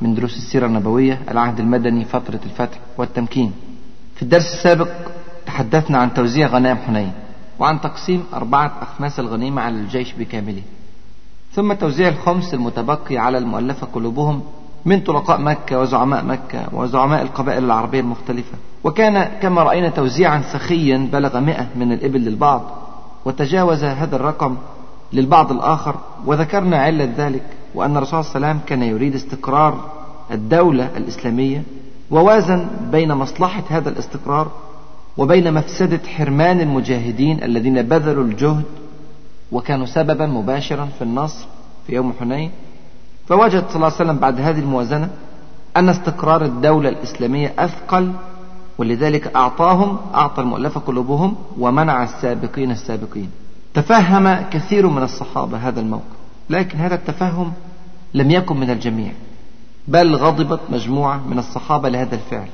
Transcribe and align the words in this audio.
من 0.00 0.14
دروس 0.14 0.36
السيرة 0.36 0.66
النبوية 0.66 1.20
العهد 1.30 1.60
المدني 1.60 2.04
فترة 2.04 2.40
الفتح 2.46 2.78
والتمكين. 2.98 3.52
في 4.16 4.22
الدرس 4.22 4.54
السابق 4.54 4.88
تحدثنا 5.46 5.98
عن 5.98 6.14
توزيع 6.14 6.46
غنائم 6.46 6.76
حنين 6.76 7.12
وعن 7.58 7.80
تقسيم 7.80 8.24
أربعة 8.34 8.72
أخماس 8.82 9.20
الغنيمة 9.20 9.62
على 9.62 9.74
الجيش 9.74 10.12
بكامله. 10.12 10.62
ثم 11.52 11.72
توزيع 11.72 12.08
الخمس 12.08 12.54
المتبقي 12.54 13.18
على 13.18 13.38
المؤلفة 13.38 13.86
قلوبهم 13.86 14.42
من 14.84 15.00
طلقاء 15.00 15.40
مكة 15.40 15.80
وزعماء 15.80 16.24
مكة 16.24 16.66
وزعماء 16.72 17.22
القبائل 17.22 17.64
العربية 17.64 18.00
المختلفة. 18.00 18.58
وكان 18.84 19.24
كما 19.42 19.62
رأينا 19.62 19.88
توزيعا 19.88 20.42
سخيا 20.52 21.08
بلغ 21.12 21.40
مئة 21.40 21.66
من 21.76 21.92
الإبل 21.92 22.20
للبعض 22.20 22.62
وتجاوز 23.24 23.84
هذا 23.84 24.16
الرقم 24.16 24.56
للبعض 25.12 25.52
الآخر 25.52 25.96
وذكرنا 26.26 26.78
علة 26.78 27.12
ذلك 27.16 27.42
وأن 27.74 27.96
الرسول 27.96 28.24
صلى 28.24 28.36
الله 28.36 28.46
عليه 28.48 28.56
وسلم 28.56 28.68
كان 28.68 28.82
يريد 28.82 29.14
استقرار 29.14 29.90
الدولة 30.30 30.90
الإسلامية 30.96 31.62
ووازن 32.10 32.66
بين 32.92 33.12
مصلحة 33.12 33.62
هذا 33.68 33.88
الاستقرار 33.88 34.50
وبين 35.16 35.54
مفسدة 35.54 36.00
حرمان 36.16 36.60
المجاهدين 36.60 37.42
الذين 37.42 37.82
بذلوا 37.82 38.24
الجهد 38.24 38.64
وكانوا 39.52 39.86
سببا 39.86 40.26
مباشرا 40.26 40.88
في 40.98 41.04
النصر 41.04 41.46
في 41.86 41.94
يوم 41.94 42.12
حنين. 42.20 42.50
فوجد 43.26 43.64
صلى 43.68 43.76
الله 43.76 43.86
عليه 43.86 43.96
وسلم 43.96 44.18
بعد 44.18 44.40
هذه 44.40 44.58
الموازنة 44.58 45.08
أن 45.76 45.88
استقرار 45.88 46.44
الدولة 46.44 46.88
الإسلامية 46.88 47.52
أثقل 47.58 48.12
ولذلك 48.78 49.36
أعطاهم 49.36 49.98
أعطى 50.14 50.42
المؤلفة 50.42 50.80
قلوبهم 50.80 51.36
ومنع 51.58 52.02
السابقين 52.02 52.70
السابقين. 52.70 53.30
تفهم 53.76 54.50
كثير 54.50 54.88
من 54.88 55.02
الصحابة 55.02 55.58
هذا 55.58 55.80
الموقف 55.80 56.16
لكن 56.50 56.78
هذا 56.78 56.94
التفهم 56.94 57.52
لم 58.14 58.30
يكن 58.30 58.56
من 58.56 58.70
الجميع 58.70 59.12
بل 59.88 60.16
غضبت 60.16 60.60
مجموعة 60.70 61.16
من 61.28 61.38
الصحابة 61.38 61.88
لهذا 61.88 62.14
الفعل. 62.14 62.48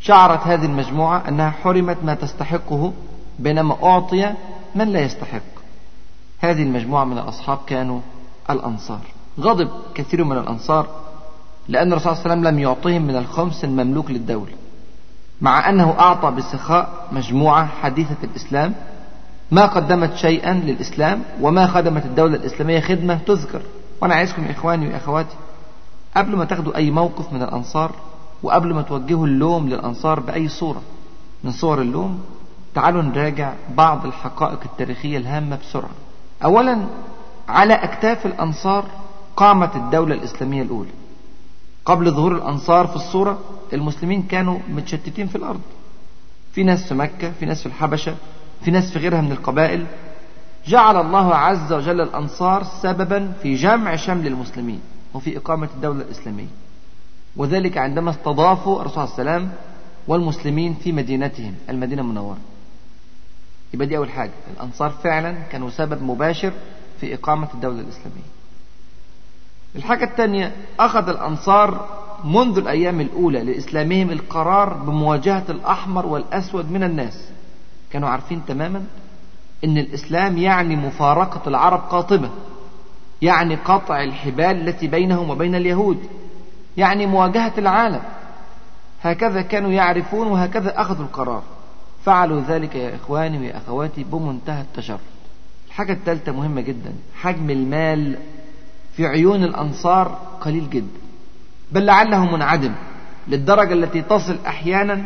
شعرت 0.00 0.46
هذه 0.46 0.64
المجموعة 0.64 1.28
أنها 1.28 1.50
حرمت 1.50 1.96
ما 2.04 2.14
تستحقه 2.14 2.92
بينما 3.38 3.76
أعطي 3.82 4.32
من 4.74 4.88
لا 4.88 5.00
يستحق. 5.00 5.42
هذه 6.40 6.62
المجموعة 6.62 7.04
من 7.04 7.18
الأصحاب 7.18 7.58
كانوا 7.66 8.00
الأنصار. 8.50 9.00
غضب 9.40 9.70
كثير 9.94 10.24
من 10.24 10.38
الأنصار 10.38 10.86
لأن 11.68 11.92
الرسول 11.92 12.16
صلى 12.16 12.22
الله 12.22 12.30
عليه 12.30 12.40
وسلم 12.40 12.54
لم 12.54 12.58
يعطهم 12.58 13.02
من 13.02 13.16
الخمس 13.16 13.64
المملوك 13.64 14.10
للدولة 14.10 14.52
مع 15.40 15.68
أنه 15.68 15.90
أعطى 15.98 16.30
بسخاء 16.30 17.06
مجموعة 17.12 17.66
حديثة 17.66 18.16
الإسلام 18.24 18.74
ما 19.50 19.66
قدمت 19.66 20.16
شيئا 20.16 20.54
للإسلام 20.54 21.22
وما 21.40 21.66
خدمت 21.66 22.04
الدولة 22.04 22.36
الإسلامية 22.36 22.80
خدمة 22.80 23.18
تذكر. 23.26 23.62
وأنا 24.00 24.14
عايزكم 24.14 24.44
يا 24.44 24.50
إخواني 24.50 24.88
وأخواتي 24.88 25.36
قبل 26.16 26.36
ما 26.36 26.44
تاخدوا 26.44 26.76
أي 26.76 26.90
موقف 26.90 27.32
من 27.32 27.42
الأنصار 27.42 27.92
وقبل 28.42 28.74
ما 28.74 28.82
توجهوا 28.82 29.26
اللوم 29.26 29.68
للأنصار 29.68 30.20
بأي 30.20 30.48
صورة 30.48 30.82
من 31.44 31.50
صور 31.50 31.80
اللوم 31.80 32.20
تعالوا 32.74 33.02
نراجع 33.02 33.52
بعض 33.74 34.06
الحقائق 34.06 34.60
التاريخية 34.64 35.18
الهامة 35.18 35.56
بسرعة. 35.56 35.90
أولا 36.44 36.78
على 37.48 37.74
أكتاف 37.74 38.26
الأنصار 38.26 38.84
قامت 39.36 39.76
الدولة 39.76 40.14
الإسلامية 40.14 40.62
الأولى. 40.62 40.90
قبل 41.84 42.10
ظهور 42.10 42.34
الأنصار 42.34 42.86
في 42.86 42.96
الصورة 42.96 43.38
المسلمين 43.72 44.22
كانوا 44.22 44.58
متشتتين 44.68 45.26
في 45.26 45.36
الأرض. 45.36 45.60
في 46.52 46.62
ناس 46.62 46.88
في 46.88 46.94
مكة 46.94 47.32
في 47.40 47.46
ناس 47.46 47.60
في 47.60 47.66
الحبشة 47.66 48.14
في 48.64 48.70
ناس 48.70 48.90
في 48.92 48.98
غيرها 48.98 49.20
من 49.20 49.32
القبائل 49.32 49.86
جعل 50.66 50.96
الله 51.00 51.34
عز 51.34 51.72
وجل 51.72 52.00
الأنصار 52.00 52.62
سببا 52.64 53.32
في 53.42 53.54
جمع 53.54 53.96
شمل 53.96 54.26
المسلمين 54.26 54.80
وفي 55.14 55.36
إقامة 55.36 55.68
الدولة 55.76 56.00
الإسلامية. 56.02 56.46
وذلك 57.36 57.78
عندما 57.78 58.10
استضافوا 58.10 58.80
الرسول 58.80 59.08
صلى 59.08 59.18
الله 59.18 59.32
عليه 59.32 59.44
وسلم 59.44 59.52
والمسلمين 60.08 60.74
في 60.74 60.92
مدينتهم 60.92 61.54
المدينة 61.70 62.02
المنورة. 62.02 62.38
يبقى 63.74 63.86
دي 63.86 63.96
أول 63.96 64.10
حاجة. 64.10 64.30
الأنصار 64.56 64.90
فعلا 64.90 65.32
كانوا 65.32 65.70
سبب 65.70 66.02
مباشر 66.02 66.52
في 67.00 67.14
إقامة 67.14 67.48
الدولة 67.54 67.80
الإسلامية. 67.80 68.30
الحاجة 69.76 70.04
الثانية 70.04 70.52
أخذ 70.80 71.08
الأنصار 71.08 71.88
منذ 72.24 72.58
الأيام 72.58 73.00
الأولى 73.00 73.42
لإسلامهم 73.42 74.10
القرار 74.10 74.72
بمواجهة 74.72 75.44
الأحمر 75.48 76.06
والأسود 76.06 76.70
من 76.70 76.82
الناس. 76.82 77.29
كانوا 77.92 78.08
عارفين 78.08 78.42
تماما 78.48 78.84
أن 79.64 79.78
الإسلام 79.78 80.38
يعني 80.38 80.76
مفارقة 80.76 81.48
العرب 81.48 81.80
قاطبة 81.80 82.30
يعني 83.22 83.54
قطع 83.54 84.02
الحبال 84.02 84.68
التي 84.68 84.86
بينهم 84.86 85.30
وبين 85.30 85.54
اليهود 85.54 85.98
يعني 86.76 87.06
مواجهة 87.06 87.52
العالم. 87.58 88.02
هكذا 89.02 89.42
كانوا 89.42 89.70
يعرفون 89.70 90.26
وهكذا 90.26 90.80
أخذوا 90.80 91.04
القرار. 91.04 91.42
فعلوا 92.04 92.40
ذلك 92.40 92.74
يا 92.74 92.94
إخواني 92.94 93.38
ويا 93.38 93.56
أخواتي 93.56 94.04
بمنتهى 94.04 94.60
التشرف 94.60 95.00
الحاجة 95.68 95.92
الثالثة 95.92 96.32
مهمة 96.32 96.60
جدا 96.60 96.92
حجم 97.14 97.50
المال 97.50 98.18
في 98.96 99.06
عيون 99.06 99.44
الأنصار 99.44 100.18
قليل 100.40 100.70
جدا. 100.70 101.00
بل 101.72 101.86
لعله 101.86 102.24
منعدم 102.24 102.72
للدرجة 103.28 103.72
التي 103.72 104.02
تصل 104.02 104.38
أحيانا 104.46 105.04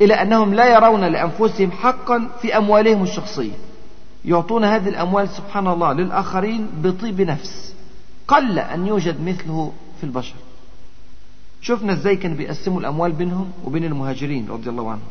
إلى 0.00 0.14
أنهم 0.14 0.54
لا 0.54 0.74
يرون 0.74 1.04
لأنفسهم 1.04 1.70
حقا 1.70 2.28
في 2.42 2.56
أموالهم 2.56 3.02
الشخصية. 3.02 3.52
يعطون 4.24 4.64
هذه 4.64 4.88
الأموال 4.88 5.28
سبحان 5.28 5.66
الله 5.66 5.92
للآخرين 5.92 6.68
بطيب 6.82 7.20
نفس 7.20 7.74
قل 8.28 8.58
أن 8.58 8.86
يوجد 8.86 9.20
مثله 9.20 9.72
في 9.98 10.04
البشر. 10.04 10.34
شفنا 11.62 11.92
إزاي 11.92 12.16
كانوا 12.16 12.36
بيقسموا 12.36 12.80
الأموال 12.80 13.12
بينهم 13.12 13.50
وبين 13.64 13.84
المهاجرين 13.84 14.48
رضي 14.50 14.70
الله 14.70 14.90
عنهم. 14.90 15.08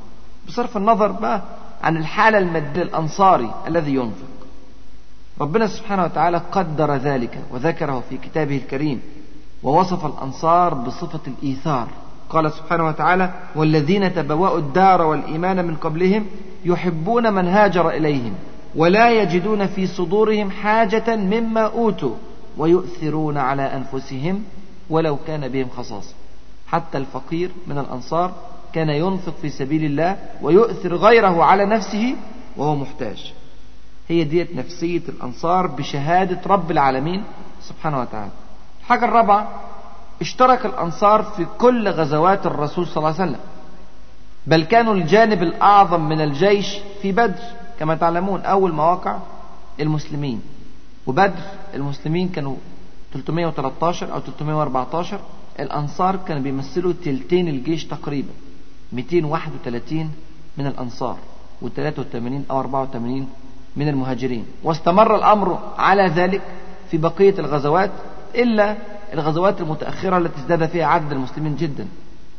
بصرف 0.48 0.78
النظر 0.78 1.12
بقى 1.12 1.42
عن 1.84 1.98
الحالة 1.98 2.38
المادية 2.38 2.82
الأنصاري 2.82 3.54
الذي 3.68 3.96
ينفق. 3.96 4.28
ربنا 5.42 5.68
سبحانه 5.68 6.04
وتعالى 6.04 6.42
قدر 6.52 6.96
ذلك 6.96 7.40
وذكره 7.52 8.04
في 8.10 8.18
كتابه 8.18 8.58
الكريم 8.58 9.02
ووصف 9.64 10.06
الأنصار 10.06 10.74
بصفة 10.74 11.20
الإيثار. 11.28 11.88
قال 12.30 12.52
سبحانه 12.52 12.88
وتعالى 12.88 13.34
والذين 13.56 14.14
تبوأوا 14.14 14.58
الدار 14.58 15.02
والإيمان 15.02 15.66
من 15.66 15.76
قبلهم 15.76 16.26
يحبون 16.66 17.34
من 17.34 17.48
هاجر 17.48 17.90
إليهم 17.90 18.34
ولا 18.76 19.12
يجدون 19.22 19.68
في 19.68 19.88
صدورهم 19.88 20.52
حاجة 20.52 21.16
مما 21.16 21.62
أوتوا 21.62 22.16
ويؤثرون 22.58 23.38
على 23.38 23.62
أنفسهم 23.62 24.44
ولو 24.90 25.18
كان 25.28 25.48
بهم 25.48 25.70
خصاصة 25.70 26.14
حتى 26.68 26.98
الفقير 26.98 27.52
من 27.68 27.78
الأنصار 27.78 28.32
كان 28.74 28.90
ينفق 28.90 29.34
في 29.42 29.50
سبيل 29.50 29.86
الله 29.86 30.18
ويؤثر 30.42 30.96
غيره 30.96 31.44
على 31.44 31.66
نفسه 31.66 32.16
وهو 32.58 32.76
محتاج. 32.76 33.34
هي 34.08 34.24
ديت 34.24 34.56
نفسية 34.56 35.02
الأنصار 35.10 35.68
بشهادة 35.68 36.40
رب 36.48 36.72
العالمين 36.72 37.24
سبحانه 37.62 38.02
وتعالى. 38.02 38.32
الحاجة 38.80 39.06
الرابعة 39.06 39.69
اشترك 40.22 40.66
الأنصار 40.66 41.24
في 41.24 41.46
كل 41.58 41.88
غزوات 41.88 42.46
الرسول 42.46 42.88
صلى 42.88 42.98
الله 42.98 43.22
عليه 43.22 43.32
وسلم. 43.32 43.40
بل 44.48 44.64
كانوا 44.64 44.94
الجانب 44.94 45.44
الأعظم 45.44 46.10
من 46.10 46.22
الجيش 46.22 46.78
في 47.02 47.12
بدر. 47.12 47.44
كما 47.80 47.96
تعلمون 47.96 48.42
أول 48.42 48.72
مواقع 48.72 49.18
المسلمين. 49.80 50.42
وبدر 51.08 51.44
المسلمين 51.74 52.30
كانوا 52.30 52.56
313 53.14 54.14
أو 54.14 54.20
314 54.20 55.20
الأنصار 55.60 56.16
كانوا 56.16 56.44
بيمثلوا 56.44 56.94
تلتين 57.06 57.48
الجيش 57.48 57.86
تقريبا 57.86 58.30
231 58.94 60.12
من 60.58 60.68
الأنصار 60.68 61.18
و83 61.62 62.52
أو 62.52 62.60
84 62.60 63.28
من 63.76 63.88
المهاجرين. 63.88 64.46
واستمر 64.64 65.16
الأمر 65.16 65.60
على 65.78 66.08
ذلك 66.08 66.42
في 66.92 66.98
بقية 66.98 67.40
الغزوات 67.40 67.92
إلا 68.36 68.78
الغزوات 69.14 69.62
المتأخرة 69.62 70.18
التي 70.18 70.40
ازداد 70.42 70.70
فيها 70.70 70.86
عدد 70.86 71.12
المسلمين 71.12 71.56
جدا. 71.56 71.88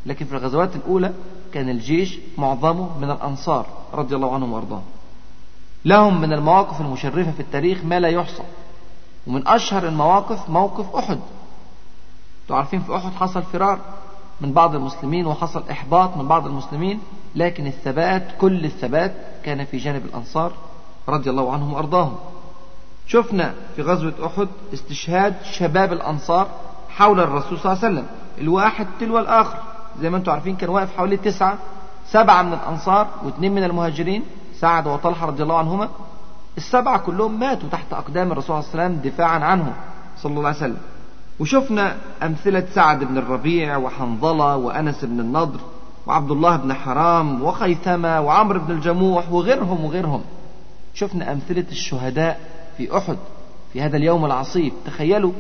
لكن 0.07 0.27
في 0.27 0.33
الغزوات 0.33 0.77
الأولى 0.77 1.13
كان 1.53 1.69
الجيش 1.69 2.19
معظمه 2.39 2.99
من 2.99 3.11
الأنصار 3.11 3.67
رضي 3.95 4.17
الله 4.17 4.35
عنهم 4.35 4.53
وأرضاهم. 4.53 4.85
لهم 5.85 6.21
من 6.21 6.33
المواقف 6.33 6.81
المشرفة 6.81 7.31
في 7.31 7.41
التاريخ 7.41 7.85
ما 7.85 8.01
لا 8.01 8.09
يحصى. 8.09 8.43
ومن 9.27 9.49
أشهر 9.49 9.89
المواقف 9.89 10.51
موقف 10.51 10.97
أحد. 10.97 11.19
أنتوا 12.43 12.57
عارفين 12.57 12.81
في 12.81 12.97
أحد 12.97 13.13
حصل 13.13 13.43
فرار 13.43 13.79
من 14.41 14.53
بعض 14.53 14.75
المسلمين 14.75 15.27
وحصل 15.27 15.63
إحباط 15.71 16.17
من 16.17 16.29
بعض 16.29 16.47
المسلمين 16.47 17.01
لكن 17.37 17.67
الثبات 17.67 18.29
كل 18.41 18.65
الثبات 18.65 19.15
كان 19.45 19.65
في 19.65 19.77
جانب 19.77 20.05
الأنصار 20.05 20.53
رضي 21.09 21.31
الله 21.31 21.53
عنهم 21.53 21.73
وأرضاهم. 21.73 22.17
شفنا 23.13 23.55
في 23.77 23.83
غزوة 23.83 24.13
أحد 24.27 24.49
استشهاد 24.75 25.35
شباب 25.43 25.93
الأنصار 25.93 26.49
حول 26.89 27.21
الرسول 27.21 27.59
صلى 27.59 27.73
الله 27.73 27.85
عليه 27.85 27.95
وسلم. 27.95 28.07
الواحد 28.39 28.87
تلو 29.01 29.19
الآخر. 29.19 29.59
زي 30.01 30.11
ما 30.11 30.17
أنتم 30.17 30.33
عارفين 30.33 30.57
كان 30.57 30.71
واقف 30.71 30.97
حوالي 30.97 31.17
تسعة 31.17 31.59
سبعة 32.07 32.43
من 32.43 32.53
الأنصار 32.53 33.07
واثنين 33.25 33.55
من 33.55 33.65
المهاجرين 33.65 34.23
سعد 34.55 34.87
وطلحة 34.87 35.27
رضي 35.27 35.43
الله 35.43 35.59
عنهما. 35.59 35.89
السبعة 36.57 36.99
كلهم 36.99 37.41
ماتوا 37.41 37.69
تحت 37.69 37.93
أقدام 37.93 38.33
الرسول 38.33 38.63
صلى 38.63 38.73
الله 38.73 38.83
عليه 38.85 38.95
وسلم 38.95 39.11
دفاعا 39.11 39.39
عنه 39.39 39.73
صلى 40.19 40.31
الله 40.31 40.47
عليه 40.47 40.57
وسلم. 40.57 40.79
وشفنا 41.41 41.97
أمثلة 42.23 42.65
سعد 42.75 43.05
بن 43.05 43.19
الربيع 43.19 43.77
وحنظلة 43.77 44.57
وأنس 44.57 45.05
بن 45.05 45.21
النضر 45.21 45.61
وعبد 46.07 46.31
الله 46.31 46.57
بن 46.57 46.75
حرام 46.75 47.43
وخيثمة 47.43 48.21
وعمرو 48.21 48.61
بن 48.61 48.73
الجموح 48.73 49.33
وغيرهم 49.33 49.85
وغيرهم. 49.85 50.23
شفنا 50.95 51.33
أمثلة 51.33 51.65
الشهداء 51.71 52.60
في 52.81 52.97
أحد 52.97 53.17
في 53.73 53.83
هذا 53.83 53.97
اليوم 53.97 54.25
العصيب. 54.25 54.73
تخيلوا 54.87 55.33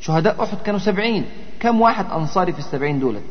شهداء 0.00 0.42
أحد 0.42 0.58
كانوا 0.64 0.80
سبعين. 0.80 1.24
كم 1.60 1.80
واحد 1.80 2.06
أنصاري 2.10 2.52
في 2.52 2.58
السبعين 2.58 3.00
دولت؟ 3.00 3.22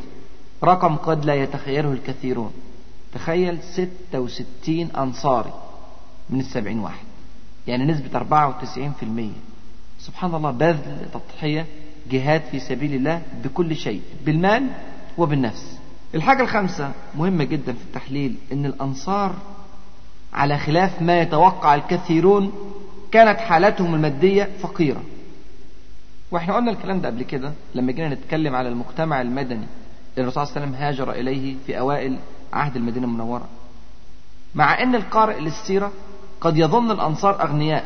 رقم 0.63 0.95
قد 0.95 1.25
لا 1.25 1.35
يتخيله 1.35 1.91
الكثيرون. 1.91 2.51
تخيل 3.13 3.57
ستة 3.63 4.19
وستين 4.19 4.91
أنصاري 4.91 5.53
من 6.29 6.39
السبعين 6.39 6.79
واحد. 6.79 7.05
يعني 7.67 7.85
نسبة 7.85 8.17
أربعة 8.17 8.49
وتسعين 8.49 8.91
في 8.91 9.03
المية. 9.03 9.41
سبحان 9.99 10.35
الله 10.35 10.51
بذل 10.51 11.05
تضحية 11.13 11.65
جهاد 12.11 12.41
في 12.51 12.59
سبيل 12.59 12.93
الله 12.93 13.21
بكل 13.43 13.75
شيء 13.75 14.01
بالمال 14.25 14.67
وبالنفس. 15.17 15.77
الحاجة 16.15 16.41
الخامسة 16.43 16.91
مهمة 17.17 17.43
جدا 17.43 17.73
في 17.73 17.83
التحليل 17.83 18.35
إن 18.51 18.65
الأنصار 18.65 19.35
على 20.33 20.57
خلاف 20.57 21.01
ما 21.01 21.21
يتوقع 21.21 21.75
الكثيرون 21.75 22.51
كانت 23.11 23.39
حالتهم 23.39 23.95
المادية 23.95 24.49
فقيرة. 24.61 25.01
وإحنا 26.31 26.55
قلنا 26.55 26.71
الكلام 26.71 27.01
ده 27.01 27.09
قبل 27.09 27.23
كده 27.23 27.51
لما 27.75 27.91
جينا 27.91 28.09
نتكلم 28.09 28.55
على 28.55 28.69
المجتمع 28.69 29.21
المدني 29.21 29.65
اللي 30.17 30.23
الرسول 30.29 30.47
صلى 30.47 30.55
الله 30.55 30.55
عليه 30.55 30.67
وسلم 30.67 30.75
هاجر 30.85 31.11
إليه 31.11 31.55
في 31.65 31.79
أوائل 31.79 32.17
عهد 32.53 32.75
المدينة 32.75 33.05
المنورة. 33.05 33.47
مع 34.55 34.83
إن 34.83 34.95
القارئ 34.95 35.39
للسيرة 35.39 35.91
قد 36.41 36.57
يظن 36.57 36.91
الأنصار 36.91 37.43
أغنياء 37.43 37.85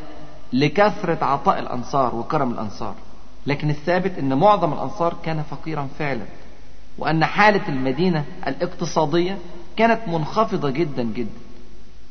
لكثرة 0.54 1.25
عطاء 1.25 1.60
الأنصار 1.60 2.16
وكرم 2.16 2.51
الأنصار 2.51 2.95
لكن 3.48 3.69
الثابت 3.69 4.18
إن 4.19 4.33
معظم 4.38 4.74
الأنصار 4.74 5.16
كان 5.24 5.42
فقيرا 5.44 5.88
فعلا 6.00 6.25
وأن 6.98 7.25
حالة 7.25 7.69
المدينة 7.69 8.25
الاقتصادية 8.48 9.38
كانت 9.78 10.07
منخفضة 10.07 10.69
جدا 10.69 11.04
جدا. 11.04 11.44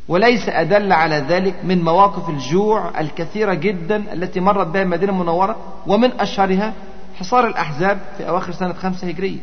وليس 0.09 0.49
أدل 0.49 0.93
على 0.93 1.17
ذلك 1.17 1.65
من 1.65 1.83
مواقف 1.83 2.29
الجوع 2.29 3.01
الكثيرة 3.01 3.55
جدا 3.55 4.13
التي 4.13 4.41
مرت 4.41 4.67
بها 4.67 4.83
المدينة 4.83 5.13
المنورة 5.13 5.57
ومن 5.87 6.21
أشهرها 6.21 6.73
حصار 7.15 7.47
الأحزاب 7.47 8.01
في 8.19 8.29
أواخر 8.29 8.53
سنة 8.53 8.73
خمسة 8.73 9.09
هجرية. 9.09 9.39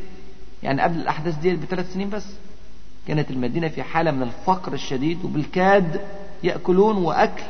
يعني 0.63 0.81
قبل 0.81 0.95
الأحداث 0.99 1.37
دي 1.37 1.55
بثلاث 1.55 1.93
سنين 1.93 2.09
بس. 2.09 2.25
كانت 3.07 3.31
المدينة 3.31 3.67
في 3.67 3.83
حالة 3.83 4.11
من 4.11 4.21
الفقر 4.23 4.73
الشديد 4.73 5.25
وبالكاد 5.25 6.01
يأكلون 6.43 6.97
وأكل 6.97 7.43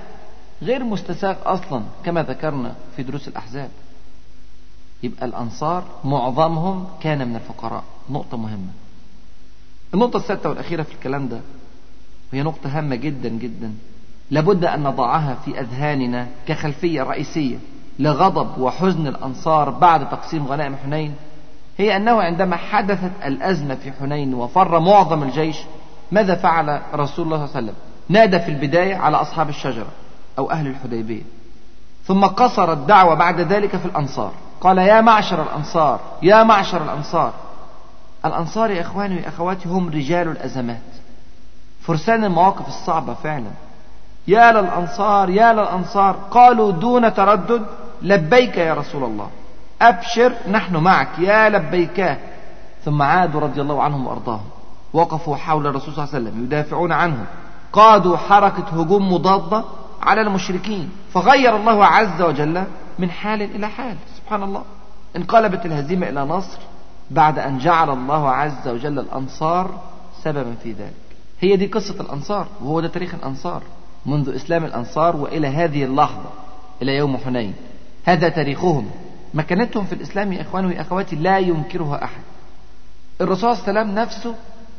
غير 0.62 0.84
مستساغ 0.84 1.36
أصلا 1.46 1.84
كما 2.06 2.24
ذكرنا 2.24 2.76
في 2.96 3.04
دروس 3.04 3.28
الأحزاب. 3.28 3.70
يبقى 5.04 5.26
الأنصار 5.26 5.84
معظمهم 6.04 6.88
كان 7.04 7.28
من 7.28 7.36
الفقراء. 7.36 7.84
نقطة 8.10 8.38
مهمة. 8.38 8.72
النقطة 9.94 10.18
السادسة 10.18 10.50
والأخيرة 10.50 10.84
في 10.84 10.94
الكلام 10.94 11.28
ده 11.28 11.42
وهي 12.34 12.44
نقطة 12.44 12.78
هامة 12.78 12.96
جدا 12.96 13.30
جدا. 13.30 13.74
لابد 14.32 14.66
أن 14.66 14.84
نضعها 14.84 15.36
في 15.46 15.60
أذهاننا 15.60 16.28
كخلفية 16.48 17.04
رئيسية 17.04 17.58
لغضب 18.00 18.58
وحزن 18.58 19.08
الأنصار 19.08 19.70
بعد 19.70 20.10
تقسيم 20.10 20.48
غنائم 20.48 20.76
حنين. 20.76 21.16
هي 21.78 21.96
أنه 21.96 22.22
عندما 22.22 22.56
حدثت 22.56 23.12
الأزمة 23.26 23.76
في 23.76 23.92
حنين 23.92 24.34
وفر 24.34 24.80
معظم 24.80 25.24
الجيش 25.24 25.58
ماذا 26.12 26.36
فعل 26.36 26.82
رسول 26.94 27.26
الله 27.26 27.38
صلى 27.38 27.46
الله 27.46 27.56
عليه 27.56 27.68
وسلم؟ 27.68 27.76
نادى 28.10 28.40
في 28.40 28.52
البداية 28.52 28.96
على 28.96 29.18
أصحاب 29.18 29.50
الشجرة 29.50 29.88
أو 30.38 30.52
أهل 30.52 30.68
الحديبية. 30.68 31.22
ثم 32.06 32.26
قصر 32.26 32.74
الدعوة 32.74 33.14
بعد 33.14 33.40
ذلك 33.40 33.76
في 33.76 33.86
الأنصار. 33.86 34.32
قال 34.62 34.78
يا 34.78 35.02
معشر 35.02 35.44
الأنصار 35.44 36.00
يا 36.22 36.44
معشر 36.44 36.84
الأنصار. 36.84 37.34
الأنصار 38.26 38.72
يا 38.72 38.82
إخواني 38.82 39.16
وأخواتي 39.16 39.70
هم 39.70 39.90
رجال 39.90 40.28
الأزمات. 40.28 40.91
فرسان 41.82 42.24
المواقف 42.24 42.68
الصعبة 42.68 43.14
فعلا. 43.14 43.52
يا 44.28 44.52
للأنصار 44.52 45.30
يا 45.30 45.54
للأنصار 45.54 46.16
قالوا 46.32 46.72
دون 46.72 47.14
تردد 47.14 47.66
لبيك 48.02 48.58
يا 48.58 48.74
رسول 48.74 49.04
الله. 49.04 49.30
أبشر 49.82 50.34
نحن 50.52 50.78
معك 50.78 51.20
يا 51.20 51.50
لبيكاه. 51.50 52.18
ثم 52.86 53.02
عادوا 53.02 53.42
رضي 53.42 53.62
الله 53.62 53.84
عنهم 53.84 54.08
وأرضاهم. 54.08 54.46
وقفوا 54.94 55.36
حول 55.36 55.68
الرسول 55.68 55.94
صلى 55.94 56.04
الله 56.04 56.16
عليه 56.16 56.26
وسلم 56.26 56.44
يدافعون 56.44 56.92
عنه 56.92 57.26
قادوا 57.74 58.18
حركة 58.18 58.82
هجوم 58.82 59.14
مضادة 59.14 59.64
على 60.02 60.22
المشركين. 60.22 60.92
فغير 61.14 61.56
الله 61.56 61.86
عز 61.86 62.22
وجل 62.22 62.64
من 63.00 63.12
حال 63.12 63.42
إلى 63.42 63.68
حال. 63.68 63.96
سبحان 64.18 64.44
الله. 64.44 64.64
انقلبت 65.16 65.66
الهزيمة 65.66 66.10
إلى 66.10 66.26
نصر 66.26 66.58
بعد 67.12 67.40
أن 67.40 67.58
جعل 67.58 67.90
الله 67.90 68.30
عز 68.30 68.68
وجل 68.68 69.00
الأنصار 69.00 69.72
سببا 70.24 70.56
في 70.64 70.72
ذلك. 70.72 71.11
هي 71.42 71.56
دي 71.56 71.68
قصة 71.68 72.02
الأنصار 72.02 72.48
وهو 72.62 72.80
ده 72.80 72.88
تاريخ 72.88 73.14
الأنصار 73.14 73.64
منذ 74.06 74.36
إسلام 74.36 74.66
الأنصار 74.66 75.16
وإلى 75.16 75.48
هذه 75.48 75.84
اللحظة 75.84 76.30
إلى 76.82 76.96
يوم 76.96 77.18
حنين. 77.18 77.54
هذا 78.06 78.30
تاريخهم. 78.30 78.92
مكانتهم 79.34 79.86
في 79.86 79.94
الإسلام 79.94 80.34
يا 80.34 80.42
إخواني 80.42 80.68
وأخواتي 80.68 81.16
لا 81.16 81.40
ينكرها 81.40 82.04
أحد. 82.04 82.22
الرسول 83.22 83.58
صلى 83.58 83.68
الله 83.68 83.80
عليه 83.80 83.82
وسلم 83.82 84.00
نفسه 84.00 84.36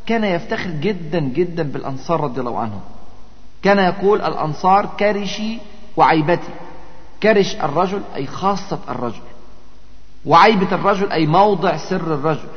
كان 0.07 0.25
يفتخر 0.25 0.71
جدا 0.71 1.21
جدا 1.21 1.63
بالأنصار 1.63 2.21
رضي 2.21 2.41
الله 2.41 2.59
عنهم. 2.59 2.81
كان 3.63 3.79
يقول 3.79 4.23
الأنصار 4.23 4.87
كرشي 4.99 5.59
وعيبتي. 5.97 6.53
كرش 7.23 7.55
الرجل 7.57 8.03
أي 8.17 8.27
خاصة 8.27 8.79
الرجل. 8.89 9.23
وعيبة 10.27 10.75
الرجل 10.75 11.13
أي 11.13 11.27
موضع 11.27 11.77
سر 11.77 12.15
الرجل. 12.15 12.49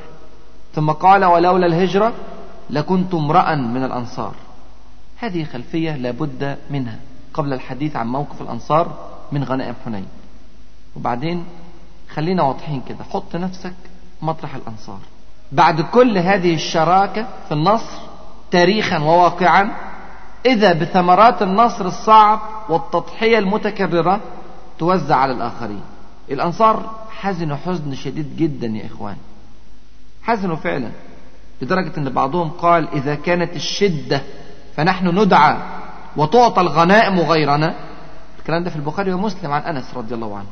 ثم 0.74 0.92
قال 0.92 1.26
ولولا 1.26 1.66
الهجرة 1.66 2.14
لكنت 2.70 3.14
امرأ 3.14 3.56
من 3.56 3.84
الأنصار. 3.84 4.34
هذه 5.18 5.44
خلفية 5.44 5.96
لابد 5.96 6.58
منها. 6.70 7.00
قبل 7.34 7.54
الحديث 7.54 7.96
عن 7.96 8.08
موقف 8.08 8.42
الأنصار 8.42 9.10
من 9.32 9.44
غنائم 9.44 9.74
حنين. 9.86 10.06
وبعدين 10.96 11.46
خلينا 12.10 12.44
واضحين 12.44 12.82
كده. 12.90 13.04
حط 13.04 13.36
نفسك 13.36 13.74
مطرح 14.22 14.56
الأنصار. 14.56 15.00
بعد 15.52 15.82
كل 15.82 16.18
هذه 16.18 16.54
الشراكة 16.56 17.28
في 17.48 17.52
النصر 17.54 17.98
تاريخا 18.52 18.98
وواقعا 18.98 19.72
إذا 20.46 20.74
بثمرات 20.74 21.42
النصر 21.42 21.86
الصعب 21.86 22.40
والتضحية 22.70 23.38
المتكررة 23.38 24.22
توزع 24.80 25.16
على 25.16 25.32
الآخرين. 25.32 25.82
الأنصار 26.32 26.96
حزنوا 27.10 27.58
حزن 27.58 27.96
شديد 27.96 28.38
جدا 28.38 28.68
يا 28.68 28.86
إخوان. 28.86 29.16
حزنوا 30.24 30.56
فعلا. 30.56 30.92
لدرجة 31.62 31.92
أن 31.98 32.10
بعضهم 32.10 32.50
قال 32.50 32.88
إذا 32.94 33.16
كانت 33.16 33.56
الشدة 33.56 34.22
فنحن 34.76 35.20
ندعى 35.20 35.58
وتعطى 36.18 36.62
الغنائم 36.62 37.20
غيرنا. 37.20 37.76
الكلام 38.40 38.64
ده 38.64 38.70
في 38.70 38.76
البخاري 38.76 39.14
ومسلم 39.14 39.52
عن 39.52 39.62
أنس 39.62 39.94
رضي 39.96 40.16
الله 40.16 40.38
عنه. 40.38 40.48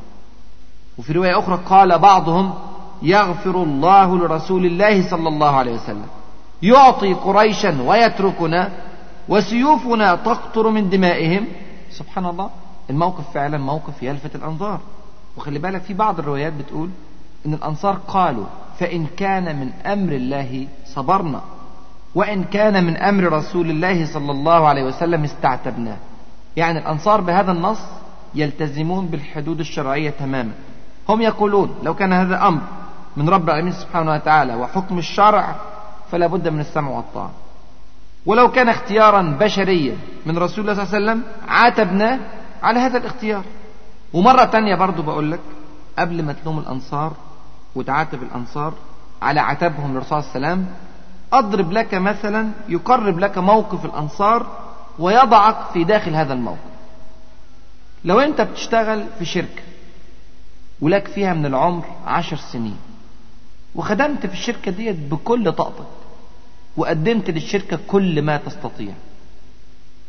وفي 0.97 1.13
رواية 1.13 1.39
أخرى 1.39 1.59
قال 1.65 1.99
بعضهم 1.99 2.53
يغفر 3.01 3.63
الله 3.63 4.17
لرسول 4.17 4.65
الله 4.65 5.09
صلى 5.09 5.29
الله 5.29 5.55
عليه 5.55 5.73
وسلم. 5.73 6.07
يعطي 6.61 7.13
قريشا 7.13 7.81
ويتركنا 7.81 8.69
وسيوفنا 9.29 10.15
تقطر 10.15 10.69
من 10.69 10.89
دمائهم. 10.89 11.47
سبحان 11.91 12.25
الله. 12.25 12.49
الموقف 12.89 13.23
فعلا 13.33 13.57
موقف 13.57 14.03
يلفت 14.03 14.35
الأنظار. 14.35 14.79
وخلي 15.37 15.59
بالك 15.59 15.81
في 15.81 15.93
بعض 15.93 16.19
الروايات 16.19 16.53
بتقول 16.53 16.89
إن 17.45 17.53
الأنصار 17.53 17.97
قالوا 18.07 18.45
فإن 18.79 19.05
كان 19.17 19.59
من 19.59 19.71
أمر 19.85 20.11
الله 20.11 20.67
صبرنا. 20.95 21.41
وإن 22.15 22.43
كان 22.43 22.83
من 22.83 22.97
أمر 22.97 23.23
رسول 23.23 23.69
الله 23.69 24.05
صلى 24.05 24.31
الله 24.31 24.67
عليه 24.67 24.83
وسلم 24.83 25.23
استعتبناه. 25.23 25.97
يعني 26.57 26.79
الأنصار 26.79 27.21
بهذا 27.21 27.51
النص 27.51 27.79
يلتزمون 28.35 29.05
بالحدود 29.05 29.59
الشرعية 29.59 30.09
تماما. 30.09 30.51
هم 31.09 31.21
يقولون 31.21 31.75
لو 31.83 31.93
كان 31.93 32.13
هذا 32.13 32.47
أمر 32.47 32.61
من 33.17 33.29
رب 33.29 33.49
العالمين 33.49 33.73
سبحانه 33.73 34.11
وتعالى 34.11 34.55
وحكم 34.55 34.97
الشرع 34.97 35.55
فلا 36.11 36.27
بد 36.27 36.47
من 36.47 36.59
السمع 36.59 36.89
والطاعة. 36.91 37.31
ولو 38.25 38.51
كان 38.51 38.69
اختيارا 38.69 39.37
بشريا 39.39 39.97
من 40.25 40.37
رسول 40.37 40.69
الله 40.69 40.85
صلى 40.85 40.97
الله 40.97 41.11
عليه 41.11 41.21
وسلم 41.21 41.33
عاتبناه 41.47 42.19
على 42.63 42.79
هذا 42.79 42.97
الاختيار. 42.97 43.43
ومرة 44.13 44.43
تانية 44.43 44.75
برضو 44.75 45.01
بقول 45.01 45.31
لك 45.31 45.39
قبل 45.99 46.23
ما 46.23 46.33
تلوم 46.33 46.59
الأنصار 46.59 47.13
وتعاتب 47.75 48.23
الأنصار 48.23 48.73
على 49.23 49.39
عتابهم 49.39 49.93
للرسول 49.93 50.23
صلى 50.23 50.35
الله 50.35 50.47
عليه 50.47 50.55
وسلم 50.57 50.67
أضرب 51.33 51.71
لك 51.71 51.93
مثلا 51.93 52.51
يقرب 52.69 53.19
لك 53.19 53.37
موقف 53.37 53.85
الأنصار 53.85 54.47
ويضعك 54.99 55.57
في 55.73 55.83
داخل 55.83 56.15
هذا 56.15 56.33
الموقف. 56.33 56.73
لو 58.05 58.19
أنت 58.19 58.41
بتشتغل 58.41 59.05
في 59.19 59.25
شركة 59.25 59.61
ولك 60.81 61.07
فيها 61.07 61.33
من 61.33 61.45
العمر 61.45 61.85
عشر 62.05 62.37
سنين 62.37 62.77
وخدمت 63.75 64.25
في 64.25 64.33
الشركة 64.33 64.71
ديت 64.71 64.95
بكل 64.95 65.51
طاقتك 65.51 65.85
وقدمت 66.77 67.29
للشركة 67.29 67.79
كل 67.87 68.21
ما 68.21 68.37
تستطيع 68.37 68.93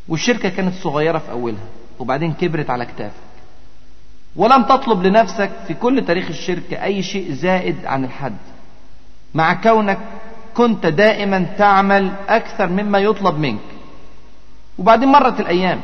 والشركة 0.07 0.49
كانت 0.49 0.75
صغيرة 0.75 1.17
في 1.17 1.31
أولها 1.31 1.67
وبعدين 1.99 2.33
كبرت 2.33 2.69
على 2.69 2.85
كتافك. 2.85 3.13
ولم 4.35 4.63
تطلب 4.63 5.03
لنفسك 5.03 5.51
في 5.67 5.73
كل 5.73 6.05
تاريخ 6.05 6.27
الشركة 6.27 6.83
أي 6.83 7.03
شيء 7.03 7.33
زائد 7.33 7.85
عن 7.85 8.05
الحد. 8.05 8.35
مع 9.35 9.53
كونك 9.53 9.97
كنت 10.57 10.85
دائما 10.85 11.45
تعمل 11.57 12.11
أكثر 12.29 12.67
مما 12.67 12.99
يطلب 12.99 13.39
منك. 13.39 13.59
وبعدين 14.77 15.09
مرت 15.09 15.39
الأيام 15.39 15.81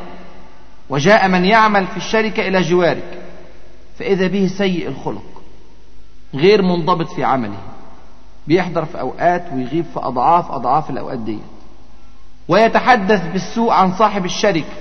وجاء 0.90 1.28
من 1.28 1.46
يعمل 1.46 1.88
في 1.88 1.98
الشركة 1.98 2.48
إلى 2.48 2.62
جوارك 2.62 3.22
فإذا 4.00 4.28
به 4.28 4.48
سيء 4.48 4.88
الخلق 4.88 5.24
غير 6.36 6.62
منضبط 6.62 7.10
في 7.10 7.24
عمله 7.24 7.58
بيحضر 8.48 8.86
في 8.86 9.00
أوقات 9.00 9.46
ويغيب 9.54 9.86
في 9.94 10.00
أضعاف 10.00 10.52
أضعاف 10.52 10.90
الأوقات 10.90 11.20
دي 11.20 11.40
ويتحدث 12.48 13.28
بالسوء 13.28 13.72
عن 13.72 13.94
صاحب 13.94 14.26
الشركة 14.26 14.74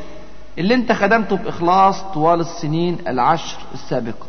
اللي 0.58 0.74
انت 0.74 0.92
خدمته 0.92 1.36
بإخلاص 1.36 2.02
طوال 2.02 2.40
السنين 2.40 2.98
العشر 3.08 3.58
السابقة. 3.74 4.26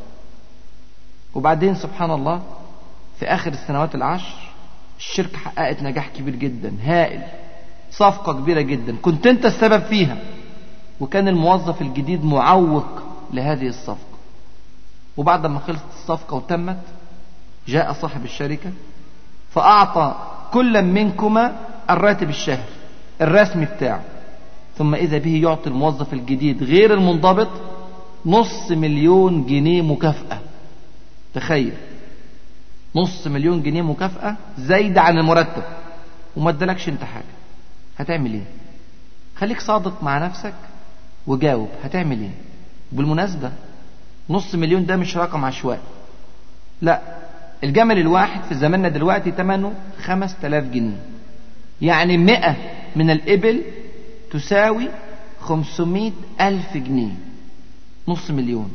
وبعدين 1.36 1.76
سبحان 1.76 2.12
الله 2.12 2.42
في 3.22 3.28
آخر 3.28 3.52
السنوات 3.52 3.96
العشر 3.96 4.36
الشركة 4.98 5.38
حققت 5.38 5.84
نجاح 5.84 6.08
كبير 6.08 6.36
جدا 6.36 6.74
هائل 6.84 7.22
صفقة 7.92 8.34
كبيرة 8.34 8.62
جدا 8.62 8.96
كنت 9.02 9.28
أنت 9.28 9.46
السبب 9.46 9.84
فيها. 9.84 10.18
وكان 11.00 11.28
الموظف 11.28 11.82
الجديد 11.82 12.26
معوق 12.26 12.86
لهذه 13.34 13.68
الصفقة. 13.68 14.18
وبعد 15.18 15.46
ما 15.46 15.60
خلصت 15.60 15.86
الصفقة 16.00 16.36
وتمت 16.36 16.80
جاء 17.68 17.94
صاحب 17.94 18.26
الشركة 18.26 18.72
فأعطى 19.52 20.16
كل 20.54 20.82
منكما 20.82 21.56
الراتب 21.90 22.30
الشهري 22.30 22.64
الرسمي 23.22 23.66
بتاعه. 23.66 24.02
ثم 24.78 24.96
إذا 24.96 25.18
به 25.18 25.42
يعطي 25.44 25.70
الموظف 25.70 26.14
الجديد 26.14 26.64
غير 26.64 26.94
المنضبط 26.94 27.50
نص 28.26 28.72
مليون 28.72 29.46
جنيه 29.46 29.82
مكافأة. 29.82 30.40
تخيل. 31.34 31.74
نص 32.96 33.28
مليون 33.28 33.64
جنيه 33.64 33.82
مكافأة 33.82 34.36
زايدة 34.58 35.02
عن 35.02 35.18
المرتب. 35.18 35.64
وما 36.38 36.50
ادالكش 36.50 36.90
انت 36.90 37.04
حاجة. 37.04 37.24
هتعمل 37.98 38.34
إيه؟ 38.34 38.44
خليك 39.36 39.60
صادق 39.60 40.04
مع 40.04 40.26
نفسك 40.26 40.54
وجاوب. 41.28 41.70
هتعمل 41.84 42.22
إيه؟ 42.22 42.32
بالمناسبة 42.92 43.52
نص 44.30 44.56
مليون 44.56 44.86
ده 44.86 44.96
مش 44.96 45.18
رقم 45.18 45.46
عشوائي. 45.46 45.80
لا 46.82 47.02
الجمل 47.64 47.98
الواحد 47.98 48.44
في 48.44 48.56
زماننا 48.56 48.90
دلوقتي 48.90 49.32
ثمنه 49.32 49.74
خمس 50.04 50.36
تلاف 50.42 50.64
جنيه. 50.64 50.98
يعني 51.82 52.18
مئة 52.18 52.56
من 52.96 53.10
الإبل 53.10 53.62
تساوي 54.32 54.88
خمسمائة 55.42 56.12
ألف 56.42 56.78
جنيه. 56.78 57.14
نص 58.08 58.32
مليون. 58.32 58.72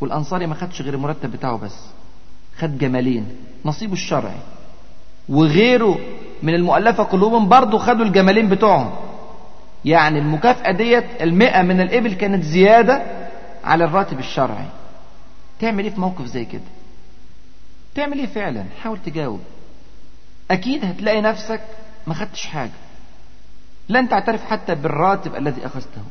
والأنصاري 0.00 0.46
ما 0.46 0.54
خدش 0.54 0.82
غير 0.82 0.94
المرتب 0.94 1.32
بتاعه 1.32 1.58
بس. 1.58 1.76
خد 2.58 2.78
جمالين 2.78 3.26
نصيبه 3.64 3.92
الشرعي 3.92 4.38
وغيره 5.28 5.98
من 6.42 6.54
المؤلفة 6.54 7.02
قلوبهم 7.02 7.48
برضه 7.48 7.78
خدوا 7.78 8.04
الجمالين 8.04 8.48
بتوعهم. 8.48 8.94
يعني 9.84 10.18
المكافأة 10.18 10.72
ديت 10.72 11.04
المئة 11.20 11.62
من 11.62 11.80
الإبل 11.80 12.14
كانت 12.14 12.44
زيادة 12.44 13.02
على 13.64 13.84
الراتب 13.84 14.18
الشرعي. 14.18 14.66
تعمل 15.60 15.84
إيه 15.84 15.90
في 15.90 16.00
موقف 16.00 16.26
زي 16.26 16.44
كده؟ 16.44 16.60
تعمل 17.94 18.18
إيه 18.18 18.26
فعلا؟ 18.26 18.64
حاول 18.82 18.98
تجاوب. 19.06 19.40
أكيد 20.50 20.84
هتلاقي 20.84 21.20
نفسك 21.20 21.60
ما 22.06 22.14
خدتش 22.14 22.46
حاجة. 22.46 22.70
لن 23.88 24.08
تعترف 24.08 24.44
حتى 24.44 24.74
بالراتب 24.74 25.36
الذي 25.36 25.66
أخذته. 25.66 26.02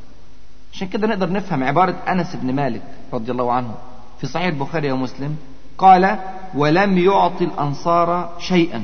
عشان 0.73 0.87
كده 0.87 1.07
نقدر 1.07 1.31
نفهم 1.31 1.63
عبارة 1.63 1.95
أنس 2.07 2.35
بن 2.35 2.53
مالك 2.55 2.81
رضي 3.13 3.31
الله 3.31 3.51
عنه 3.51 3.75
في 4.21 4.27
صحيح 4.27 4.45
البخاري 4.47 4.91
ومسلم 4.91 5.37
قال 5.77 6.19
ولم 6.55 6.97
يعطي 6.97 7.43
الأنصار 7.43 8.29
شيئا. 8.39 8.83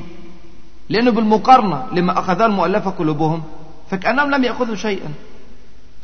لأنه 0.88 1.10
بالمقارنة 1.10 1.86
لما 1.92 2.18
اخذها 2.18 2.46
المؤلفة 2.46 2.90
قلوبهم 2.90 3.42
فكأنهم 3.90 4.30
لم 4.30 4.44
يأخذوا 4.44 4.74
شيئا. 4.74 5.08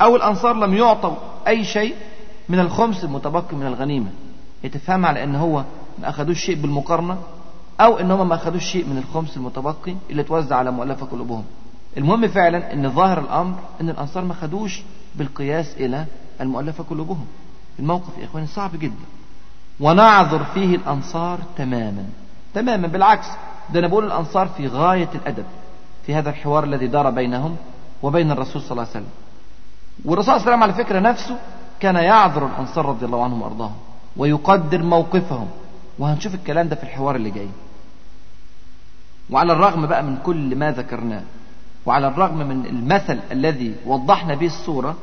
أو 0.01 0.15
الأنصار 0.15 0.53
لم 0.53 0.73
يعطوا 0.73 1.15
أي 1.47 1.63
شيء 1.63 1.95
من 2.49 2.59
الخمس 2.59 3.03
المتبقي 3.03 3.55
من 3.55 3.67
الغنيمة. 3.67 4.11
يتفهم 4.63 5.05
على 5.05 5.23
ان 5.23 5.35
هو 5.35 5.63
ما 5.99 6.09
أخذوش 6.09 6.39
شيء 6.39 6.55
بالمقارنة 6.55 7.17
أو 7.81 7.99
ان 7.99 8.11
هم 8.11 8.29
ما 8.29 8.35
أخذوش 8.35 8.63
شيء 8.63 8.85
من 8.85 8.97
الخمس 8.97 9.37
المتبقي 9.37 9.95
اللي 10.09 10.23
توزع 10.23 10.55
على 10.55 10.71
مؤلفة 10.71 11.05
قلوبهم. 11.05 11.43
المهم 11.97 12.27
فعلا 12.27 12.73
إن 12.73 12.91
ظاهر 12.91 13.19
الأمر 13.19 13.55
إن 13.81 13.89
الأنصار 13.89 14.25
ما 14.25 14.33
خدوش 14.33 14.81
بالقياس 15.15 15.75
إلى 15.77 16.05
المؤلفة 16.41 16.83
قلوبهم. 16.89 17.25
الموقف 17.79 18.17
يا 18.19 18.25
إخواني 18.25 18.47
صعب 18.47 18.79
جدا. 18.79 19.05
ونعذر 19.79 20.43
فيه 20.43 20.75
الأنصار 20.75 21.39
تماما. 21.57 22.05
تماما 22.53 22.87
بالعكس 22.87 23.27
ده 23.73 23.79
أنا 23.79 23.87
بقول 23.87 24.05
الأنصار 24.05 24.47
في 24.47 24.67
غاية 24.67 25.09
الأدب 25.15 25.45
في 26.05 26.15
هذا 26.15 26.29
الحوار 26.29 26.63
الذي 26.63 26.87
دار 26.87 27.09
بينهم 27.09 27.55
وبين 28.03 28.31
الرسول 28.31 28.61
صلى 28.61 28.71
الله 28.71 28.81
عليه 28.81 28.91
وسلم. 28.91 29.09
والرسول 30.05 30.25
صلى 30.25 30.35
الله 30.35 30.51
عليه 30.51 30.57
وسلم 30.57 30.63
على 30.63 30.85
فكرة 30.85 30.99
نفسه 30.99 31.37
كان 31.79 31.95
يعذر 31.95 32.45
الأنصار 32.45 32.85
رضي 32.85 33.05
الله 33.05 33.23
عنهم 33.23 33.41
وأرضاهم 33.41 33.75
ويقدر 34.17 34.83
موقفهم. 34.83 35.47
وهنشوف 35.99 36.35
الكلام 36.35 36.67
ده 36.67 36.75
في 36.75 36.83
الحوار 36.83 37.15
اللي 37.15 37.29
جاي. 37.31 37.49
وعلى 39.29 39.53
الرغم 39.53 39.85
بقى 39.85 40.03
من 40.03 40.17
كل 40.17 40.55
ما 40.55 40.71
ذكرناه 40.71 41.21
وعلى 41.85 42.07
الرغم 42.07 42.37
من 42.37 42.65
المثل 42.65 43.19
الذي 43.31 43.75
وضحنا 43.85 44.35
به 44.35 44.45
الصورة 44.45 44.95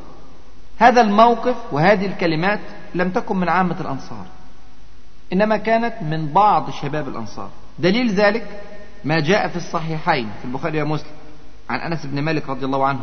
هذا 0.78 1.00
الموقف 1.00 1.56
وهذه 1.72 2.06
الكلمات 2.06 2.60
لم 2.94 3.10
تكن 3.10 3.36
من 3.36 3.48
عامة 3.48 3.80
الأنصار. 3.80 4.24
إنما 5.32 5.56
كانت 5.56 5.94
من 6.02 6.32
بعض 6.32 6.70
شباب 6.70 7.08
الأنصار. 7.08 7.48
دليل 7.78 8.14
ذلك 8.14 8.60
ما 9.04 9.20
جاء 9.20 9.48
في 9.48 9.56
الصحيحين 9.56 10.30
في 10.38 10.44
البخاري 10.44 10.82
ومسلم 10.82 11.10
عن 11.70 11.78
أنس 11.80 12.06
بن 12.06 12.22
مالك 12.22 12.48
رضي 12.48 12.64
الله 12.66 12.86
عنه 12.86 13.00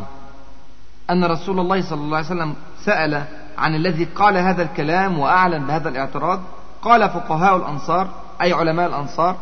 أن 1.10 1.24
رسول 1.24 1.60
الله 1.60 1.82
صلى 1.82 2.00
الله 2.00 2.16
عليه 2.16 2.26
وسلم 2.26 2.54
سأل 2.84 3.24
عن 3.58 3.74
الذي 3.74 4.04
قال 4.04 4.36
هذا 4.36 4.62
الكلام 4.62 5.18
وأعلن 5.18 5.66
بهذا 5.66 5.88
الاعتراض. 5.88 6.40
قال 6.82 7.10
فقهاء 7.10 7.56
الأنصار 7.56 8.08
أي 8.42 8.52
علماء 8.52 8.88
الأنصار 8.88 9.36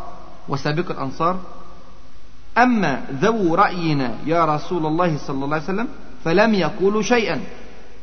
وسابق 0.49 0.91
الأنصار 0.91 1.37
أما 2.59 3.03
ذو 3.13 3.55
رأينا 3.55 4.15
يا 4.27 4.45
رسول 4.45 4.87
الله 4.87 5.19
صلى 5.19 5.45
الله 5.45 5.55
عليه 5.57 5.65
وسلم 5.65 5.89
فلم 6.25 6.55
يقولوا 6.55 7.03
شيئا. 7.03 7.41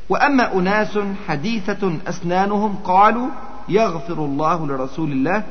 وأما 0.09 0.53
أناس 0.53 0.99
حديثة 1.27 1.97
أسنانهم 2.07 2.75
قالوا 2.83 3.27
يغفر 3.69 4.13
الله 4.13 4.67
لرسول 4.67 5.11
الله 5.11 5.43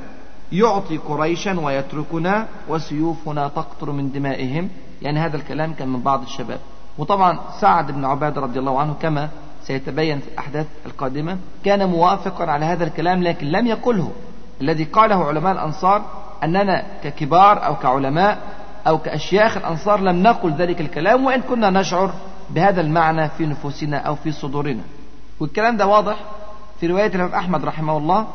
يعطي 0.53 0.97
قريشا 0.97 1.61
ويتركنا 1.61 2.47
وسيوفنا 2.69 3.49
تقطر 3.49 3.91
من 3.91 4.13
دمائهم. 4.13 4.69
يعني 5.03 5.21
هذا 5.21 5.37
الكلام 5.37 5.73
كان 5.73 5.89
من 5.89 6.01
بعض 6.01 6.23
الشباب. 6.23 6.59
وطبعا 6.99 7.39
سعد 7.61 7.93
بن 7.93 8.05
عبادة 8.05 8.41
رضي 8.41 8.59
الله 8.59 8.81
عنه 8.81 8.95
كما 9.03 9.29
سيتبين 9.63 10.19
في 10.19 10.29
الأحداث 10.29 10.67
القادمة 10.87 11.39
كان 11.65 11.89
موافقا 11.89 12.45
على 12.45 12.65
هذا 12.65 12.85
الكلام 12.85 13.23
لكن 13.23 13.47
لم 13.47 13.67
يقله. 13.67 14.13
الذي 14.61 14.85
قاله 14.85 15.25
علماء 15.25 15.53
الأنصار 15.53 16.03
أننا 16.45 16.85
ككبار 17.05 17.67
أو 17.67 17.77
كعلماء 17.77 18.39
أو 18.87 18.99
كأشياخ 18.99 19.57
الأنصار 19.57 20.01
لم 20.01 20.23
نقل 20.23 20.53
ذلك 20.53 20.81
الكلام 20.81 21.25
وإن 21.25 21.41
كنا 21.41 21.71
نشعر 21.71 22.11
بهذا 22.51 22.81
المعنى 22.81 23.29
في 23.29 23.47
نفوسنا 23.47 23.97
أو 23.97 24.15
في 24.15 24.33
صدورنا. 24.33 24.83
والكلام 25.41 25.77
ده 25.77 25.87
واضح؟ 25.87 26.17
في 26.81 26.87
رواية 26.87 27.07
الإمام 27.07 27.35
أحمد 27.35 27.65
رحمه 27.65 27.97
الله 27.97 28.27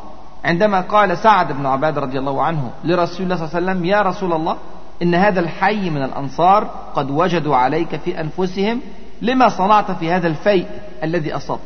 عندما 0.44 0.80
قال 0.80 1.18
سعد 1.18 1.52
بن 1.52 1.66
عبادة 1.66 2.00
رضي 2.00 2.18
الله 2.18 2.42
عنه 2.42 2.70
لرسول 2.84 3.24
الله 3.24 3.36
صلى 3.36 3.44
الله 3.46 3.56
عليه 3.56 3.66
وسلم 3.66 3.84
يا 3.84 4.02
رسول 4.02 4.32
الله 4.32 4.56
إن 5.02 5.14
هذا 5.14 5.40
الحي 5.40 5.90
من 5.90 6.02
الأنصار 6.02 6.70
قد 6.94 7.10
وجدوا 7.10 7.56
عليك 7.56 7.96
في 7.96 8.20
أنفسهم 8.20 8.80
لما 9.22 9.48
صنعت 9.48 9.90
في 9.90 10.12
هذا 10.12 10.26
الفيء 10.28 10.66
الذي 11.02 11.36
أصبت؟ 11.36 11.60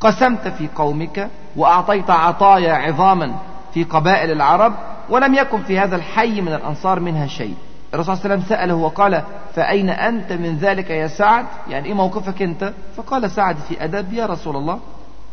قسمت 0.00 0.48
في 0.48 0.68
قومك 0.76 1.28
وأعطيت 1.56 2.10
عطايا 2.10 2.72
عظاما 2.74 3.34
في 3.74 3.84
قبائل 3.84 4.30
العرب 4.30 4.74
ولم 5.10 5.34
يكن 5.34 5.62
في 5.62 5.78
هذا 5.78 5.96
الحي 5.96 6.40
من 6.40 6.52
الأنصار 6.54 7.00
منها 7.00 7.26
شيء. 7.26 7.54
الرسول 7.94 8.16
صلى 8.16 8.24
الله 8.24 8.34
عليه 8.34 8.44
وسلم 8.44 8.56
سأله 8.58 8.74
وقال 8.74 9.22
فأين 9.54 9.90
أنت 9.90 10.32
من 10.32 10.56
ذلك 10.56 10.90
يا 10.90 11.06
سعد؟ 11.06 11.44
يعني 11.68 11.88
إيه 11.88 11.94
موقفك 11.94 12.42
أنت؟ 12.42 12.72
فقال 12.96 13.30
سعد 13.30 13.56
في 13.56 13.84
أدب 13.84 14.12
يا 14.12 14.26
رسول 14.26 14.56
الله 14.56 14.78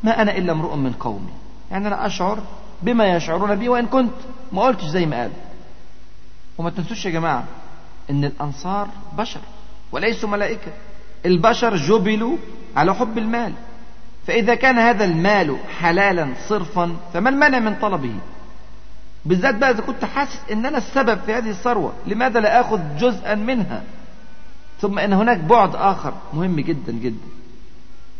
ما 0.03 0.21
أنا 0.21 0.37
إلا 0.37 0.51
امرؤ 0.51 0.75
من 0.75 0.93
قومي. 0.93 1.31
يعني 1.71 1.87
أنا 1.87 2.05
أشعر 2.05 2.39
بما 2.81 3.15
يشعرون 3.15 3.55
به 3.55 3.69
وإن 3.69 3.85
كنت. 3.85 4.11
ما 4.51 4.61
قلتش 4.61 4.85
زي 4.85 5.05
ما 5.05 5.21
قال. 5.21 5.31
وما 6.57 6.69
تنسوش 6.69 7.05
يا 7.05 7.11
جماعة 7.11 7.43
إن 8.09 8.25
الأنصار 8.25 8.87
بشر 9.17 9.39
وليسوا 9.91 10.29
ملائكة. 10.29 10.71
البشر 11.25 11.75
جبلوا 11.75 12.37
على 12.75 12.95
حب 12.95 13.17
المال. 13.17 13.53
فإذا 14.27 14.55
كان 14.55 14.79
هذا 14.79 15.05
المال 15.05 15.57
حلالا 15.79 16.33
صرفا 16.47 16.95
فما 17.13 17.29
المانع 17.29 17.59
من 17.59 17.75
طلبه؟ 17.81 18.15
بالذات 19.25 19.55
بقى 19.55 19.71
إذا 19.71 19.81
كنت 19.81 20.05
حاسس 20.05 20.39
إن 20.51 20.65
أنا 20.65 20.77
السبب 20.77 21.19
في 21.25 21.33
هذه 21.33 21.49
الثروة 21.49 21.93
لماذا 22.07 22.39
لا 22.39 22.59
آخذ 22.59 22.79
جزءا 22.97 23.35
منها؟ 23.35 23.83
ثم 24.81 24.99
إن 24.99 25.13
هناك 25.13 25.37
بعد 25.37 25.75
آخر 25.75 26.13
مهم 26.33 26.59
جدا 26.59 26.91
جدا. 26.91 27.27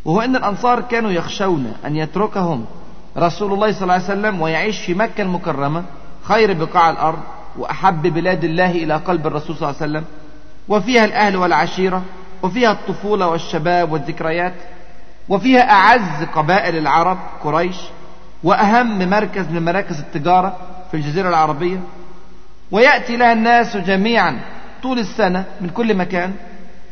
وهو 0.04 0.20
أن 0.20 0.36
الأنصار 0.36 0.80
كانوا 0.80 1.10
يخشون 1.10 1.72
أن 1.86 1.96
يتركهم 1.96 2.64
رسول 3.18 3.52
الله 3.52 3.72
صلى 3.72 3.82
الله 3.82 3.94
عليه 3.94 4.04
وسلم 4.04 4.40
ويعيش 4.40 4.80
في 4.80 4.94
مكة 4.94 5.22
المكرمة 5.22 5.84
خير 6.22 6.52
بقاع 6.52 6.90
الأرض 6.90 7.18
وأحب 7.58 8.02
بلاد 8.02 8.44
الله 8.44 8.70
إلى 8.70 8.94
قلب 8.96 9.26
الرسول 9.26 9.56
صلى 9.56 9.68
الله 9.68 9.82
عليه 9.82 9.90
وسلم. 9.92 10.04
وفيها 10.68 11.04
الأهل 11.04 11.36
والعشيرة 11.36 12.02
وفيها 12.42 12.72
الطفولة 12.72 13.28
والشباب 13.28 13.92
والذكريات 13.92 14.54
وفيها 15.28 15.70
أعز 15.70 16.24
قبائل 16.34 16.76
العرب 16.76 17.18
قريش 17.44 17.76
وأهم 18.44 19.10
مركز 19.10 19.46
من 19.48 19.64
مراكز 19.64 19.98
التجارة 19.98 20.56
في 20.90 20.96
الجزيرة 20.96 21.28
العربية. 21.28 21.80
ويأتي 22.70 23.16
لها 23.16 23.32
الناس 23.32 23.76
جميعا 23.76 24.40
طول 24.82 24.98
السنة 24.98 25.44
من 25.60 25.68
كل 25.68 25.94
مكان 25.94 26.34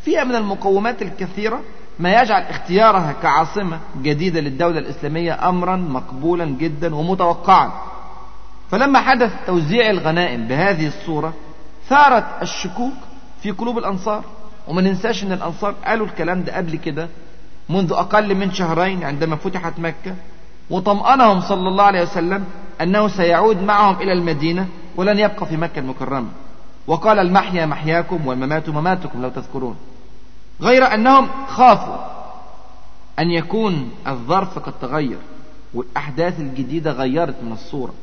فيها 0.04 0.24
من 0.24 0.34
المقومات 0.34 1.02
الكثيرة 1.02 1.60
ما 1.98 2.22
يجعل 2.22 2.42
اختيارها 2.42 3.12
كعاصمة 3.12 3.78
جديدة 4.02 4.40
للدولة 4.40 4.78
الإسلامية 4.78 5.48
أمرا 5.48 5.76
مقبولا 5.76 6.44
جدا 6.44 6.94
ومتوقعا. 6.94 7.72
فلما 8.70 9.00
حدث 9.00 9.32
توزيع 9.46 9.90
الغنائم 9.90 10.48
بهذه 10.48 10.86
الصورة 10.86 11.32
ثارت 11.88 12.24
الشكوك 12.42 12.92
في 13.42 13.50
قلوب 13.50 13.78
الأنصار. 13.78 14.24
وما 14.68 14.82
ننساش 14.82 15.24
أن 15.24 15.32
الأنصار 15.32 15.74
قالوا 15.86 16.06
الكلام 16.06 16.42
ده 16.42 16.56
قبل 16.56 16.76
كده 16.76 17.08
منذ 17.68 17.92
أقل 17.92 18.34
من 18.34 18.52
شهرين 18.52 19.04
عندما 19.04 19.36
فتحت 19.36 19.78
مكة. 19.78 20.14
وطمأنهم 20.70 21.40
صلى 21.40 21.68
الله 21.68 21.84
عليه 21.84 22.02
وسلم 22.02 22.44
أنه 22.80 23.08
سيعود 23.08 23.62
معهم 23.62 23.96
إلى 24.00 24.12
المدينة 24.12 24.66
ولن 24.96 25.18
يبقى 25.18 25.46
في 25.46 25.56
مكة 25.56 25.78
المكرمة. 25.78 26.28
وقال 26.86 27.18
المحيا 27.18 27.66
محياكم 27.66 28.26
والممات 28.26 28.68
مماتكم 28.68 29.22
لو 29.22 29.28
تذكرون. 29.28 29.76
غير 30.60 30.94
أنهم 30.94 31.28
خافوا 31.46 31.96
أن 33.18 33.30
يكون 33.30 33.90
الظرف 34.06 34.58
قد 34.58 34.72
تغير 34.80 35.18
والأحداث 35.74 36.40
الجديدة 36.40 36.92
غيرت 36.92 37.34
من 37.42 37.52
الصورة 37.52 37.94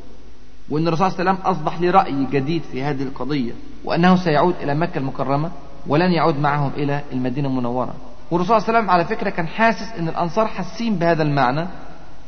وأن 0.69 0.87
الرسول 0.87 1.11
صلى 1.11 1.19
الله 1.19 1.31
عليه 1.31 1.41
وسلم 1.41 1.51
أصبح 1.51 1.81
لرأي 1.81 2.25
جديد 2.31 2.61
في 2.71 2.83
هذه 2.83 3.03
القضية 3.03 3.51
وأنه 3.83 4.15
سيعود 4.15 4.55
إلى 4.61 4.75
مكة 4.75 4.97
المكرمة 4.97 5.51
ولن 5.87 6.11
يعود 6.11 6.39
معهم 6.39 6.71
إلى 6.77 7.01
المدينة 7.13 7.47
المنورة 7.47 7.93
والرسول 8.31 8.61
صلى 8.61 8.67
الله 8.67 8.69
عليه 8.69 8.79
وسلم 8.79 8.89
على 8.91 9.05
فكرة 9.05 9.29
كان 9.29 9.47
حاسس 9.47 9.91
أن 9.99 10.07
الأنصار 10.07 10.47
حاسين 10.47 10.95
بهذا 10.95 11.23
المعنى 11.23 11.67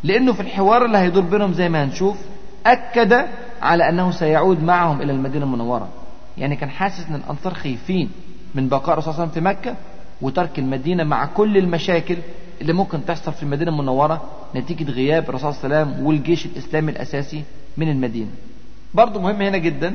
لأنه 0.04 0.34
في 0.34 0.40
الحوار 0.40 0.86
اللي 0.86 0.98
هيدور 0.98 1.24
بينهم 1.24 1.54
زي 1.54 1.70
ما 1.70 1.84
هنشوف 1.84 2.18
أكد 2.66 3.26
على 3.62 3.90
أنه 3.90 4.12
سيعود 4.12 4.64
معهم 4.64 5.02
إلى 5.02 5.12
المدينة 5.12 5.46
المنورة 5.46 5.88
يعني 6.38 6.56
كان 6.56 6.70
حاسس 6.70 7.08
أن 7.10 7.16
الأنصار 7.16 7.54
خايفين 7.54 8.10
من 8.56 8.68
بقاء 8.70 8.94
الرسول 8.94 9.14
صلى 9.14 9.24
الله 9.24 9.34
عليه 9.36 9.42
وسلم 9.42 9.44
في 9.44 9.70
مكة 9.70 9.76
وترك 10.22 10.60
المدينة 10.60 11.04
مع 11.04 11.26
كل 11.26 11.58
المشاكل 11.58 12.18
اللي 12.62 12.74
ممكن 12.74 13.06
تحصل 13.06 13.34
في 13.34 13.44
المدينة 13.44 13.72
المنورة 13.72 14.22
نتيجة 14.56 14.92
غياب 14.92 15.30
الرسول 15.30 15.54
صلى 15.54 15.66
الله 15.66 15.78
عليه 15.78 15.88
وسلم 15.92 16.06
والجيش 16.06 16.46
الإسلامي 16.46 16.92
الأساسي 16.92 17.44
من 17.78 17.90
المدينة. 17.90 18.32
برضو 18.94 19.20
مهم 19.20 19.42
هنا 19.42 19.58
جدا 19.58 19.94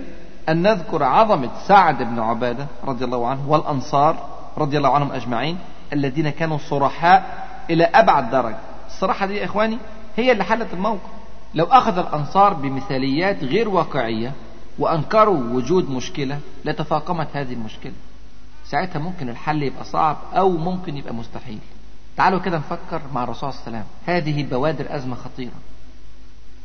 أن 0.49 0.63
نذكر 0.63 1.03
عظمة 1.03 1.51
سعد 1.67 2.03
بن 2.03 2.19
عبادة 2.19 2.67
رضي 2.85 3.05
الله 3.05 3.27
عنه 3.27 3.51
والأنصار 3.51 4.17
رضي 4.59 4.79
الله 4.79 4.95
عنهم 4.95 5.13
أجمعين 5.13 5.59
الذين 5.93 6.31
كانوا 6.31 6.59
صرحاء 6.59 7.47
إلى 7.71 7.85
أبعد 7.85 8.31
درجة. 8.31 8.59
الصراحة 8.87 9.27
دي 9.27 9.37
يا 9.37 9.45
إخواني 9.45 9.79
هي 10.17 10.33
اللي 10.33 10.45
حلت 10.45 10.75
الموقف. 10.75 11.11
لو 11.55 11.65
أخذ 11.65 11.99
الأنصار 11.99 12.55
بمثاليات 12.55 13.45
غير 13.45 13.69
واقعية 13.69 14.33
وأنكروا 14.79 15.39
وجود 15.53 15.91
مشكلة 15.91 16.39
لتفاقمت 16.65 17.29
هذه 17.35 17.53
المشكلة. 17.53 17.93
ساعتها 18.73 18.99
ممكن 18.99 19.29
الحل 19.29 19.63
يبقى 19.63 19.85
صعب 19.85 20.17
أو 20.33 20.51
ممكن 20.51 20.97
يبقى 20.97 21.15
مستحيل. 21.15 21.59
تعالوا 22.17 22.39
كده 22.39 22.59
نفكر 22.59 23.03
مع 23.15 23.25
الرسول 23.25 23.53
صلى 23.53 23.67
الله 23.67 23.79
عليه 23.79 23.87
وسلم. 23.87 24.15
هذه 24.17 24.51
بوادر 24.51 24.97
أزمة 24.97 25.15
خطيرة. 25.15 25.53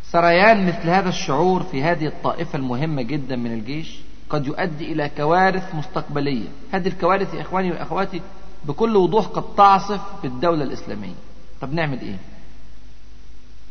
سريان 0.04 0.68
مثل 0.68 0.90
هذا 0.90 1.10
الشعور 1.10 1.64
في 1.64 1.84
هذه 1.84 2.06
الطائفة 2.08 2.58
المهمة 2.58 3.02
جدا 3.02 3.36
من 3.36 3.54
الجيش 3.54 4.00
قد 4.30 4.48
يؤدي 4.48 4.92
إلى 4.92 5.10
كوارث 5.10 5.76
مستقبلية. 5.76 6.48
هذه 6.72 6.88
الكوارث 6.88 7.34
يا 7.34 7.42
إخواني 7.42 7.72
وأخواتي 7.72 8.22
بكل 8.66 8.96
وضوح 8.96 9.26
قد 9.26 9.56
تعصف 9.56 10.02
بالدولة 10.24 10.64
الإسلامية. 10.64 11.16
طب 11.62 11.74
نعمل 11.74 12.02
إيه؟ 12.02 12.18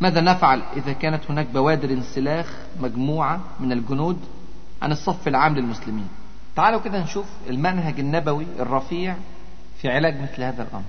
ماذا 0.01 0.20
نفعل 0.20 0.62
إذا 0.77 0.92
كانت 0.92 1.31
هناك 1.31 1.46
بوادر 1.46 1.90
انسلاخ 1.90 2.57
مجموعة 2.81 3.40
من 3.61 3.72
الجنود 3.72 4.18
عن 4.83 4.92
الصف 4.92 5.29
العام 5.29 5.55
للمسلمين؟ 5.55 6.09
تعالوا 6.57 6.81
كده 6.81 6.99
نشوف 6.99 7.27
المنهج 7.51 8.01
النبوي 8.01 8.47
الرفيع 8.59 9.14
في 9.83 9.88
علاج 9.88 10.21
مثل 10.21 10.42
هذا 10.42 10.62
الأمر. 10.62 10.85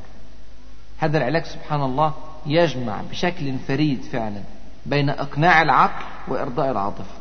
هذا 0.97 1.17
العلاج 1.17 1.43
سبحان 1.45 1.81
الله 1.81 2.13
يجمع 2.45 3.01
بشكل 3.11 3.57
فريد 3.67 4.01
فعلا 4.01 4.41
بين 4.85 5.09
إقناع 5.09 5.61
العقل 5.61 6.05
وإرضاء 6.27 6.71
العاطفة. 6.71 7.15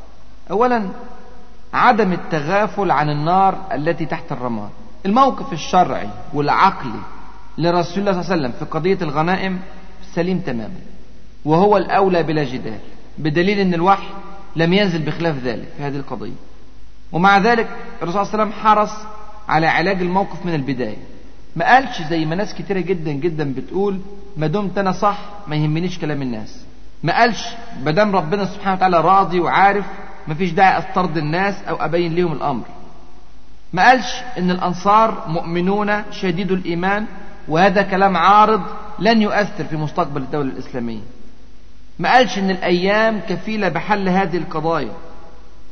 أولا 0.50 0.88
عدم 1.72 2.12
التغافل 2.12 2.90
عن 2.90 3.10
النار 3.10 3.58
التي 3.72 4.06
تحت 4.06 4.32
الرماد. 4.32 4.70
الموقف 5.06 5.52
الشرعي 5.52 6.08
والعقلي 6.34 7.00
لرسول 7.58 7.98
الله 7.98 8.12
صلى 8.12 8.20
الله 8.20 8.32
عليه 8.32 8.42
وسلم 8.42 8.52
في 8.52 8.64
قضية 8.64 8.98
الغنائم 9.02 9.60
سليم 10.14 10.38
تماما 10.38 10.80
وهو 11.44 11.76
الأولى 11.76 12.22
بلا 12.22 12.44
جدال 12.44 12.78
بدليل 13.18 13.58
أن 13.58 13.74
الوحي 13.74 14.08
لم 14.56 14.72
ينزل 14.72 15.02
بخلاف 15.02 15.36
ذلك 15.36 15.68
في 15.76 15.82
هذه 15.82 15.96
القضية. 15.96 16.32
ومع 17.12 17.38
ذلك 17.38 17.68
الرسول 18.02 18.26
صلى 18.26 18.32
الله 18.34 18.42
عليه 18.42 18.52
وسلم 18.52 18.62
حرص 18.62 18.92
على 19.48 19.66
علاج 19.66 20.00
الموقف 20.00 20.46
من 20.46 20.54
البداية. 20.54 20.96
ما 21.56 21.64
قالش 21.64 22.02
زي 22.02 22.24
ما 22.24 22.34
ناس 22.34 22.54
كتيرة 22.54 22.80
جدا 22.80 23.12
جدا 23.12 23.54
بتقول 23.54 24.00
ما 24.36 24.46
دمت 24.46 24.78
أنا 24.78 24.92
صح 24.92 25.18
ما 25.46 25.56
يهمنيش 25.56 25.98
كلام 25.98 26.22
الناس. 26.22 26.64
ما 27.02 27.18
قالش 27.18 27.48
ما 27.84 27.90
دام 27.90 28.16
ربنا 28.16 28.44
سبحانه 28.44 28.76
وتعالى 28.76 29.00
راضي 29.00 29.40
وعارف 29.40 29.84
ما 30.26 30.34
فيش 30.34 30.50
داعي 30.50 30.78
أسترضي 30.78 31.20
الناس 31.20 31.62
أو 31.68 31.76
أبين 31.76 32.14
لهم 32.14 32.32
الأمر. 32.32 32.64
ما 33.72 33.88
قالش 33.88 34.22
إن 34.38 34.50
الأنصار 34.50 35.24
مؤمنون 35.28 36.02
شديد 36.10 36.52
الإيمان 36.52 37.06
وهذا 37.48 37.82
كلام 37.82 38.16
عارض 38.16 38.62
لن 38.98 39.22
يؤثر 39.22 39.64
في 39.64 39.76
مستقبل 39.76 40.22
الدولة 40.22 40.52
الإسلامية. 40.52 41.00
ما 41.98 42.12
قالش 42.12 42.38
إن 42.38 42.50
الأيام 42.50 43.20
كفيلة 43.28 43.68
بحل 43.68 44.08
هذه 44.08 44.36
القضايا. 44.36 44.92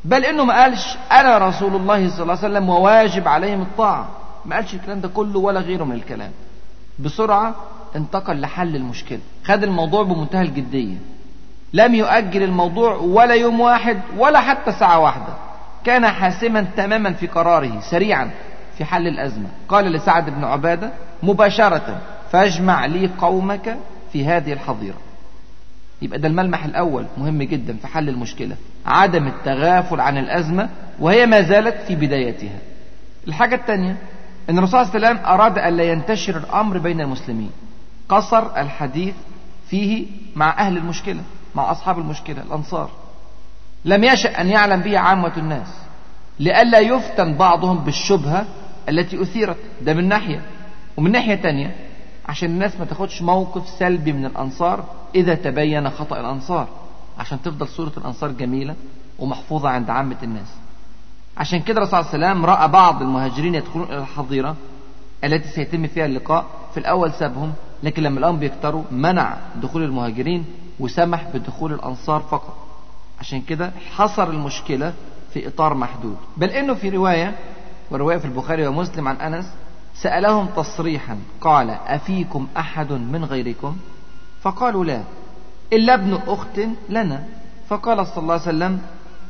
بل 0.05 0.25
إنه 0.25 0.45
ما 0.45 0.63
قالش 0.63 0.97
أنا 1.13 1.39
رسول 1.39 1.77
الله 1.77 2.09
صلى 2.09 2.23
الله 2.23 2.39
عليه 2.39 2.49
وسلم 2.49 2.69
وواجب 2.69 3.29
عليهم 3.29 3.63
الطاعة. 3.63 4.09
ما 4.47 4.57
قالش 4.57 4.75
الكلام 4.75 5.01
ده 5.01 5.09
كله 5.09 5.39
ولا 5.39 5.61
غيره 5.61 5.85
من 5.85 5.95
الكلام. 5.95 6.31
بسرعة 6.99 7.55
انتقل 7.97 8.41
لحل 8.41 8.77
المشكلة. 8.77 9.21
خد 9.45 9.63
الموضوع 9.63 10.03
بمنتهى 10.03 10.43
الجدية. 10.43 10.97
لم 11.73 11.95
يؤجل 11.95 12.43
الموضوع 12.43 12.95
ولا 12.97 13.35
يوم 13.35 13.61
واحد 13.61 14.01
ولا 14.17 14.41
حتى 14.41 14.73
ساعة 14.73 14.99
واحدة. 14.99 15.35
كان 15.85 16.07
حاسما 16.09 16.67
تماما 16.77 17.13
في 17.13 17.27
قراره 17.27 17.81
سريعا 17.81 18.31
في 18.79 18.85
حل 18.85 19.07
الأزمة. 19.09 19.49
قال 19.69 19.85
لسعد 19.85 20.31
بن 20.31 20.45
عبادة 20.45 20.91
مباشرة 21.23 21.99
فاجمع 22.33 22.87
لي 22.87 23.11
قومك 23.19 23.77
في 24.13 24.27
هذه 24.27 24.53
الحظيرة. 24.53 24.99
يبقى 26.03 26.19
ده 26.19 26.29
الملمح 26.29 26.65
الأول 26.65 27.07
مهم 27.19 27.43
جدا 27.43 27.77
في 27.77 27.87
حل 27.87 28.09
المشكلة. 28.09 28.57
عدم 28.87 29.27
التغافل 29.27 30.01
عن 30.01 30.19
الأزمة 30.19 30.69
وهي 31.01 31.27
ما 31.27 31.41
زالت 31.41 31.83
في 31.87 31.95
بدايتها. 31.95 32.59
الحاجة 33.29 33.55
الثانية 33.55 33.97
أن 34.51 34.59
الرسول 34.59 34.87
صلى 34.87 34.97
الله 34.97 35.09
عليه 35.09 35.19
وسلم 35.19 35.27
أراد 35.33 35.59
أن 35.59 35.77
لا 35.77 35.85
ينتشر 35.85 36.37
الأمر 36.37 36.79
بين 36.79 37.01
المسلمين. 37.01 37.51
قصر 38.09 38.57
الحديث 38.61 39.15
فيه 39.69 40.07
مع 40.37 40.59
أهل 40.59 40.77
المشكلة 40.77 41.21
مع 41.55 41.71
أصحاب 41.71 41.99
المشكلة 41.99 42.43
الأنصار. 42.43 42.91
لم 43.85 44.05
يشأ 44.05 44.41
أن 44.41 44.49
يعلم 44.49 44.81
به 44.81 44.99
عامة 44.99 45.33
الناس 45.37 45.69
لئلا 46.41 46.79
يفتن 46.79 47.35
بعضهم 47.35 47.79
بالشبهة 47.79 48.47
التي 48.89 49.23
أثيرت. 49.23 49.57
ده 49.83 49.95
من 49.95 50.09
ناحية. 50.09 50.41
ومن 50.97 51.13
ناحية 51.13 51.35
تانية 51.35 51.75
عشان 52.29 52.51
الناس 52.51 52.77
ما 52.79 52.85
تاخدش 52.85 53.23
موقف 53.23 53.69
سلبي 53.69 54.13
من 54.13 54.27
الأنصار 54.27 54.85
إذا 55.15 55.35
تبين 55.35 55.91
خطأ 55.91 56.21
الأنصار. 56.21 56.69
عشان 57.19 57.43
تفضل 57.43 57.69
صورة 57.69 57.93
الأنصار 57.97 58.31
جميلة 58.31 58.75
ومحفوظة 59.19 59.69
عند 59.69 59.91
عامة 59.91 60.17
الناس. 60.23 60.55
عشان 61.37 61.61
كده 61.61 61.79
الرسول 61.79 62.05
صلى 62.05 62.15
الله 62.15 62.27
عليه 62.27 62.35
وسلم 62.41 62.47
رأى 62.47 62.69
بعض 62.69 63.03
المهاجرين 63.03 63.55
يدخلون 63.55 63.87
إلى 63.87 63.99
الحظيرة 63.99 64.57
التي 65.25 65.49
سيتم 65.49 65.87
فيها 65.87 66.07
اللقاء. 66.07 66.45
في 66.75 66.81
الأول 66.81 67.13
سابهم 67.13 67.53
لكن 67.83 68.03
لما 68.03 68.19
الأمر 68.19 68.39
بيكتروا 68.39 68.83
منع 68.91 69.37
دخول 69.63 69.83
المهاجرين 69.83 70.45
وسمح 70.81 71.29
بدخول 71.35 71.73
الأنصار 71.73 72.21
فقط. 72.21 72.57
عشان 73.21 73.41
كده 73.41 73.73
حصر 73.97 74.31
المشكلة 74.31 74.93
في 75.33 75.49
إطار 75.49 75.75
محدود. 75.75 76.17
بل 76.37 76.51
إنه 76.51 76.75
في 76.75 76.89
رواية 76.89 77.35
ورواية 77.91 78.17
في 78.19 78.25
البخاري 78.25 78.67
ومسلم 78.67 79.09
عن 79.09 79.17
أنس 79.17 79.47
سألهم 79.95 80.47
تصريحا 80.47 81.19
قال 81.41 81.71
أفيكم 81.71 82.47
أحد 82.57 82.93
من 82.93 83.25
غيركم؟ 83.25 83.77
فقالوا 84.43 84.85
لا. 84.85 85.03
إلا 85.75 85.95
ابن 85.95 86.15
أخت 86.27 86.61
لنا. 86.89 87.25
فقال 87.69 88.07
صلى 88.07 88.19
الله 88.19 88.33
عليه 88.33 88.43
وسلم 88.43 88.79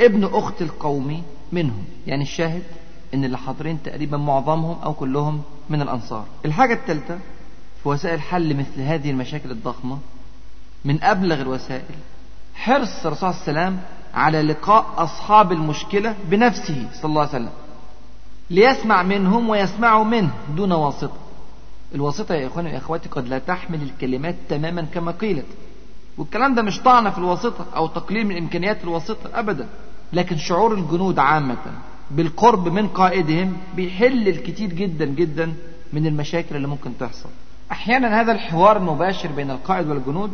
ابن 0.00 0.24
أخت 0.24 0.62
القوم 0.62 1.22
منهم. 1.52 1.84
يعني 2.06 2.22
الشاهد 2.22 2.62
إن 3.14 3.24
اللي 3.24 3.38
حاضرين 3.38 3.82
تقريبا 3.82 4.16
معظمهم 4.16 4.76
أو 4.82 4.94
كلهم 4.94 5.42
من 5.70 5.82
الأنصار. 5.82 6.24
الحاجة 6.44 6.74
الثالثة 6.74 7.18
في 7.82 7.88
وسائل 7.88 8.20
حل 8.20 8.56
مثل 8.56 8.80
هذه 8.80 9.10
المشاكل 9.10 9.50
الضخمة 9.50 9.98
من 10.84 11.02
أبلغ 11.02 11.40
الوسائل 11.40 11.94
حرص 12.54 13.06
الرسول 13.06 13.34
صلى 13.34 13.48
الله 13.48 13.60
عليه 13.60 13.70
وسلم 13.70 13.80
على 14.14 14.42
لقاء 14.42 14.86
أصحاب 14.96 15.52
المشكلة 15.52 16.16
بنفسه 16.30 16.88
صلى 16.94 17.04
الله 17.04 17.20
عليه 17.20 17.30
وسلم 17.30 17.52
ليسمع 18.50 19.02
منهم 19.02 19.48
ويسمعوا 19.48 20.04
منه 20.04 20.30
دون 20.56 20.72
واسطة. 20.72 21.16
الواسطة 21.94 22.34
يا 22.34 22.46
إخواني 22.46 22.74
وأخواتي 22.74 23.08
قد 23.08 23.28
لا 23.28 23.38
تحمل 23.38 23.82
الكلمات 23.82 24.34
تماما 24.48 24.82
كما 24.82 25.12
قيلت. 25.12 25.46
والكلام 26.18 26.54
ده 26.54 26.62
مش 26.62 26.80
طعنة 26.80 27.10
في 27.10 27.18
الواسطة 27.18 27.66
أو 27.76 27.86
تقليل 27.86 28.26
من 28.26 28.36
إمكانيات 28.36 28.84
الواسطة 28.84 29.30
أبدا. 29.34 29.68
لكن 30.12 30.36
شعور 30.36 30.74
الجنود 30.74 31.18
عامة 31.18 31.56
بالقرب 32.10 32.68
من 32.68 32.88
قائدهم 32.88 33.56
بيحل 33.76 34.28
الكثير 34.28 34.68
جدا 34.72 35.04
جدا 35.04 35.54
من 35.92 36.06
المشاكل 36.06 36.56
اللي 36.56 36.68
ممكن 36.68 36.98
تحصل. 36.98 37.28
أحيانا 37.72 38.20
هذا 38.20 38.32
الحوار 38.32 38.76
المباشر 38.76 39.32
بين 39.32 39.50
القائد 39.50 39.88
والجنود 39.88 40.32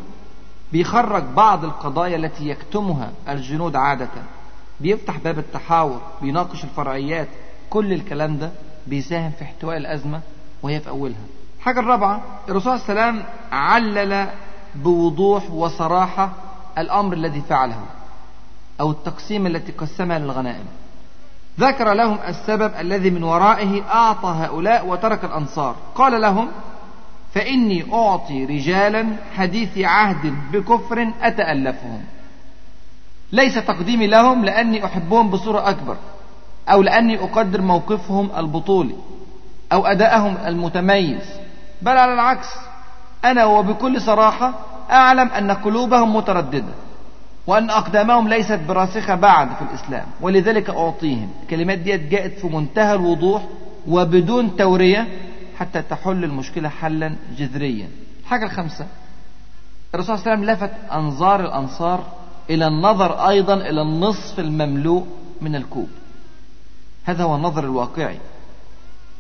بيخرج 0.73 1.23
بعض 1.25 1.65
القضايا 1.65 2.17
التي 2.17 2.49
يكتمها 2.49 3.13
الجنود 3.29 3.77
عادة. 3.77 4.09
بيفتح 4.81 5.19
باب 5.19 5.39
التحاور 5.39 6.01
بيناقش 6.23 6.65
الفرعيات 6.65 7.29
كل 7.71 7.93
الكلام 7.93 8.39
ده 8.39 8.51
بيساهم 8.87 9.31
في 9.31 9.43
احتواء 9.45 9.77
الأزمة 9.77 10.21
وهي 10.63 10.81
في 10.81 10.89
أولها. 10.89 11.25
الحاجة 11.59 11.81
الرابعة 11.81 12.23
الرسول 12.49 12.81
صلى 12.81 12.89
الله 12.93 13.03
عليه 13.03 13.13
وسلم 13.19 13.25
علل 13.53 14.29
بوضوح 14.75 15.51
وصراحة 15.51 16.31
الأمر 16.79 17.13
الذي 17.13 17.41
فعله 17.41 17.81
أو 18.81 18.91
التقسيم 18.91 19.47
التي 19.47 19.73
قسمها 19.73 20.19
للغنائم. 20.19 20.65
ذكر 21.61 21.93
لهم 21.93 22.19
السبب 22.29 22.73
الذي 22.81 23.11
من 23.11 23.23
ورائه 23.23 23.83
أعطى 23.83 24.29
هؤلاء 24.29 24.87
وترك 24.87 25.25
الأنصار. 25.25 25.77
قال 25.95 26.21
لهم 26.21 26.49
فإني 27.35 27.95
أعطي 27.95 28.45
رجالا 28.45 29.07
حديث 29.37 29.79
عهد 29.79 30.35
بكفر 30.53 31.13
أتألفهم. 31.23 32.05
ليس 33.33 33.55
تقديمي 33.55 34.07
لهم 34.07 34.45
لأني 34.45 34.85
أحبهم 34.85 35.31
بصورة 35.31 35.71
أكبر 35.71 35.97
أو 36.69 36.83
لأني 36.83 37.25
أقدر 37.25 37.63
موقفهم 37.63 38.31
البطولي 38.37 38.95
أو 39.73 39.87
أدائهم 39.87 40.37
المتميز 40.47 41.23
بل 41.83 41.99
على 41.99 42.15
العكس 42.15 42.49
أنا 43.25 43.45
وبكل 43.45 44.01
صراحة 44.01 44.55
أعلم 44.91 45.29
أن 45.29 45.51
قلوبهم 45.51 46.17
مترددة 46.17 46.73
وأن 47.47 47.71
أقدامهم 47.71 48.29
ليست 48.29 48.61
براسخة 48.69 49.15
بعد 49.15 49.49
في 49.49 49.63
الإسلام 49.63 50.07
ولذلك 50.21 50.71
أعطيهم. 50.71 51.31
الكلمات 51.43 51.79
دي 51.79 51.99
جاءت 51.99 52.39
في 52.39 52.47
منتهى 52.47 52.95
الوضوح 52.95 53.43
وبدون 53.89 54.57
تورية 54.57 55.09
حتى 55.59 55.83
تحل 55.83 56.25
المشكلة 56.25 56.69
حلا 56.69 57.17
جذريا. 57.39 57.89
الحاجة 58.23 58.45
الخامسة 58.45 58.87
الرسول 59.95 60.19
صلى 60.19 60.33
الله 60.35 60.45
عليه 60.47 60.53
وسلم 60.53 60.67
لفت 60.69 60.93
أنظار 60.93 61.41
الأنصار 61.41 62.05
إلى 62.51 62.67
النظر 62.67 63.29
أيضا 63.29 63.55
إلى 63.55 63.83
النصف 63.83 64.41
المملوء 64.41 65.07
من 65.41 65.57
الكوب. 65.57 65.89
هذا 67.05 67.25
هو 67.25 67.37
النظر 67.37 67.65
الواقعي. 67.65 68.19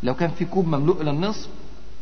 لو 0.02 0.14
كان 0.14 0.30
في 0.30 0.44
كوب 0.44 0.66
مملوء 0.66 1.02
إلى 1.02 1.10
النصف 1.10 1.48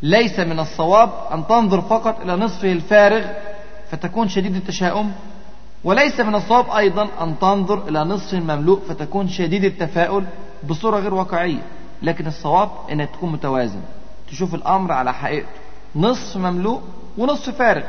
ليس 0.02 0.40
من 0.40 0.60
الصواب 0.60 1.10
أن 1.32 1.46
تنظر 1.46 1.80
فقط 1.80 2.20
إلى 2.20 2.36
نصفه 2.36 2.72
الفارغ 2.72 3.24
فتكون 3.90 4.28
شديد 4.28 4.56
التشاؤم 4.56 5.12
وليس 5.84 6.20
من 6.20 6.34
الصواب 6.34 6.70
أيضا 6.70 7.08
أن 7.20 7.38
تنظر 7.38 7.88
إلى 7.88 8.04
نصف 8.04 8.34
مملوء 8.34 8.80
فتكون 8.88 9.28
شديد 9.28 9.64
التفاؤل 9.64 10.24
بصورة 10.68 11.00
غير 11.00 11.14
واقعية 11.14 11.62
لكن 12.02 12.26
الصواب 12.26 12.70
أنك 12.92 13.10
تكون 13.10 13.32
متوازن 13.32 13.80
تشوف 14.30 14.54
الأمر 14.54 14.92
على 14.92 15.14
حقيقته. 15.14 15.48
نصف 15.96 16.36
مملوء 16.36 16.82
ونصف 17.18 17.56
فارغ. 17.56 17.82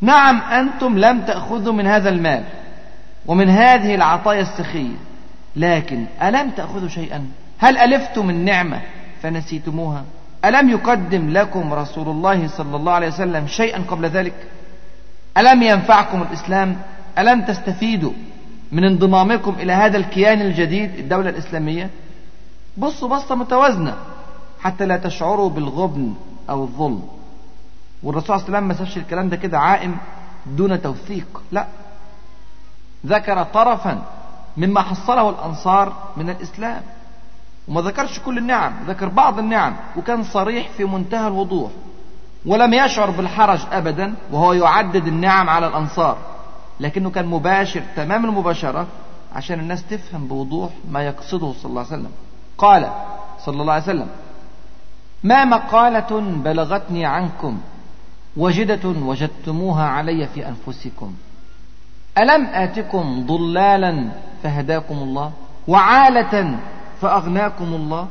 نعم 0.00 0.40
أنتم 0.40 0.98
لم 0.98 1.20
تأخذوا 1.20 1.72
من 1.72 1.86
هذا 1.86 2.08
المال 2.08 2.44
ومن 3.26 3.48
هذه 3.48 3.94
العطايا 3.94 4.40
السخية 4.40 4.96
لكن 5.56 6.06
ألم 6.22 6.50
تأخذوا 6.50 6.88
شيئا؟ 6.88 7.26
هل 7.58 7.78
ألفتم 7.78 8.30
النعمة 8.30 8.80
فنسيتموها؟ 9.22 10.04
ألم 10.44 10.70
يقدم 10.70 11.30
لكم 11.30 11.72
رسول 11.72 12.08
الله 12.08 12.48
صلى 12.48 12.76
الله 12.76 12.92
عليه 12.92 13.08
وسلم 13.08 13.46
شيئا 13.46 13.84
قبل 13.88 14.06
ذلك؟ 14.06 14.34
ألم 15.38 15.62
ينفعكم 15.62 16.22
الإسلام؟ 16.22 16.76
ألم 17.18 17.42
تستفيدوا 17.44 18.12
من 18.72 18.84
انضمامكم 18.84 19.54
إلى 19.60 19.72
هذا 19.72 19.96
الكيان 19.98 20.40
الجديد 20.40 20.94
الدولة 20.94 21.30
الإسلامية؟ 21.30 21.90
بصوا 22.76 23.08
بصة 23.08 23.34
متوازنة 23.34 23.96
حتى 24.60 24.86
لا 24.86 24.96
تشعروا 24.96 25.50
بالغبن 25.50 26.14
أو 26.50 26.62
الظلم. 26.62 27.02
والرسول 28.02 28.26
صلى 28.26 28.46
الله 28.46 28.56
عليه 28.56 28.58
وسلم 28.58 28.68
ما 28.68 28.74
سابش 28.74 28.96
الكلام 28.96 29.28
ده 29.28 29.36
كده 29.36 29.58
عائم 29.58 29.96
دون 30.46 30.82
توثيق 30.82 31.42
لا. 31.52 31.66
ذكر 33.06 33.42
طرفا 33.42 34.02
مما 34.56 34.80
حصله 34.82 35.30
الأنصار 35.30 35.92
من 36.16 36.30
الإسلام. 36.30 36.82
وما 37.68 37.80
ذكرش 37.80 38.18
كل 38.18 38.38
النعم 38.38 38.72
ذكر 38.86 39.08
بعض 39.08 39.38
النعم 39.38 39.76
وكان 39.96 40.22
صريح 40.22 40.68
في 40.68 40.84
منتهى 40.84 41.26
الوضوح. 41.26 41.70
ولم 42.46 42.74
يشعر 42.74 43.10
بالحرج 43.10 43.60
أبدا 43.72 44.14
وهو 44.32 44.52
يعدد 44.52 45.06
النعم 45.06 45.50
على 45.50 45.66
الأنصار. 45.66 46.16
لكنه 46.80 47.10
كان 47.10 47.26
مباشر 47.26 47.82
تمام 47.96 48.24
المباشرة 48.24 48.86
عشان 49.34 49.60
الناس 49.60 49.86
تفهم 49.86 50.26
بوضوح 50.26 50.70
ما 50.90 51.02
يقصده 51.02 51.52
صلى 51.52 51.70
الله 51.70 51.80
عليه 51.80 51.92
وسلم. 51.92 52.10
قال 52.58 52.90
صلى 53.44 53.60
الله 53.60 53.72
عليه 53.72 53.82
وسلم 53.82 54.08
ما 55.22 55.44
مقالة 55.44 56.20
بلغتني 56.20 57.06
عنكم 57.06 57.58
وجدة 58.36 58.88
وجدتموها 58.88 59.88
علي 59.88 60.26
في 60.26 60.48
أنفسكم. 60.48 61.14
ألم 62.18 62.46
آتكم 62.46 63.26
ضلالا 63.26 64.08
فهداكم 64.42 64.94
الله 64.94 65.32
وعالة 65.68 66.58
فأغناكم 67.02 67.64
الله 67.64 68.08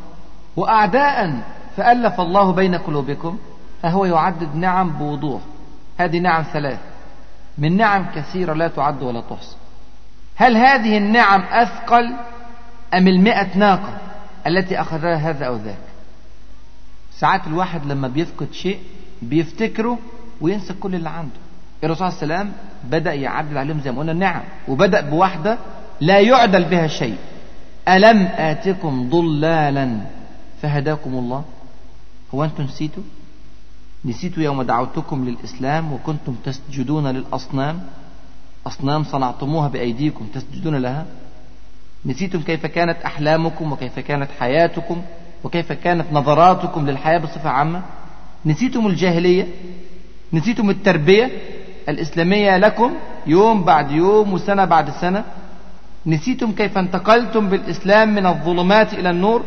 وأعداء 0.55 1.41
فألف 1.77 2.21
الله 2.21 2.51
بين 2.51 2.75
قلوبكم 2.75 3.37
ها 3.83 3.89
هو 3.89 4.05
يعدد 4.05 4.55
نعم 4.55 4.89
بوضوح. 4.89 5.41
هذه 5.97 6.19
نعم 6.19 6.43
ثلاث. 6.43 6.79
من 7.57 7.77
نعم 7.77 8.05
كثيرة 8.15 8.53
لا 8.53 8.67
تعد 8.67 9.03
ولا 9.03 9.21
تحصى. 9.21 9.55
هل 10.35 10.57
هذه 10.57 10.97
النعم 10.97 11.41
أثقل 11.41 12.13
أم 12.93 13.07
المئة 13.07 13.57
ناقة 13.57 13.97
التي 14.47 14.81
أخذها 14.81 15.15
هذا 15.15 15.45
أو 15.45 15.55
ذاك؟ 15.55 15.77
ساعات 17.11 17.47
الواحد 17.47 17.85
لما 17.85 18.07
بيفقد 18.07 18.53
شيء 18.53 18.79
بيفتكره 19.21 19.99
وينسى 20.41 20.73
كل 20.73 20.95
اللي 20.95 21.09
عنده. 21.09 21.35
الرسول 21.83 22.11
صلى 22.11 22.23
الله 22.23 22.35
عليه 22.35 22.43
وسلم 22.49 22.53
بدأ 22.83 23.13
يعدل 23.13 23.57
عليهم 23.57 23.79
زي 23.79 23.91
ما 23.91 23.99
قلنا 23.99 24.11
النعم 24.11 24.41
وبدأ 24.67 25.01
بواحدة 25.01 25.57
لا 26.01 26.19
يعدل 26.19 26.63
بها 26.63 26.87
شيء. 26.87 27.17
ألم 27.87 28.17
آتكم 28.35 29.09
ضلالا 29.09 29.97
فهداكم 30.61 31.13
الله؟ 31.13 31.43
هو 32.33 32.43
أنتم 32.43 32.63
نسيتوا؟ 32.63 33.03
نسيتوا 34.05 34.43
يوم 34.43 34.61
دعوتكم 34.61 35.25
للإسلام 35.29 35.93
وكنتم 35.93 36.35
تسجدون 36.45 37.07
للأصنام؟ 37.07 37.83
أصنام 38.67 39.03
صنعتموها 39.03 39.67
بأيديكم 39.67 40.25
تسجدون 40.33 40.75
لها؟ 40.75 41.05
نسيتم 42.05 42.41
كيف 42.41 42.65
كانت 42.65 42.97
أحلامكم 43.05 43.71
وكيف 43.71 43.99
كانت 43.99 44.27
حياتكم 44.39 45.01
وكيف 45.43 45.71
كانت 45.71 46.05
نظراتكم 46.13 46.89
للحياة 46.89 47.17
بصفة 47.17 47.49
عامة؟ 47.49 47.81
نسيتم 48.45 48.87
الجاهلية؟ 48.87 49.47
نسيتم 50.33 50.69
التربية 50.69 51.31
الإسلامية 51.89 52.57
لكم 52.57 52.93
يوم 53.27 53.63
بعد 53.63 53.91
يوم 53.91 54.33
وسنة 54.33 54.65
بعد 54.65 54.89
سنة؟ 54.89 55.23
نسيتم 56.05 56.51
كيف 56.51 56.77
انتقلتم 56.77 57.49
بالإسلام 57.49 58.15
من 58.15 58.25
الظلمات 58.25 58.93
إلى 58.93 59.09
النور؟ 59.09 59.43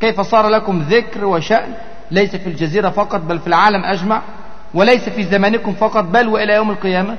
كيف 0.00 0.20
صار 0.20 0.48
لكم 0.48 0.82
ذكر 0.82 1.24
وشأن؟ 1.24 1.74
ليس 2.10 2.36
في 2.36 2.46
الجزيرة 2.46 2.90
فقط 2.90 3.20
بل 3.20 3.38
في 3.38 3.46
العالم 3.46 3.84
أجمع. 3.84 4.22
وليس 4.74 5.08
في 5.08 5.24
زمانكم 5.24 5.72
فقط 5.72 6.04
بل 6.04 6.28
وإلى 6.28 6.54
يوم 6.54 6.70
القيامة. 6.70 7.16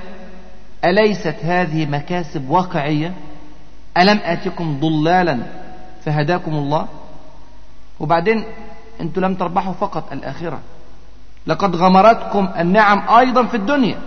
أليست 0.85 1.35
هذه 1.43 1.85
مكاسب 1.85 2.49
واقعية؟ 2.49 3.13
ألم 3.97 4.19
آتكم 4.23 4.79
ضلالا 4.79 5.39
فهداكم 6.05 6.51
الله؟ 6.51 6.87
وبعدين 7.99 8.43
أنتم 9.01 9.21
لم 9.21 9.35
تربحوا 9.35 9.73
فقط 9.73 10.13
الآخرة. 10.13 10.59
لقد 11.47 11.75
غمرتكم 11.75 12.49
النعم 12.59 13.09
أيضا 13.17 13.43
في 13.43 13.57
الدنيا. 13.57 13.97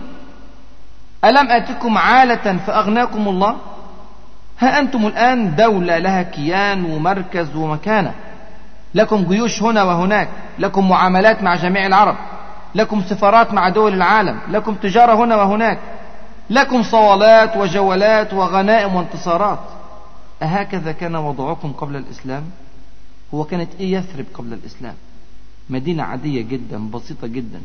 ألم 1.25 1.51
آتكم 1.51 1.97
عالة 1.97 2.57
فأغناكم 2.57 3.27
الله؟ 3.27 3.55
ها 4.59 4.79
أنتم 4.79 5.07
الآن 5.07 5.55
دولة 5.55 5.97
لها 5.97 6.23
كيان 6.23 6.85
ومركز 6.85 7.55
ومكانة. 7.55 8.13
لكم 8.95 9.25
جيوش 9.27 9.63
هنا 9.63 9.83
وهناك 9.83 10.29
لكم 10.59 10.89
معاملات 10.89 11.43
مع 11.43 11.55
جميع 11.55 11.85
العرب 11.85 12.15
لكم 12.75 13.01
سفارات 13.01 13.53
مع 13.53 13.69
دول 13.69 13.93
العالم 13.93 14.39
لكم 14.49 14.75
تجارة 14.75 15.23
هنا 15.23 15.35
وهناك 15.35 15.79
لكم 16.49 16.83
صوالات 16.83 17.57
وجولات 17.57 18.33
وغنائم 18.33 18.95
وانتصارات. 18.95 19.59
أهكذا 20.41 20.91
كان 20.91 21.15
وضعكم 21.15 21.71
قبل 21.71 21.95
الإسلام؟ 21.95 22.43
هو 23.33 23.43
كانت 23.43 23.69
إيه 23.79 23.93
يثرب 23.93 24.25
قبل 24.33 24.53
الإسلام؟ 24.53 24.93
مدينة 25.69 26.03
عادية 26.03 26.41
جدا 26.41 26.89
بسيطة 26.91 27.27
جدا 27.27 27.61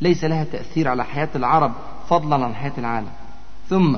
ليس 0.00 0.24
لها 0.24 0.44
تأثير 0.44 0.88
على 0.88 1.04
حياة 1.04 1.28
العرب 1.34 1.72
فضلا 2.08 2.44
عن 2.44 2.54
حياة 2.54 2.72
العالم. 2.78 3.10
ثم 3.70 3.96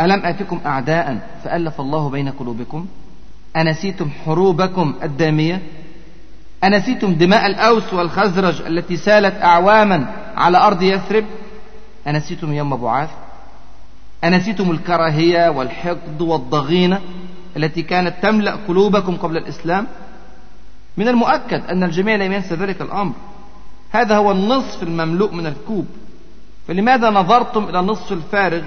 ألم 0.00 0.24
آتكم 0.24 0.60
أعداء 0.66 1.28
فألف 1.44 1.80
الله 1.80 2.10
بين 2.10 2.28
قلوبكم؟ 2.28 2.86
أنسيتم 3.56 4.10
حروبكم 4.24 4.94
الدامية؟ 5.02 5.62
أنسيتم 6.64 7.14
دماء 7.14 7.46
الأوس 7.46 7.94
والخزرج 7.94 8.62
التي 8.62 8.96
سالت 8.96 9.42
أعواما 9.42 10.06
على 10.36 10.58
أرض 10.58 10.82
يثرب؟ 10.82 11.24
أنسيتم 12.06 12.52
يوم 12.52 12.76
بعاث؟ 12.76 13.10
أنسيتم 14.24 14.70
الكراهية 14.70 15.48
والحقد 15.48 16.20
والضغينة 16.20 17.00
التي 17.56 17.82
كانت 17.82 18.14
تملأ 18.22 18.56
قلوبكم 18.68 19.16
قبل 19.16 19.36
الإسلام؟ 19.36 19.86
من 20.96 21.08
المؤكد 21.08 21.64
أن 21.64 21.82
الجميع 21.82 22.16
لم 22.16 22.32
ينسى 22.32 22.54
ذلك 22.54 22.82
الأمر. 22.82 23.12
هذا 23.90 24.16
هو 24.16 24.30
النصف 24.30 24.82
المملوء 24.82 25.34
من 25.34 25.46
الكوب. 25.46 25.86
فلماذا 26.68 27.10
نظرتم 27.10 27.64
إلى 27.64 27.80
النصف 27.80 28.12
الفارغ؟ 28.12 28.62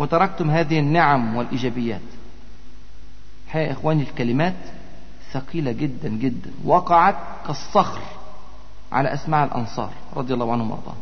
وتركتم 0.00 0.50
هذه 0.50 0.78
النعم 0.78 1.36
والإيجابيات. 1.36 2.00
حقيقة 3.48 3.72
إخواني 3.72 4.02
الكلمات 4.02 4.54
ثقيلة 5.32 5.72
جدا 5.72 6.08
جدا. 6.08 6.50
وقعت 6.64 7.16
كالصخر 7.46 8.02
على 8.92 9.14
أسماع 9.14 9.44
الأنصار 9.44 9.92
رضي 10.16 10.34
الله 10.34 10.52
عنهم 10.52 10.70
وأرضاهم. 10.70 11.00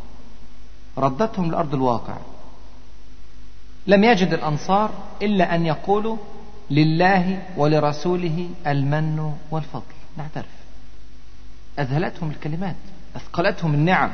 ردتهم 0.97 1.51
لأرض 1.51 1.73
الواقع. 1.73 2.17
لم 3.87 4.03
يجد 4.03 4.33
الأنصار 4.33 4.91
إلا 5.21 5.55
أن 5.55 5.65
يقولوا 5.65 6.17
لله 6.71 7.43
ولرسوله 7.57 8.49
المن 8.67 9.33
والفضل. 9.51 9.83
نعترف. 10.17 10.59
أذهلتهم 11.79 12.29
الكلمات 12.29 12.75
أثقلتهم 13.15 13.73
النعم. 13.73 14.11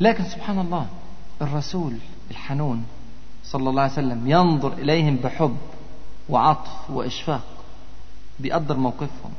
لكن 0.00 0.24
سبحان 0.24 0.58
الله 0.58 0.86
الرسول 1.42 1.92
الحنون 2.30 2.84
صلى 3.54 3.70
الله 3.70 3.82
عليه 3.82 3.92
وسلم 3.92 4.30
ينظر 4.30 4.72
إليهم 4.72 5.16
بحب 5.16 5.56
وعطف 6.28 6.90
وإشفاق 6.90 7.42
بيقدر 8.40 8.76
موقفهم. 8.76 9.32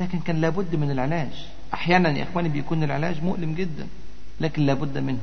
لكن 0.00 0.18
كان 0.18 0.40
لابد 0.40 0.76
من 0.76 0.90
العلاج. 0.90 1.46
أحيانا 1.74 2.08
يا 2.08 2.22
إخواني 2.22 2.48
بيكون 2.48 2.82
العلاج 2.82 3.22
مؤلم 3.22 3.54
جدا 3.54 3.86
لكن 4.40 4.66
لابد 4.66 4.98
منه. 4.98 5.18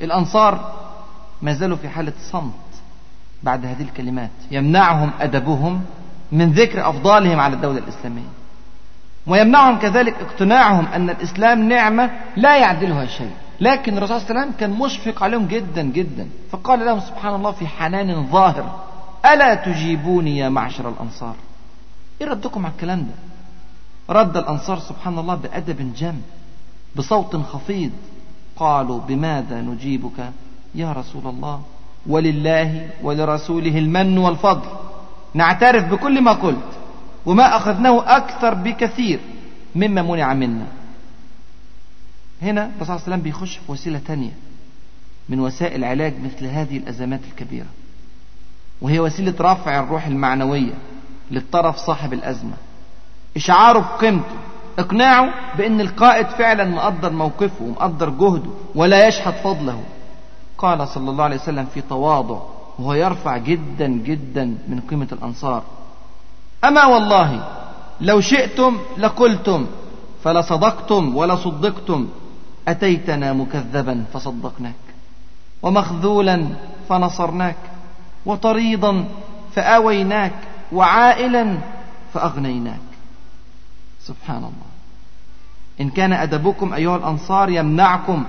الأنصار 0.00 0.74
ما 1.42 1.52
زالوا 1.54 1.76
في 1.76 1.88
حالة 1.88 2.12
صمت 2.30 2.52
بعد 3.42 3.66
هذه 3.66 3.82
الكلمات. 3.82 4.30
يمنعهم 4.50 5.10
أدبهم 5.20 5.84
من 6.32 6.52
ذكر 6.52 6.88
أفضالهم 6.90 7.40
على 7.40 7.54
الدولة 7.54 7.78
الإسلامية. 7.78 8.32
ويمنعهم 9.26 9.78
كذلك 9.78 10.14
اقتناعهم 10.14 10.86
أن 10.86 11.10
الإسلام 11.10 11.68
نعمة 11.68 12.10
لا 12.36 12.56
يعدلها 12.56 13.06
شيء. 13.06 13.34
لكن 13.62 13.96
الرسول 13.96 14.20
صلى 14.20 14.30
الله 14.30 14.40
عليه 14.40 14.50
وسلم 14.50 14.58
كان 14.60 14.70
مشفق 14.70 15.22
عليهم 15.22 15.46
جدا 15.46 15.82
جدا. 15.82 16.28
فقال 16.50 16.78
لهم 16.86 17.00
سبحان 17.00 17.34
الله 17.34 17.52
في 17.52 17.66
حنان 17.66 18.26
ظاهر 18.26 18.66
ألا 19.32 19.54
تجيبوني 19.54 20.38
يا 20.38 20.48
معشر 20.48 20.88
الأنصار؟ 20.88 21.34
إيه 22.20 22.26
ردكم 22.28 22.66
على 22.66 22.72
الكلام 22.74 23.00
ده؟ 23.00 23.14
رد 24.20 24.36
الأنصار 24.36 24.78
سبحان 24.78 25.18
الله 25.18 25.34
بأدب 25.34 25.94
جم 25.94 26.14
بصوت 26.96 27.36
خفيض. 27.36 27.90
قالوا 28.56 29.00
بماذا 29.00 29.60
نجيبك 29.60 30.18
يا 30.74 30.92
رسول 30.92 31.26
الله؟ 31.26 31.60
ولله 32.06 32.88
ولرسوله 33.02 33.78
المن 33.78 34.18
والفضل. 34.18 34.68
نعترف 35.34 35.84
بكل 35.84 36.20
ما 36.20 36.32
قلت 36.32 36.70
وما 37.26 37.56
أخذناه 37.56 38.16
أكثر 38.16 38.54
بكثير 38.54 39.20
مما 39.74 40.02
منع 40.02 40.34
منا. 40.34 40.66
هنا 42.42 42.64
الرسول 42.64 42.86
صلى 42.86 42.94
الله 42.94 43.02
عليه 43.02 43.14
وسلم 43.14 43.22
بيخش 43.22 43.56
في 43.56 43.72
وسيلة 43.72 44.00
تانية 44.06 44.32
من 45.28 45.40
وسائل 45.40 45.84
علاج 45.84 46.14
مثل 46.24 46.46
هذه 46.46 46.76
الأزمات 46.76 47.20
الكبيرة 47.30 47.66
وهي 48.82 49.00
وسيلة 49.00 49.34
رفع 49.40 49.80
الروح 49.80 50.06
المعنوية 50.06 50.72
للطرف 51.30 51.76
صاحب 51.76 52.12
الأزمة. 52.12 52.54
إشعاره 53.36 53.78
بقيمته 53.78 54.34
إقناعه 54.78 55.56
بأن 55.56 55.80
القائد 55.80 56.26
فعلا 56.26 56.64
مقدر 56.64 57.12
موقفه 57.12 57.64
ومقدر 57.64 58.10
جهده 58.10 58.50
ولا 58.74 59.08
يشحت 59.08 59.34
فضله. 59.34 59.82
قال 60.58 60.88
صلى 60.88 61.10
الله 61.10 61.24
عليه 61.24 61.36
وسلم 61.36 61.66
في 61.74 61.80
تواضع 61.80 62.40
وهو 62.78 62.94
يرفع 62.94 63.36
جدا 63.36 63.86
جدا 63.86 64.44
من 64.44 64.80
قيمة 64.90 65.08
الأنصار. 65.12 65.62
أما 66.64 66.86
والله 66.86 67.48
لو 68.00 68.20
شئتم 68.20 68.78
لقلتم 68.98 69.66
فلصدقتم 70.24 71.16
ولصدقتم. 71.16 72.08
أتيتنا 72.68 73.32
مكذبا 73.32 74.04
فصدقناك 74.12 74.74
ومخذولا 75.62 76.46
فنصرناك 76.88 77.56
وطريضا 78.26 79.04
فآويناك 79.54 80.32
وعائلا 80.72 81.58
فأغنيناك. 82.14 82.80
سبحان 84.04 84.36
الله. 84.36 84.72
إن 85.80 85.90
كان 85.90 86.12
أدبكم 86.12 86.74
أيها 86.74 86.96
الأنصار 86.96 87.50
يمنعكم 87.50 88.24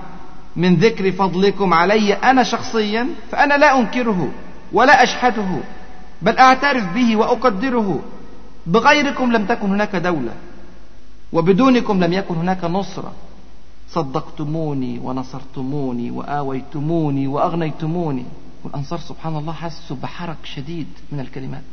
من 0.56 0.76
ذكر 0.76 1.12
فضلكم 1.12 1.74
علي 1.74 2.14
أنا 2.14 2.44
شخصيا 2.44 3.08
فأنا 3.32 3.54
لا 3.54 3.80
أنكره 3.80 4.32
ولا 4.74 5.04
أشحته 5.04 5.60
بل 6.22 6.38
أعترف 6.38 6.94
به 6.94 7.16
وأقدره. 7.16 8.00
بغيركم 8.66 9.32
لم 9.32 9.46
تكن 9.46 9.70
هناك 9.70 9.96
دولة 9.96 10.34
وبدونكم 11.34 12.04
لم 12.04 12.14
يكن 12.14 12.36
هناك 12.36 12.64
نصرة. 12.64 13.12
صدقتموني 13.94 15.00
ونصرتموني 15.00 16.12
وآويتموني 16.12 17.28
وأغنيتموني. 17.28 18.26
والأنصار 18.64 19.00
سبحان 19.00 19.36
الله 19.36 19.54
حسوا 19.54 19.98
بحرك 20.04 20.38
شديد 20.44 20.88
من 21.12 21.20
الكلمات. 21.20 21.64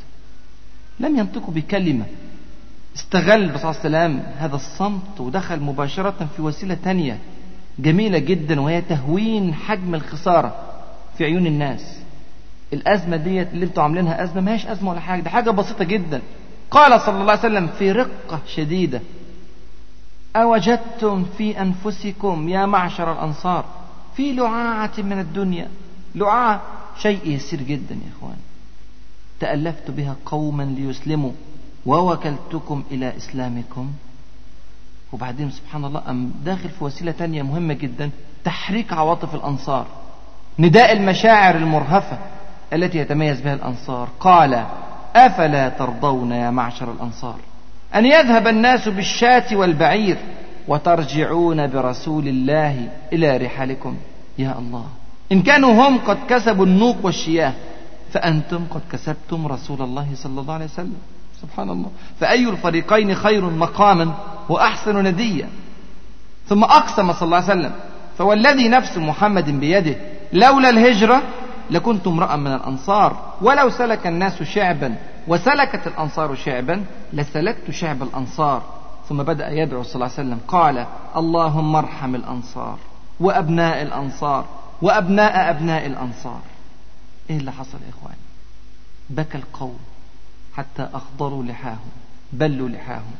لم 1.01 1.19
ينطقوا 1.19 1.55
بكلمة. 1.55 2.05
استغل 2.97 3.45
الرسول 3.45 3.75
صلى 3.75 3.87
الله 3.87 3.99
عليه 3.99 4.15
وسلم 4.15 4.33
هذا 4.39 4.57
الصمت 4.57 5.21
ودخل 5.21 5.61
مباشرة 5.61 6.29
في 6.37 6.43
وسيلة 6.43 6.77
تانية 6.85 7.19
جميلة 7.79 8.19
جدا 8.19 8.61
وهي 8.61 8.81
تهوين 8.81 9.55
حجم 9.55 9.95
الخسارة 9.95 10.55
في 11.19 11.25
عيون 11.25 11.47
الناس. 11.47 11.99
الأزمة 12.73 13.17
ديت 13.17 13.53
اللي 13.53 13.65
أنتوا 13.65 13.83
عاملينها 13.83 14.23
أزمة 14.23 14.41
ما 14.41 14.55
هيش 14.55 14.67
أزمة 14.67 14.91
ولا 14.91 15.01
حاجة 15.01 15.21
دي 15.21 15.29
حاجة 15.29 15.51
بسيطة 15.51 15.85
جدا. 15.85 16.21
قال 16.71 17.01
صلى 17.01 17.21
الله 17.21 17.31
عليه 17.31 17.41
وسلم 17.41 17.67
في 17.67 17.93
رقة 17.93 18.41
شديدة. 18.47 19.01
أوجدتم 20.37 21.25
في 21.39 21.61
أنفسكم 21.63 22.49
يا 22.49 22.67
معشر 22.67 23.13
الأنصار 23.13 23.65
في 24.17 24.33
لعاعة 24.33 24.93
من 24.99 25.19
الدنيا؟ 25.19 25.69
لعاعة 26.15 26.61
شيء 26.99 27.29
يسير 27.29 27.63
جدا 27.63 27.95
يا 27.95 28.11
إخوان. 28.19 28.37
تألفت 29.41 29.91
بها 29.91 30.17
قوما 30.27 30.63
ليسلموا 30.63 31.33
ووكلتكم 31.87 32.83
إلى 32.91 33.17
إسلامكم. 33.17 33.91
وبعدين 35.13 35.51
سبحان 35.51 35.85
الله 35.85 36.03
أم 36.11 36.33
داخل 36.45 36.69
في 36.69 36.85
وسيلة 36.85 37.13
تانية 37.13 37.43
مهمة 37.43 37.75
جدا 37.75 38.11
تحريك 38.45 38.93
عواطف 38.93 39.35
الأنصار. 39.35 39.87
نداء 40.59 40.93
المشاعر 40.93 41.57
المرهفة 41.57 42.19
التي 42.73 42.99
يتميز 42.99 43.41
بها 43.41 43.55
الأنصار. 43.55 44.09
قال 44.21 44.67
أفلا 45.17 45.69
ترضون 45.69 46.33
يا 46.33 46.51
معشر 46.51 46.93
الأنصار؟ 46.93 47.39
أن 47.95 48.07
يذهب 48.07 48.47
الناس 48.47 48.89
بالشاة 48.89 49.57
والبعير 49.57 50.17
وترجعون 50.69 51.67
برسول 51.67 52.29
الله 52.29 52.89
إلى 53.13 53.37
رحالكم. 53.37 53.97
يا 54.39 54.59
الله. 54.59 54.87
إن 55.33 55.43
كانوا 55.43 55.89
هم 55.89 55.99
قد 55.99 56.19
كسبوا 56.29 56.67
النوق 56.67 56.97
والشياه 57.03 57.53
فأنتم 58.13 58.65
قد 58.71 58.81
كسبتم 58.93 59.47
رسول 59.47 59.83
الله 59.83 60.07
صلى 60.15 60.41
الله 60.41 60.55
عليه 60.55 60.65
وسلم. 60.65 60.99
سبحان 61.43 61.71
الله. 61.71 61.91
فأي 62.21 62.49
الفريقين 62.49 63.15
خير 63.15 63.45
مقاما 63.51 64.15
وأحسن 64.49 65.03
نديا. 65.03 65.49
ثم 66.49 66.65
أقسم 66.65 67.13
صلى 67.13 67.23
الله 67.23 67.37
عليه 67.37 67.61
وسلم 67.61 67.73
فوالذي 68.19 68.69
نفس 68.69 68.99
محمد 68.99 69.61
بيده 69.61 69.97
لولا 70.33 70.71
الهجرة 70.71 71.23
لكنت 71.71 72.07
امرأ 72.07 72.37
من 72.37 72.55
الأنصار 72.55 73.17
ولو 73.43 73.71
سلك 73.71 74.07
الناس 74.07 74.43
شعبا 74.43 74.95
وسلكت 75.29 75.87
الأنصار 75.87 76.35
شعبا 76.35 76.85
لسلكت 77.13 77.71
شعب 77.71 78.03
الأنصار. 78.03 78.63
ثم 79.09 79.23
بدأ 79.23 79.51
يدعو 79.51 79.83
صلى 79.83 79.95
الله 79.95 80.05
عليه 80.05 80.15
وسلم 80.15 80.41
قال 80.49 80.87
اللهم 81.17 81.77
ارحم 81.77 82.15
الأنصار 82.15 82.79
وأبناء 83.21 83.83
الأنصار 83.83 84.45
وأبناء 84.83 85.51
أبناء 85.51 85.87
الأنصار. 85.87 86.41
إيه 87.31 87.37
اللي 87.37 87.53
حصل 87.53 87.79
يا 87.87 87.91
إخواني؟ 87.91 88.17
بكى 89.11 89.39
القوم 89.39 89.79
حتى 90.57 90.89
أخضروا 90.95 91.45
لحاهم 91.45 91.91
بلوا 92.33 92.69
لحاهم 92.69 93.13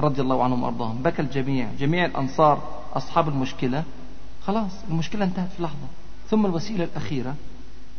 رضي 0.00 0.22
الله 0.22 0.44
عنهم 0.44 0.62
وأرضاهم. 0.62 1.02
بكى 1.02 1.22
الجميع 1.22 1.68
جميع 1.78 2.04
الأنصار 2.04 2.62
أصحاب 2.94 3.28
المشكلة. 3.28 3.84
خلاص 4.46 4.70
المشكلة 4.90 5.24
انتهت 5.24 5.48
في 5.56 5.62
لحظة. 5.62 5.86
ثم 6.30 6.46
الوسيلة 6.46 6.84
الأخيرة 6.84 7.34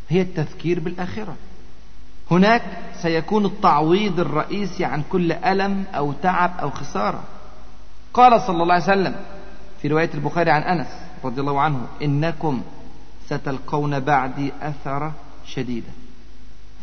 هي 0.09 0.21
التذكير 0.21 0.79
بالآخرة. 0.79 1.35
هناك 2.31 2.61
سيكون 3.01 3.45
التعويض 3.45 4.19
الرئيسي 4.19 4.85
عن 4.85 5.03
كل 5.09 5.31
ألم 5.31 5.85
أو 5.95 6.13
تعب 6.13 6.51
أو 6.59 6.69
خسارة. 6.69 7.23
قال 8.13 8.41
صلى 8.41 8.63
الله 8.63 8.73
عليه 8.73 8.83
وسلم 8.83 9.15
في 9.81 9.87
رواية 9.87 10.09
البخاري 10.13 10.51
عن 10.51 10.61
أنس 10.61 10.87
رضي 11.23 11.41
الله 11.41 11.61
عنه 11.61 11.87
إنكم 12.01 12.61
ستلقون 13.25 13.99
بعدي 13.99 14.51
أثر 14.61 15.11
شديدة 15.45 15.87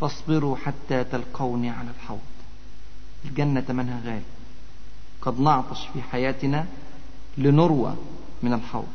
فاصبروا 0.01 0.57
حتى 0.57 1.05
تلقوني 1.05 1.71
على 1.71 1.89
الحوض. 2.01 2.19
الجنة 3.25 3.65
منها 3.69 4.01
غالي. 4.05 4.23
قد 5.23 5.41
نعطش 5.41 5.87
في 5.93 6.03
حياتنا 6.03 6.67
لنروى 7.39 7.97
من 8.43 8.53
الحوض. 8.53 8.89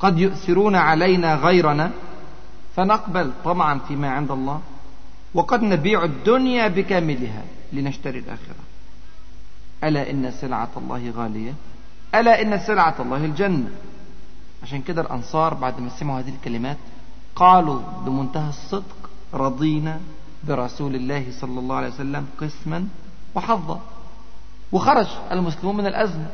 قد 0.00 0.18
يؤثرون 0.18 0.76
علينا 0.76 1.34
غيرنا 1.34 1.90
فنقبل 2.76 3.32
طمعا 3.44 3.78
فيما 3.88 4.10
عند 4.10 4.30
الله. 4.30 4.60
وقد 5.34 5.62
نبيع 5.62 6.04
الدنيا 6.04 6.68
بكاملها 6.68 7.42
لنشتري 7.72 8.18
الآخرة. 8.18 8.62
ألا 9.84 10.10
إن 10.10 10.30
سلعة 10.30 10.68
الله 10.76 11.12
غالية؟ 11.16 11.54
ألا 12.14 12.42
إن 12.42 12.58
سلعة 12.58 12.94
الله 13.00 13.24
الجنة؟ 13.24 13.70
عشان 14.62 14.82
كده 14.82 15.02
الأنصار 15.02 15.54
بعد 15.54 15.80
ما 15.80 15.88
سمعوا 15.88 16.20
هذه 16.20 16.28
الكلمات 16.28 16.76
قالوا 17.36 17.80
بمنتهى 18.06 18.48
الصدق 18.48 19.10
رضينا 19.34 20.00
برسول 20.44 20.94
الله 20.94 21.26
صلى 21.40 21.60
الله 21.60 21.76
عليه 21.76 21.88
وسلم 21.88 22.26
قسما 22.40 22.88
وحظا. 23.34 23.80
وخرج 24.72 25.06
المسلمون 25.32 25.76
من 25.76 25.86
الأزمة. 25.86 26.26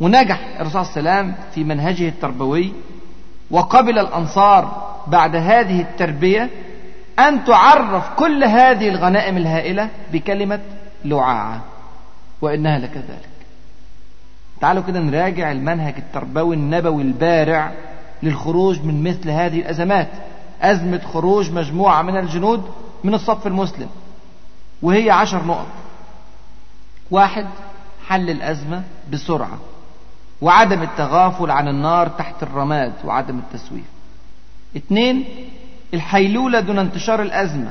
ونجح 0.00 0.60
الرسول 0.60 0.86
صلى 0.86 1.00
الله 1.00 1.10
عليه 1.10 1.30
وسلم 1.30 1.34
في 1.54 1.64
منهجه 1.64 2.08
التربوي. 2.08 2.72
وقبل 3.50 3.98
الأنصار 3.98 4.92
بعد 5.06 5.36
هذه 5.36 5.80
التربية 5.80 6.50
أن 7.18 7.44
تعرف 7.44 8.10
كل 8.16 8.44
هذه 8.44 8.88
الغنائم 8.88 9.36
الهائلة 9.36 9.90
بكلمة 10.12 10.60
لعاعة 11.04 11.60
وإنها 12.42 12.78
لكذلك. 12.78 13.28
تعالوا 14.60 14.82
كده 14.82 15.00
نراجع 15.00 15.52
المنهج 15.52 15.94
التربوي 15.96 16.56
النبوي 16.56 17.02
البارع 17.02 17.72
للخروج 18.22 18.80
من 18.80 19.02
مثل 19.02 19.30
هذه 19.30 19.60
الأزمات 19.60 20.08
أزمة 20.62 21.00
خروج 21.12 21.50
مجموعة 21.50 22.02
من 22.02 22.16
الجنود 22.16 22.70
من 23.04 23.14
الصف 23.14 23.46
المسلم 23.46 23.88
وهي 24.82 25.10
عشر 25.10 25.44
نقط. 25.44 25.66
واحد 27.10 27.46
حل 28.08 28.30
الأزمة 28.30 28.82
بسرعة 29.12 29.58
وعدم 30.40 30.82
التغافل 30.82 31.50
عن 31.50 31.68
النار 31.68 32.08
تحت 32.08 32.42
الرماد 32.42 32.92
وعدم 33.04 33.38
التسويف. 33.38 33.84
اثنين 34.76 35.24
الحيلولة 35.94 36.60
دون 36.60 36.78
انتشار 36.78 37.22
الأزمة 37.22 37.70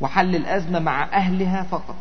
وحل 0.00 0.36
الأزمة 0.36 0.78
مع 0.78 1.04
أهلها 1.12 1.62
فقط. 1.62 1.96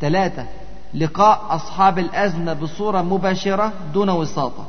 ثلاثة 0.00 0.46
لقاء 0.94 1.46
أصحاب 1.50 1.98
الأزمة 1.98 2.52
بصورة 2.52 3.02
مباشرة 3.02 3.72
دون 3.94 4.10
وساطة. 4.10 4.66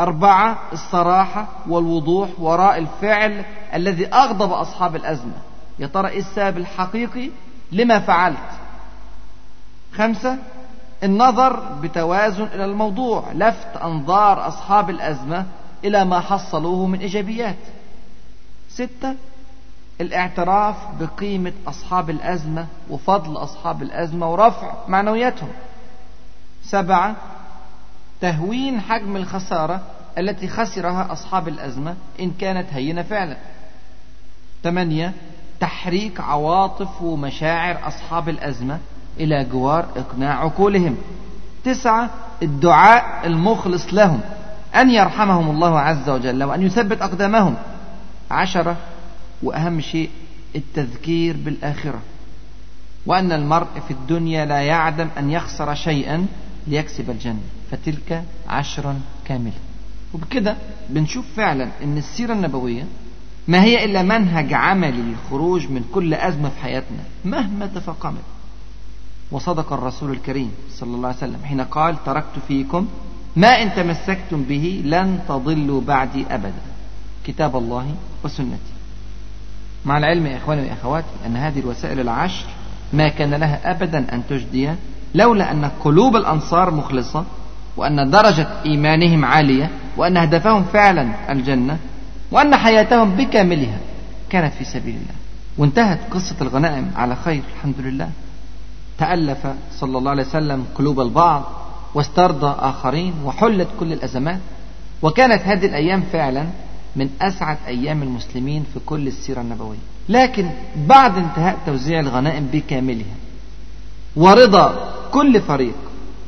أربعة 0.00 0.58
الصراحة 0.72 1.46
والوضوح 1.68 2.28
وراء 2.38 2.78
الفعل 2.78 3.44
الذي 3.74 4.06
أغضب 4.06 4.52
أصحاب 4.52 4.96
الأزمة. 4.96 5.36
يا 5.78 5.86
ترى 5.86 6.08
إيه 6.08 6.18
السبب 6.18 6.56
الحقيقي 6.56 7.30
لما 7.72 7.98
فعلت؟ 7.98 8.50
خمسة 9.94 10.36
النظر 11.02 11.60
بتوازن 11.82 12.44
إلى 12.44 12.64
الموضوع 12.64 13.24
لفت 13.32 13.76
أنظار 13.82 14.48
أصحاب 14.48 14.90
الأزمة 14.90 15.46
إلى 15.84 16.04
ما 16.04 16.20
حصلوه 16.20 16.86
من 16.86 16.98
إيجابيات. 16.98 17.56
ستة 18.74 19.14
الاعتراف 20.00 20.76
بقيمة 21.00 21.52
أصحاب 21.66 22.10
الأزمة 22.10 22.66
وفضل 22.90 23.36
أصحاب 23.36 23.82
الأزمة 23.82 24.32
ورفع 24.32 24.72
معنوياتهم. 24.88 25.48
سبعة 26.64 27.16
تهوين 28.20 28.80
حجم 28.80 29.16
الخسارة 29.16 29.80
التي 30.18 30.48
خسرها 30.48 31.12
أصحاب 31.12 31.48
الأزمة 31.48 31.94
إن 32.20 32.30
كانت 32.30 32.66
هينة 32.72 33.02
فعلا. 33.02 33.36
ثمانية 34.62 35.12
تحريك 35.60 36.20
عواطف 36.20 37.02
ومشاعر 37.02 37.88
أصحاب 37.88 38.28
الأزمة 38.28 38.78
إلى 39.20 39.44
جوار 39.44 39.86
إقناع 39.96 40.40
عقولهم. 40.40 40.96
تسعة 41.64 42.10
الدعاء 42.42 43.26
المخلص 43.26 43.94
لهم 43.94 44.20
أن 44.74 44.90
يرحمهم 44.90 45.50
الله 45.50 45.80
عز 45.80 46.08
وجل 46.08 46.44
وأن 46.44 46.62
يثبت 46.62 47.02
أقدامهم. 47.02 47.56
عشرة 48.30 48.76
وأهم 49.42 49.80
شيء 49.80 50.10
التذكير 50.56 51.36
بالآخرة. 51.36 52.00
وأن 53.06 53.32
المرء 53.32 53.80
في 53.88 53.90
الدنيا 53.90 54.44
لا 54.44 54.60
يعدم 54.60 55.08
أن 55.18 55.30
يخسر 55.30 55.74
شيئا 55.74 56.26
ليكسب 56.66 57.10
الجنة. 57.10 57.40
فتلك 57.70 58.24
عشر 58.48 58.94
كاملة. 59.24 59.52
وبكده 60.14 60.56
بنشوف 60.90 61.24
فعلا 61.36 61.68
أن 61.82 61.98
السيرة 61.98 62.32
النبوية 62.32 62.84
ما 63.48 63.62
هي 63.62 63.84
إلا 63.84 64.02
منهج 64.02 64.52
عملي 64.52 65.02
للخروج 65.02 65.70
من 65.70 65.84
كل 65.94 66.14
أزمة 66.14 66.48
في 66.48 66.60
حياتنا 66.62 67.02
مهما 67.24 67.66
تفاقمت. 67.66 68.22
وصدق 69.32 69.72
الرسول 69.72 70.10
الكريم 70.10 70.52
صلى 70.70 70.96
الله 70.96 71.08
عليه 71.08 71.18
وسلم 71.18 71.40
حين 71.44 71.60
قال 71.60 72.04
تركت 72.04 72.38
فيكم 72.48 72.88
ما 73.36 73.48
إن 73.48 73.74
تمسكتم 73.74 74.42
به 74.42 74.82
لن 74.84 75.20
تضلوا 75.28 75.80
بعدي 75.80 76.26
أبدا. 76.30 76.69
كتاب 77.26 77.56
الله 77.56 77.94
وسنتي. 78.24 78.72
مع 79.84 79.98
العلم 79.98 80.26
يا 80.26 80.36
إخواني 80.36 80.70
وأخواتي 80.70 81.06
أن 81.26 81.36
هذه 81.36 81.60
الوسائل 81.60 82.00
العشر 82.00 82.44
ما 82.92 83.08
كان 83.08 83.34
لها 83.34 83.70
أبدا 83.70 84.14
أن 84.14 84.22
تجدي 84.30 84.70
لولا 85.14 85.52
أن 85.52 85.64
قلوب 85.64 86.16
الأنصار 86.16 86.70
مخلصة 86.70 87.24
وأن 87.76 88.10
درجة 88.10 88.48
إيمانهم 88.66 89.24
عالية 89.24 89.70
وأن 89.96 90.16
هدفهم 90.16 90.64
فعلا 90.64 91.32
الجنة 91.32 91.78
وأن 92.30 92.56
حياتهم 92.56 93.10
بكاملها 93.10 93.78
كانت 94.30 94.54
في 94.54 94.64
سبيل 94.64 94.94
الله. 94.94 95.14
وانتهت 95.58 95.98
قصة 96.10 96.36
الغنائم 96.40 96.90
على 96.96 97.16
خير 97.16 97.42
الحمد 97.56 97.74
لله. 97.78 98.10
تألف 98.98 99.46
صلى 99.72 99.98
الله 99.98 100.10
عليه 100.10 100.22
وسلم 100.22 100.64
قلوب 100.74 101.00
البعض 101.00 101.42
واسترضى 101.94 102.54
آخرين 102.58 103.14
وحلت 103.24 103.68
كل 103.80 103.92
الأزمات. 103.92 104.38
وكانت 105.02 105.42
هذه 105.42 105.66
الأيام 105.66 106.02
فعلا 106.12 106.46
من 106.96 107.10
أسعد 107.22 107.56
أيام 107.66 108.02
المسلمين 108.02 108.64
في 108.74 108.80
كل 108.86 109.06
السيرة 109.06 109.40
النبوية 109.40 109.78
لكن 110.08 110.50
بعد 110.76 111.16
انتهاء 111.16 111.58
توزيع 111.66 112.00
الغنائم 112.00 112.46
بكاملها 112.52 113.14
ورضا 114.16 114.92
كل 115.12 115.40
فريق 115.40 115.74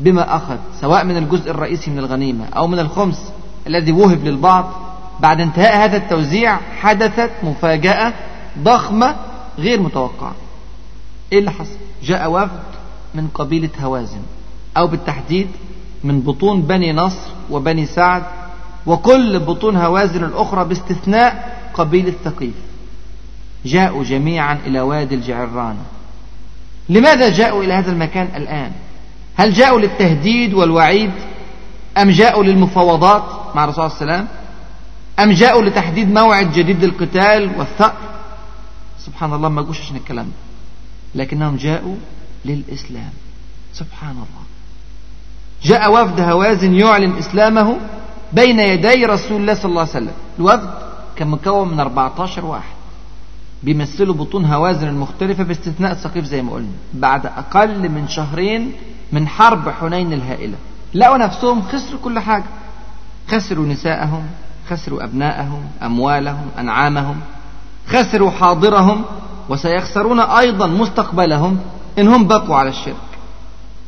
بما 0.01 0.37
أخذ 0.37 0.57
سواء 0.81 1.05
من 1.05 1.17
الجزء 1.17 1.51
الرئيسي 1.51 1.91
من 1.91 1.99
الغنيمة 1.99 2.47
أو 2.47 2.67
من 2.67 2.79
الخمس 2.79 3.33
الذي 3.67 3.93
وهب 3.93 4.25
للبعض 4.25 4.71
بعد 5.21 5.41
انتهاء 5.41 5.85
هذا 5.85 5.97
التوزيع 5.97 6.57
حدثت 6.81 7.31
مفاجأة 7.43 8.13
ضخمة 8.59 9.17
غير 9.59 9.81
متوقعة 9.81 10.35
إيه 11.33 11.39
اللي 11.39 11.51
حصل؟ 11.51 11.77
جاء 12.03 12.31
وفد 12.31 12.63
من 13.15 13.29
قبيلة 13.35 13.71
هوازن 13.81 14.23
أو 14.77 14.87
بالتحديد 14.87 15.49
من 16.05 16.21
بطون 16.21 16.63
بني 16.63 16.93
نصر 16.93 17.31
وبني 17.51 17.87
سعد 17.87 18.23
وكل 18.87 19.39
بطون 19.39 19.77
هوازن 19.77 20.25
الأخرى 20.25 20.65
باستثناء 20.65 21.59
قبيلة 21.75 22.15
ثقيف 22.25 22.55
جاءوا 23.65 24.05
جميعا 24.05 24.59
إلى 24.67 24.81
وادي 24.81 25.15
الجعرانة 25.15 25.83
لماذا 26.89 27.29
جاءوا 27.29 27.65
إلى 27.65 27.73
هذا 27.73 27.93
المكان 27.93 28.29
الآن؟ 28.37 28.73
هل 29.37 29.53
جاءوا 29.53 29.81
للتهديد 29.81 30.55
والوعيد 30.55 31.11
أم 31.99 32.11
جاءوا 32.11 32.45
للمفاوضات 32.45 33.57
مع 33.57 33.65
الرسول 33.65 33.91
صلى 33.91 34.01
الله 34.03 34.13
عليه 34.13 34.23
وسلم؟ 34.23 34.29
أم 35.19 35.31
جاءوا 35.31 35.63
لتحديد 35.63 36.13
موعد 36.13 36.53
جديد 36.53 36.85
للقتال 36.85 37.59
والثأر 37.59 37.97
سبحان 38.99 39.33
الله 39.33 39.49
ما 39.49 39.63
جوش 39.63 39.81
عشان 39.81 39.97
الكلام 39.97 40.27
ده. 40.27 41.23
لكنهم 41.23 41.57
جاءوا 41.57 41.97
للإسلام. 42.45 43.11
سبحان 43.75 44.11
الله. 44.11 44.43
جاء 45.63 45.93
وفد 45.93 46.21
هوازن 46.21 46.75
يعلن 46.75 47.19
إسلامه 47.19 47.77
بين 48.33 48.61
يدي 48.61 49.05
رسول 49.07 49.41
الله 49.41 49.55
صلى 49.55 49.65
الله 49.65 49.81
عليه 49.81 49.91
وسلم. 49.91 50.13
الوفد 50.39 50.71
كان 51.17 51.29
مكون 51.29 51.69
من 51.69 51.81
14 51.81 52.45
واحد. 52.45 52.75
بيمثلوا 53.63 54.15
بطون 54.15 54.45
هوازن 54.45 54.89
المختلفة 54.89 55.45
باستثناء 55.45 55.95
ثقيف 55.95 56.25
زي 56.25 56.43
ما 56.43 56.53
قلنا. 56.53 56.69
بعد 56.95 57.27
أقل 57.27 57.89
من 57.89 58.09
شهرين 58.09 58.73
من 59.13 59.29
حرب 59.29 59.69
حنين 59.69 60.13
الهائلة. 60.13 60.55
لقوا 60.95 61.17
نفسهم 61.17 61.63
خسروا 61.63 62.01
كل 62.05 62.19
حاجة. 62.19 62.45
خسروا 63.29 63.67
نساءهم 63.67 64.27
خسروا 64.71 65.05
أبناءهم 65.05 65.63
أموالهم 65.83 66.47
أنعامهم 66.59 67.17
خسروا 67.87 68.31
حاضرهم 68.31 69.05
وسيخسرون 69.49 70.21
أيضا 70.21 70.67
مستقبلهم 70.67 71.59
إنهم 71.99 72.27
بقوا 72.27 72.57
على 72.57 72.69
الشرك. 72.69 72.97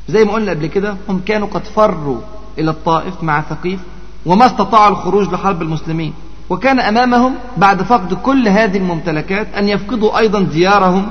زي 0.09 0.25
ما 0.25 0.33
قلنا 0.33 0.51
قبل 0.51 0.67
كده 0.67 0.97
هم 1.09 1.21
كانوا 1.27 1.49
قد 1.49 1.65
فروا 1.65 2.21
إلى 2.59 2.71
الطائف 2.71 3.23
مع 3.23 3.41
ثقيف. 3.41 3.81
وما 4.27 4.47
استطاعوا 4.47 4.89
الخروج 4.89 5.33
لحرب 5.33 5.63
المسلمين. 5.63 6.15
وكان 6.51 6.81
أمامهم 6.81 7.35
بعد 7.57 7.83
فقد 7.83 8.15
كل 8.15 8.49
هذه 8.49 8.77
الممتلكات 8.77 9.55
أن 9.55 9.69
يفقدوا 9.69 10.19
أيضا 10.19 10.41
ديارهم 10.41 11.07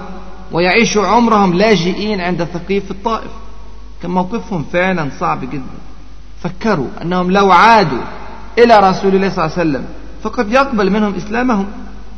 ويعيشوا 0.51 1.07
عمرهم 1.07 1.53
لاجئين 1.53 2.22
عند 2.22 2.43
ثقيف 2.43 2.91
الطائف. 2.91 3.32
كان 4.01 4.11
موقفهم 4.11 4.66
فعلا 4.74 5.09
صعب 5.20 5.41
جدا. 5.41 5.78
فكروا 6.43 6.88
أنهم 7.01 7.32
لو 7.32 7.51
عادوا 7.51 8.03
إلى 8.57 8.80
رسول 8.80 9.16
الله 9.16 9.30
صلى 9.30 9.45
الله 9.45 9.57
عليه 9.57 9.70
وسلم 9.70 9.86
فقد 10.24 10.51
يقبل 10.51 10.91
منهم 10.91 11.16
إسلامهم. 11.16 11.68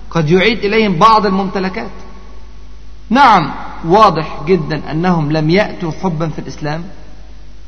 قد 0.10 0.30
يعيد 0.30 0.58
إليهم 0.58 0.96
بعض 0.96 1.26
الممتلكات. 1.26 1.92
نعم 3.10 3.52
واضح 3.86 4.42
جدا 4.48 4.92
أنهم 4.92 5.32
لم 5.32 5.50
يأتوا 5.50 5.92
حبا 6.04 6.30
في 6.30 6.40
الإسلام. 6.40 6.84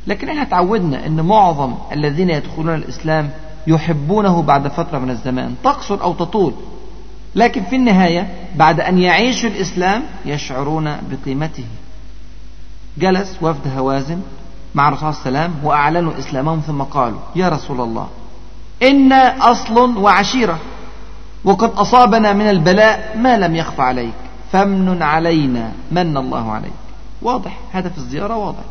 لكن 0.07 0.29
إحنا 0.29 0.43
تعودنا 0.43 1.05
أن 1.05 1.21
معظم 1.25 1.73
الذين 1.91 2.29
يدخلون 2.29 2.75
الإسلام 2.75 3.29
يحبونه 3.67 4.41
بعد 4.41 4.67
فترة 4.67 4.99
من 4.99 5.09
الزمان 5.09 5.55
تقصر 5.63 6.01
أو 6.01 6.13
تطول. 6.13 6.53
لكن 7.35 7.63
في 7.63 7.75
النهاية 7.75 8.27
بعد 8.55 8.79
أن 8.79 8.99
يعيشوا 8.99 9.49
الإسلام 9.49 10.03
يشعرون 10.25 10.97
بقيمته. 11.11 11.65
جلس 12.97 13.37
وفد 13.41 13.77
هوازن 13.77 14.21
مع 14.75 14.87
الرسول 14.87 15.13
صلى 15.13 15.27
الله 15.27 15.39
عليه 15.39 15.49
وسلم 15.49 15.65
وأعلنوا 15.65 16.19
إسلامهم 16.19 16.59
ثم 16.59 16.81
قالوا 16.81 17.19
يا 17.35 17.49
رسول 17.49 17.81
الله 17.81 18.07
إنا 18.83 19.51
أصل 19.51 19.97
وعشيرة 19.97 20.59
وقد 21.43 21.71
أصابنا 21.71 22.33
من 22.33 22.49
البلاء 22.49 23.17
ما 23.17 23.37
لم 23.37 23.55
يخف 23.55 23.79
عليك 23.79 24.13
فمن 24.51 25.01
علينا 25.01 25.71
من 25.91 26.17
الله 26.17 26.51
عليك. 26.51 26.73
واضح 27.21 27.57
هدف 27.73 27.97
الزيارة 27.97 28.35
واضح. 28.37 28.63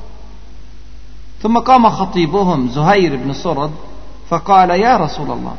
ثم 1.46 1.58
قام 1.58 1.88
خطيبهم 1.90 2.68
زهير 2.68 3.16
بن 3.16 3.32
سرد 3.32 3.70
فقال 4.28 4.70
يا 4.70 4.96
رسول 4.96 5.30
الله 5.30 5.54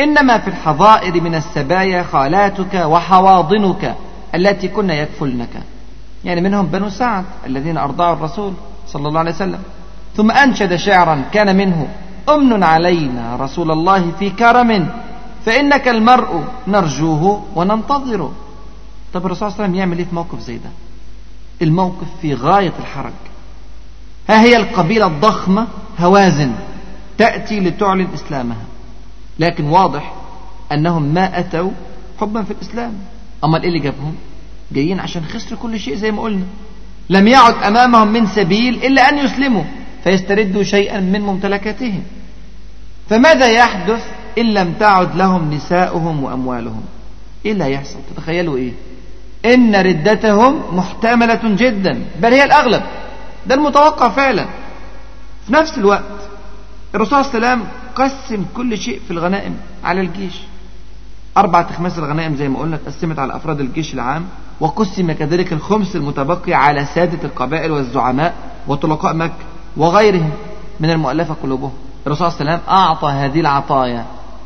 إنما 0.00 0.38
في 0.38 0.48
الحظائر 0.48 1.20
من 1.20 1.34
السبايا 1.34 2.02
خالاتك 2.02 2.74
وحواضنك 2.74 3.94
التي 4.34 4.68
كن 4.68 4.90
يكفلنك. 4.90 5.62
يعني 6.24 6.40
منهم 6.40 6.66
بنو 6.66 6.88
سعد 6.88 7.24
الذين 7.46 7.78
أرضعوا 7.78 8.14
الرسول 8.14 8.52
صلى 8.86 9.08
الله 9.08 9.20
عليه 9.20 9.30
وسلم. 9.30 9.58
ثم 10.16 10.30
أنشد 10.30 10.76
شعرا 10.76 11.24
كان 11.32 11.56
منه 11.56 11.88
أمن 12.28 12.62
علينا 12.62 13.36
رسول 13.36 13.70
الله 13.70 14.10
في 14.18 14.30
كرم 14.30 14.88
فإنك 15.44 15.88
المرء 15.88 16.44
نرجوه 16.68 17.42
وننتظره. 17.54 18.32
طب 19.14 19.26
الرسول 19.26 19.38
صلى 19.38 19.46
الله 19.48 19.56
عليه 19.58 19.64
وسلم 19.64 19.74
يعمل 19.74 19.98
إيه 19.98 20.04
في 20.04 20.14
موقف 20.14 20.40
زي 20.40 20.56
ده؟ 20.56 20.70
الموقف 21.62 22.06
في 22.22 22.34
غاية 22.34 22.72
الحرج. 22.78 23.29
ها 24.30 24.42
هي 24.42 24.56
القبيلة 24.56 25.06
الضخمة 25.06 25.66
هوازن 25.98 26.52
تأتي 27.18 27.60
لتعلن 27.60 28.08
إسلامها. 28.14 28.62
لكن 29.38 29.64
واضح 29.64 30.12
أنهم 30.72 31.02
ما 31.02 31.38
أتوا 31.38 31.70
حبا 32.20 32.42
في 32.42 32.50
الإسلام. 32.50 32.92
أما 33.44 33.62
إيه 33.62 33.68
اللي 33.68 33.78
جابهم؟ 33.78 34.14
جايين 34.72 35.00
عشان 35.00 35.24
خسروا 35.24 35.60
كل 35.60 35.80
شيء 35.80 35.94
زي 35.94 36.10
ما 36.10 36.22
قلنا. 36.22 36.44
لم 37.10 37.28
يعد 37.28 37.54
أمامهم 37.54 38.08
من 38.12 38.26
سبيل 38.26 38.74
إلا 38.84 39.08
أن 39.08 39.18
يسلموا 39.18 39.64
فيستردوا 40.04 40.62
شيئا 40.62 41.00
من 41.00 41.20
ممتلكاتهم. 41.20 42.02
فماذا 43.10 43.48
يحدث 43.48 44.04
إن 44.38 44.54
لم 44.54 44.72
تعد 44.80 45.16
لهم 45.16 45.54
نساؤهم 45.54 46.24
وأموالهم؟ 46.24 46.82
إيه 47.46 47.52
اللي 47.52 47.64
هيحصل؟ 47.64 47.98
تتخيلوا 48.14 48.56
إيه؟ 48.56 48.72
إن 49.54 49.76
ردتهم 49.76 50.76
محتملة 50.76 51.40
جدا 51.44 52.02
بل 52.22 52.32
هي 52.32 52.44
الأغلب. 52.44 52.82
ده 53.46 53.54
المتوقع 53.54 54.08
فعلا. 54.08 54.46
في 55.46 55.52
نفس 55.52 55.78
الوقت 55.78 56.02
الرسول 56.94 57.24
صلى 57.24 57.34
الله 57.34 57.48
عليه 57.48 57.62
وسلم 57.62 57.68
قسم 57.94 58.44
كل 58.56 58.78
شيء 58.78 59.00
في 59.06 59.10
الغنائم 59.10 59.56
على 59.84 60.00
الجيش. 60.00 60.34
أربعة 61.36 61.66
أخماس 61.70 61.98
الغنائم 61.98 62.36
زي 62.36 62.48
ما 62.48 62.58
قلنا 62.58 62.76
اتقسمت 62.76 63.18
على 63.18 63.36
أفراد 63.36 63.60
الجيش 63.60 63.94
العام 63.94 64.24
وقسم 64.60 65.12
كذلك 65.12 65.52
الخمس 65.52 65.96
المتبقي 65.96 66.54
على 66.54 66.84
سادة 66.84 67.18
القبائل 67.24 67.72
والزعماء 67.72 68.34
وطلقاء 68.68 69.14
مكة 69.14 69.34
وغيرهم 69.76 70.30
من 70.80 70.90
المؤلفة 70.90 71.34
قلوبهم. 71.42 71.72
الرسول 72.06 72.32
صلى 72.32 72.40
الله 72.40 72.50
عليه 72.50 72.60
وسلم 72.62 72.74
أعطى 72.74 73.08
هذه 73.08 73.40
العطايا 73.40 74.04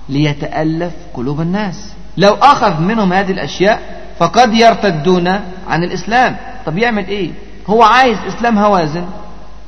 ليتألف 0.09 0.93
قلوب 1.15 1.41
الناس. 1.41 1.93
لو 2.17 2.35
أخذ 2.35 2.81
منهم 2.81 3.13
هذه 3.13 3.33
الأشياء 3.33 4.05
فقد 4.19 4.55
يرتدون 4.55 5.29
عن 5.69 5.85
الإسلام. 5.85 6.37
طب 6.67 6.79
يعمل 6.79 7.07
إيه؟ 7.07 7.31
هو 7.67 7.83
عايز 7.83 8.19
إسلام 8.19 8.59
هوازن 8.59 9.07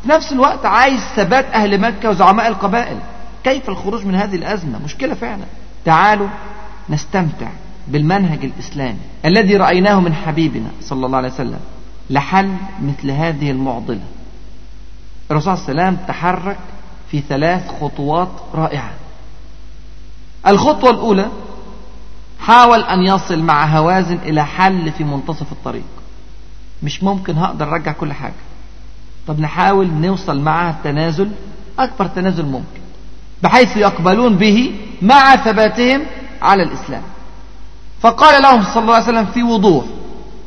في 0.03 0.09
نفس 0.09 0.33
الوقت 0.33 0.67
عايز 0.67 1.01
ثبات 1.01 1.45
أهل 1.45 1.81
مكة 1.81 2.11
وزعماء 2.11 2.49
القبائل. 2.49 2.99
كيف 3.45 3.69
الخروج 3.69 4.07
من 4.07 4.15
هذه 4.15 4.37
الأزمة؟ 4.37 4.79
مشكلة 4.85 5.15
فعلا. 5.15 5.45
تعالوا 5.85 6.29
نستمتع 6.89 7.49
بالمنهج 7.89 8.45
الإسلامي 8.45 8.99
الذي 9.25 9.57
رأيناه 9.57 10.01
من 10.01 10.15
حبيبنا 10.15 10.69
صلى 10.81 11.07
الله 11.07 11.19
عليه 11.19 11.29
وسلم. 11.29 11.61
لحل 12.11 12.57
مثل 12.83 13.11
هذه 13.11 13.51
المعضلة. 13.51 14.01
الرسول 15.31 15.59
صلى 15.59 15.69
الله 15.69 15.83
عليه 15.83 15.93
وسلم 15.93 16.07
تحرك 16.09 16.59
في 17.11 17.21
ثلاث 17.29 17.81
خطوات 17.81 18.29
رائعة. 18.55 18.91
الخطوة 20.47 20.91
الأولى 20.91 21.29
حاول 22.41 22.81
أن 22.81 23.03
يصل 23.03 23.43
مع 23.43 23.65
هوازن 23.79 24.19
إلى 24.25 24.45
حل 24.45 24.93
في 24.93 25.05
منتصف 25.05 25.53
الطريق. 25.53 25.85
مش 26.83 27.03
ممكن 27.03 27.39
هقدر 27.39 27.73
أرجع 27.73 27.93
كل 27.93 28.13
حاجة. 28.13 28.35
طب 29.27 29.41
نحاول 29.41 29.87
نوصل 29.87 30.41
معها 30.41 30.77
تنازل 30.85 31.31
أكبر 31.79 32.07
تنازل 32.07 32.45
ممكن 32.47 32.81
بحيث 33.43 33.77
يقبلون 33.77 34.37
به 34.37 34.75
مع 35.03 35.37
ثباتهم 35.37 36.03
على 36.43 36.63
الإسلام. 36.63 37.03
فقال 38.01 38.43
لهم 38.43 38.63
صلى 38.63 38.83
الله 38.83 38.95
عليه 38.95 39.05
وسلم 39.05 39.27
في 39.27 39.43
وضوح 39.43 39.85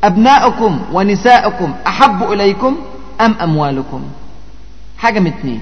أبناؤكم 0.03 0.79
ونساؤكم 0.93 1.73
أحب 1.87 2.31
إليكم 2.31 2.77
أم 3.21 3.35
أموالكم؟ 3.41 4.03
حاجة 4.97 5.19
من 5.19 5.27
اتنين. 5.27 5.61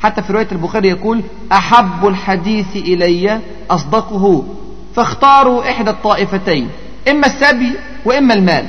حتى 0.00 0.22
في 0.22 0.32
رواية 0.32 0.48
البخاري 0.52 0.88
يقول 0.88 1.22
أحب 1.52 2.06
الحديث 2.06 2.76
إلي 2.76 3.40
أصدقه 3.70 4.44
فاختاروا 4.94 5.70
إحدى 5.70 5.90
الطائفتين 5.90 6.68
إما 7.08 7.26
السبي 7.26 7.72
وإما 8.04 8.34
المال. 8.34 8.66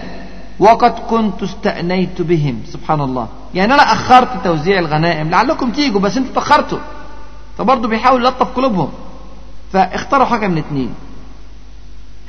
وقد 0.60 0.91
كنت 0.91 1.43
استأنيت 1.43 2.22
بهم. 2.22 2.62
سبحان 2.68 3.01
الله. 3.01 3.28
يعني 3.54 3.74
أنا 3.74 3.84
أخرت 3.84 4.43
توزيع 4.43 4.80
الغنائم. 4.80 5.30
لعلكم 5.30 5.72
تيجوا 5.72 5.99
بس 6.01 6.18
أنتوا 6.18 6.34
تأخرتوا. 6.34 6.80
فبرضه 7.58 7.88
بيحاول 7.88 8.26
يلطف 8.26 8.56
قلوبهم. 8.56 8.89
فاختاروا 9.74 10.26
حاجة 10.26 10.47
من 10.47 10.58
اتنين. 10.58 10.93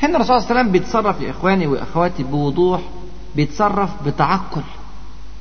هنا 0.02 0.16
الرسول 0.16 0.26
صلى 0.26 0.36
الله 0.36 0.50
عليه 0.50 0.60
وسلم 0.60 0.72
بيتصرف 0.72 1.20
يا 1.20 1.30
إخواني 1.30 1.66
وأخواتي 1.66 2.22
بوضوح 2.22 2.80
بيتصرف 3.36 3.90
بتعقل 4.06 4.62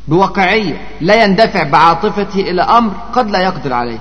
بواقعية. 0.07 0.88
لا 1.01 1.23
يندفع 1.23 1.63
بعاطفته 1.63 2.39
إلى 2.39 2.61
أمر 2.61 2.93
قد 3.13 3.31
لا 3.31 3.39
يقدر 3.39 3.73
عليه. 3.73 3.99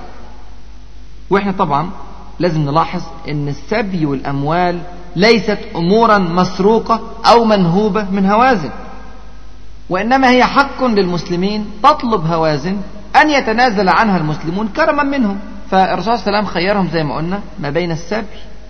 وإحنا 1.29 1.51
طبعا 1.51 1.89
لازم 2.39 2.61
نلاحظ 2.61 3.01
أن 3.29 3.47
السبي 3.47 4.05
والأموال 4.05 4.79
ليست 5.15 5.59
أمورا 5.75 6.17
مسروقة 6.17 7.01
أو 7.25 7.43
منهوبة 7.43 8.09
من 8.11 8.25
هوازن 8.25 8.69
وإنما 9.89 10.29
هي 10.29 10.43
حق 10.43 10.83
للمسلمين 10.83 11.65
تطلب 11.83 12.25
هوازن 12.25 12.77
أن 13.21 13.29
يتنازل 13.29 13.89
عنها 13.89 14.17
المسلمون 14.17 14.67
كرما 14.67 15.03
منهم. 15.03 15.39
فالرسول 15.71 16.03
صلى 16.03 16.13
الله 16.13 16.37
عليه 16.37 16.37
وسلم 16.37 16.53
خيرهم 16.53 16.89
زي 16.93 17.03
ما 17.03 17.15
قلنا 17.15 17.39
ما 17.59 17.69
بين 17.69 17.91
السبي 17.91 18.25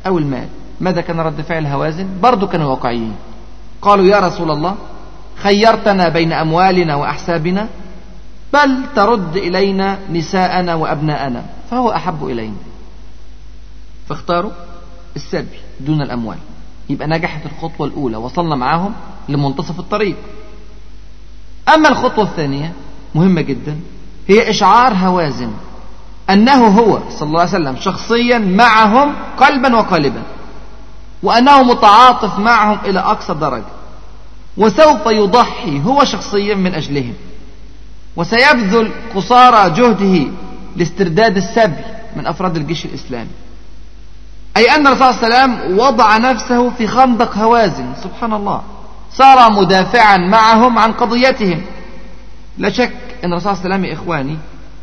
أو 0.08 0.18
المال. 0.18 0.48
ماذا 0.82 1.02
كان 1.02 1.20
رد 1.20 1.42
فعل 1.42 1.66
هوازن؟ 1.66 2.08
برضو 2.22 2.48
كانوا 2.48 2.70
واقعيين. 2.70 3.16
قالوا 3.82 4.06
يا 4.06 4.20
رسول 4.20 4.52
الله 4.52 4.76
خيرتنا 5.44 6.10
بين 6.10 6.34
أموالنا 6.34 6.96
وأحسابنا 6.96 7.68
بل 8.54 8.84
ترد 8.96 9.38
إلينا 9.38 9.98
نساءنا 10.12 10.76
وأبناءنا 10.76 11.44
فهو 11.72 11.92
أحب 11.92 12.26
إلينا. 12.26 12.56
فاختاروا 14.10 14.52
السبي 15.16 15.58
دون 15.80 16.02
الأموال. 16.02 16.38
يبقى 16.90 17.08
نجحت 17.08 17.46
الخطوة 17.46 17.88
الأولى 17.88 18.18
وصلنا 18.18 18.56
معاهم 18.56 18.94
لمنتصف 19.30 19.80
الطريق. 19.80 20.16
أما 21.74 21.90
الخطوة 21.90 22.24
الثانية 22.24 22.74
مهمة 23.16 23.42
جدا 23.42 23.80
هي 24.28 24.50
إشعار 24.50 24.94
هوازن 24.94 25.52
أنه 26.30 26.68
هو 26.68 27.00
صلى 27.10 27.28
الله 27.28 27.40
عليه 27.40 27.50
وسلم 27.50 27.76
شخصيا 27.76 28.38
معهم 28.38 29.16
قلبا 29.38 29.76
وقالبا 29.76 30.24
وأنه 31.24 31.64
متعاطف 31.64 32.40
معهم 32.40 32.78
إلى 32.86 33.00
أقصى 33.00 33.34
درجة 33.34 33.64
وسوف 34.58 35.06
يضحي 35.06 35.82
هو 35.82 36.04
شخصيا 36.04 36.56
من 36.56 36.74
أجلهم. 36.74 37.14
وسيبذل 38.16 38.92
قصارى 39.16 39.70
جهده 39.70 40.32
لاسترداد 40.76 41.38
السبي 41.38 41.84
من 42.16 42.28
أفراد 42.28 42.58
الجيش 42.58 42.86
الإسلامي. 42.86 43.30
أي 44.58 44.76
أن 44.76 44.88
الرسول 44.88 45.14
صلى 45.14 45.28
الله 45.28 45.38
عليه 45.38 45.54
وسلم 45.54 45.80
وضع 45.80 46.18
نفسه 46.18 46.70
في 46.70 46.88
خندق 46.88 47.38
هوازن. 47.38 47.94
سبحان 48.04 48.34
الله. 48.34 48.62
صار 49.14 49.52
مدافعا 49.52 50.18
معهم 50.18 50.80
عن 50.80 50.92
قضيتهم. 50.92 51.62
لا 52.58 52.70
شك 52.70 52.94
أن 53.24 53.34
الرسول 53.34 53.56
صلى 53.56 53.66
الله 53.66 53.76
عليه 53.76 53.76
وسلم 53.76 53.86
يا 53.86 53.94
إخواني 53.94 54.38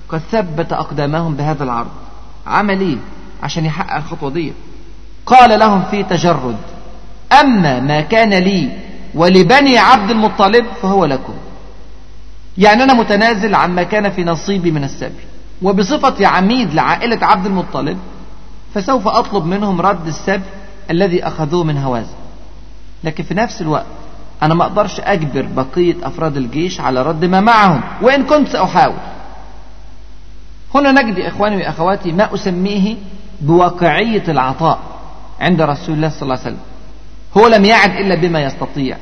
قد 0.09 0.21
ثبت 0.33 0.73
أقدامهم 0.73 1.35
بهذا 1.35 1.65
العرض. 1.65 1.91
عمل 2.47 2.81
إيه 2.81 2.97
عشان 3.43 3.65
يحقق 3.65 3.97
الخطوة 3.97 4.31
دي. 4.31 4.53
قال 5.27 5.59
لهم 5.59 5.83
في 5.91 6.03
تجرد 6.03 6.57
أما 7.41 7.81
ما 7.81 8.01
كان 8.01 8.35
لي 8.35 8.71
ولبني 9.15 9.79
عبد 9.79 10.11
المطلب 10.11 10.67
فهو 10.83 11.05
لكم. 11.05 11.35
يعني 12.59 12.85
أنا 12.85 12.95
متنازل 12.95 13.55
عما 13.55 13.83
كان 13.83 14.11
في 14.11 14.25
نصيبي 14.25 14.71
من 14.71 14.85
السبي. 14.85 15.25
وبصفتي 15.63 16.27
عميد 16.27 16.75
لعائلة 16.75 17.27
عبد 17.27 17.47
المطلب 17.47 17.99
فسوف 18.75 19.09
أطلب 19.09 19.45
منهم 19.45 19.81
رد 19.81 20.07
السبي 20.07 20.43
الذي 20.91 21.27
أخذوه 21.27 21.65
من 21.65 21.79
هوازن. 21.79 22.15
لكن 23.05 23.25
في 23.25 23.35
نفس 23.35 23.63
الوقت 23.63 23.87
أنا 24.43 24.55
ما 24.55 24.65
أقدرش 24.65 25.01
أجبر 25.01 25.43
بقية 25.43 25.97
أفراد 26.03 26.37
الجيش 26.37 26.81
على 26.81 27.03
رد 27.03 27.25
ما 27.25 27.41
معهم 27.41 27.83
وإن 28.03 28.25
كنت 28.25 28.49
سأحاول. 28.49 28.97
هنا 30.75 31.03
نجد 31.03 31.19
إخواني 31.19 31.57
وأخواتي 31.57 32.13
ما 32.13 32.35
أسميه 32.35 32.97
بواقعية 33.41 34.25
العطاء 34.29 34.79
عند 35.41 35.63
رسول 35.63 35.95
الله 35.95 36.09
صلى 36.09 36.23
الله 36.23 36.33
عليه 36.33 36.43
وسلم. 36.43 36.61
هو 37.37 37.47
لم 37.47 37.65
يعد 37.65 37.91
إلا 37.91 38.15
بما 38.15 38.41
يستطيع 38.41 38.97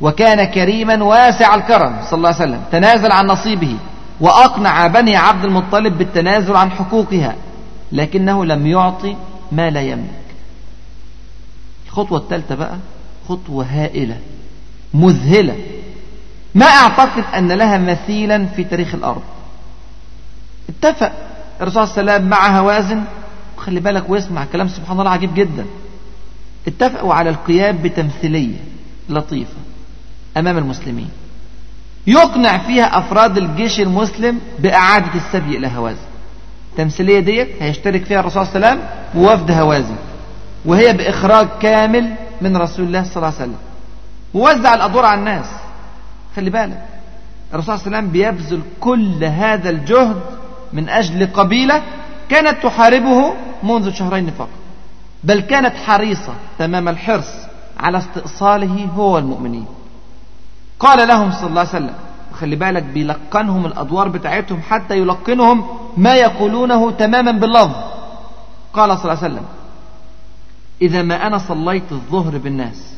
وكان 0.00 0.44
كريما 0.44 1.04
واسع 1.04 1.54
الكرم 1.54 1.96
صلى 2.02 2.16
الله 2.16 2.28
عليه 2.28 2.38
وسلم 2.38 2.60
تنازل 2.72 3.12
عن 3.12 3.26
نصيبه 3.26 3.76
وأقنع 4.20 4.86
بني 4.86 5.16
عبد 5.16 5.44
المطلب 5.44 5.98
بالتنازل 5.98 6.56
عن 6.56 6.70
حقوقها. 6.70 7.34
لكنه 7.94 8.44
لم 8.44 8.66
يعطي 8.66 9.16
ما 9.52 9.70
لا 9.70 9.82
يملك. 9.82 10.24
الخطوة 11.86 12.18
الثالثة 12.18 12.54
بقى 12.54 12.76
خطوة 13.28 13.64
هائلة 13.64 14.18
مذهلة. 14.94 15.56
ما 16.54 16.66
أعتقد 16.66 17.24
أن 17.34 17.52
لها 17.52 17.78
مثيلا 17.78 18.46
في 18.46 18.64
تاريخ 18.64 18.94
الأرض. 18.94 19.22
اتفق 20.68 21.12
الرسول 21.60 21.88
صلى 21.88 22.00
الله 22.00 22.12
عليه 22.12 22.22
وسلم 22.22 22.30
مع 22.30 22.58
هوازن. 22.58 23.02
خلي 23.56 23.80
بالك 23.80 24.10
واسمع 24.10 24.44
كلام 24.44 24.68
سبحان 24.68 25.00
الله 25.00 25.10
عجيب 25.10 25.34
جدا. 25.34 25.66
اتفقوا 26.68 27.14
على 27.14 27.30
القيام 27.30 27.76
بتمثيلية 27.76 28.56
لطيفة 29.08 29.58
أمام 30.36 30.58
المسلمين. 30.58 31.08
يقنع 32.06 32.58
فيها 32.58 32.98
أفراد 32.98 33.38
الجيش 33.38 33.80
المسلم 33.80 34.40
بإعادة 34.58 35.14
السبي 35.14 35.56
إلى 35.56 35.66
هوازن. 35.66 36.13
التمثيلية 36.74 37.20
ديت 37.20 37.62
هيشترك 37.62 38.04
فيها 38.04 38.20
الرسول 38.20 38.46
صلى 38.46 38.56
الله 38.56 38.68
عليه 38.68 38.80
وسلم 38.80 38.88
ووفد 39.22 39.50
هوازن 39.50 39.96
وهي 40.64 40.92
بإخراج 40.92 41.48
كامل 41.60 42.14
من 42.40 42.56
رسول 42.56 42.86
الله 42.86 43.02
صلى 43.02 43.16
الله 43.16 43.26
عليه 43.26 43.36
وسلم. 43.36 43.56
ووزع 44.34 44.74
الأدوار 44.74 45.04
على 45.04 45.20
الناس. 45.20 45.46
خلي 46.36 46.50
بالك. 46.50 46.84
الرسول 47.54 47.78
صلى 47.78 47.86
الله 47.86 47.96
عليه 47.96 48.08
وسلم 48.08 48.12
بيبذل 48.12 48.62
كل 48.80 49.24
هذا 49.24 49.70
الجهد 49.70 50.20
من 50.72 50.88
أجل 50.88 51.26
قبيلة 51.26 51.82
كانت 52.28 52.62
تحاربه 52.62 53.34
منذ 53.62 53.92
شهرين 53.92 54.30
فقط. 54.30 54.48
بل 55.24 55.40
كانت 55.40 55.76
حريصة 55.76 56.34
تمام 56.58 56.88
الحرص 56.88 57.30
على 57.80 57.98
استئصاله 57.98 58.88
هو 58.96 59.14
والمؤمنين. 59.14 59.66
قال 60.80 61.08
لهم 61.08 61.32
صلى 61.32 61.46
الله 61.46 61.60
عليه 61.60 61.70
وسلم 61.70 61.94
خلي 62.40 62.56
بالك 62.56 62.82
بيلقنهم 62.82 63.66
الأدوار 63.66 64.08
بتاعتهم 64.08 64.60
حتى 64.68 64.98
يلقنهم 64.98 65.66
ما 65.96 66.14
يقولونه 66.14 66.90
تماما 66.90 67.32
باللفظ. 67.32 67.76
قال 68.74 68.98
صلى 68.98 69.12
الله 69.12 69.24
عليه 69.24 69.34
وسلم 69.34 69.44
إذا 70.82 71.02
ما 71.02 71.26
أنا 71.26 71.38
صليت 71.38 71.92
الظهر 71.92 72.38
بالناس 72.38 72.94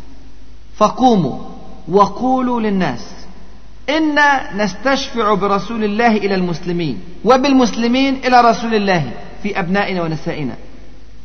فقوموا 0.76 1.38
وقولوا 1.88 2.60
للناس 2.60 3.06
إنا 3.88 4.56
نستشفع 4.64 5.34
برسول 5.34 5.84
الله 5.84 6.16
إلى 6.16 6.34
المسلمين 6.34 7.00
وبالمسلمين 7.24 8.14
إلى 8.14 8.40
رسول 8.40 8.74
الله 8.74 9.10
في 9.42 9.58
أبنائنا 9.60 10.02
ونسائنا. 10.02 10.54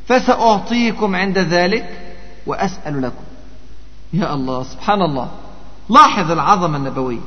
فسأعطيكم 0.07 1.15
عند 1.15 1.38
ذلك 1.38 2.15
وأسأل 2.47 3.01
لكم. 3.01 3.24
يا 4.13 4.34
الله 4.34 4.63
سبحان 4.63 5.01
الله. 5.01 5.28
لاحظ 5.89 6.32
العظمة 6.32 6.78
النبوية. 6.78 7.19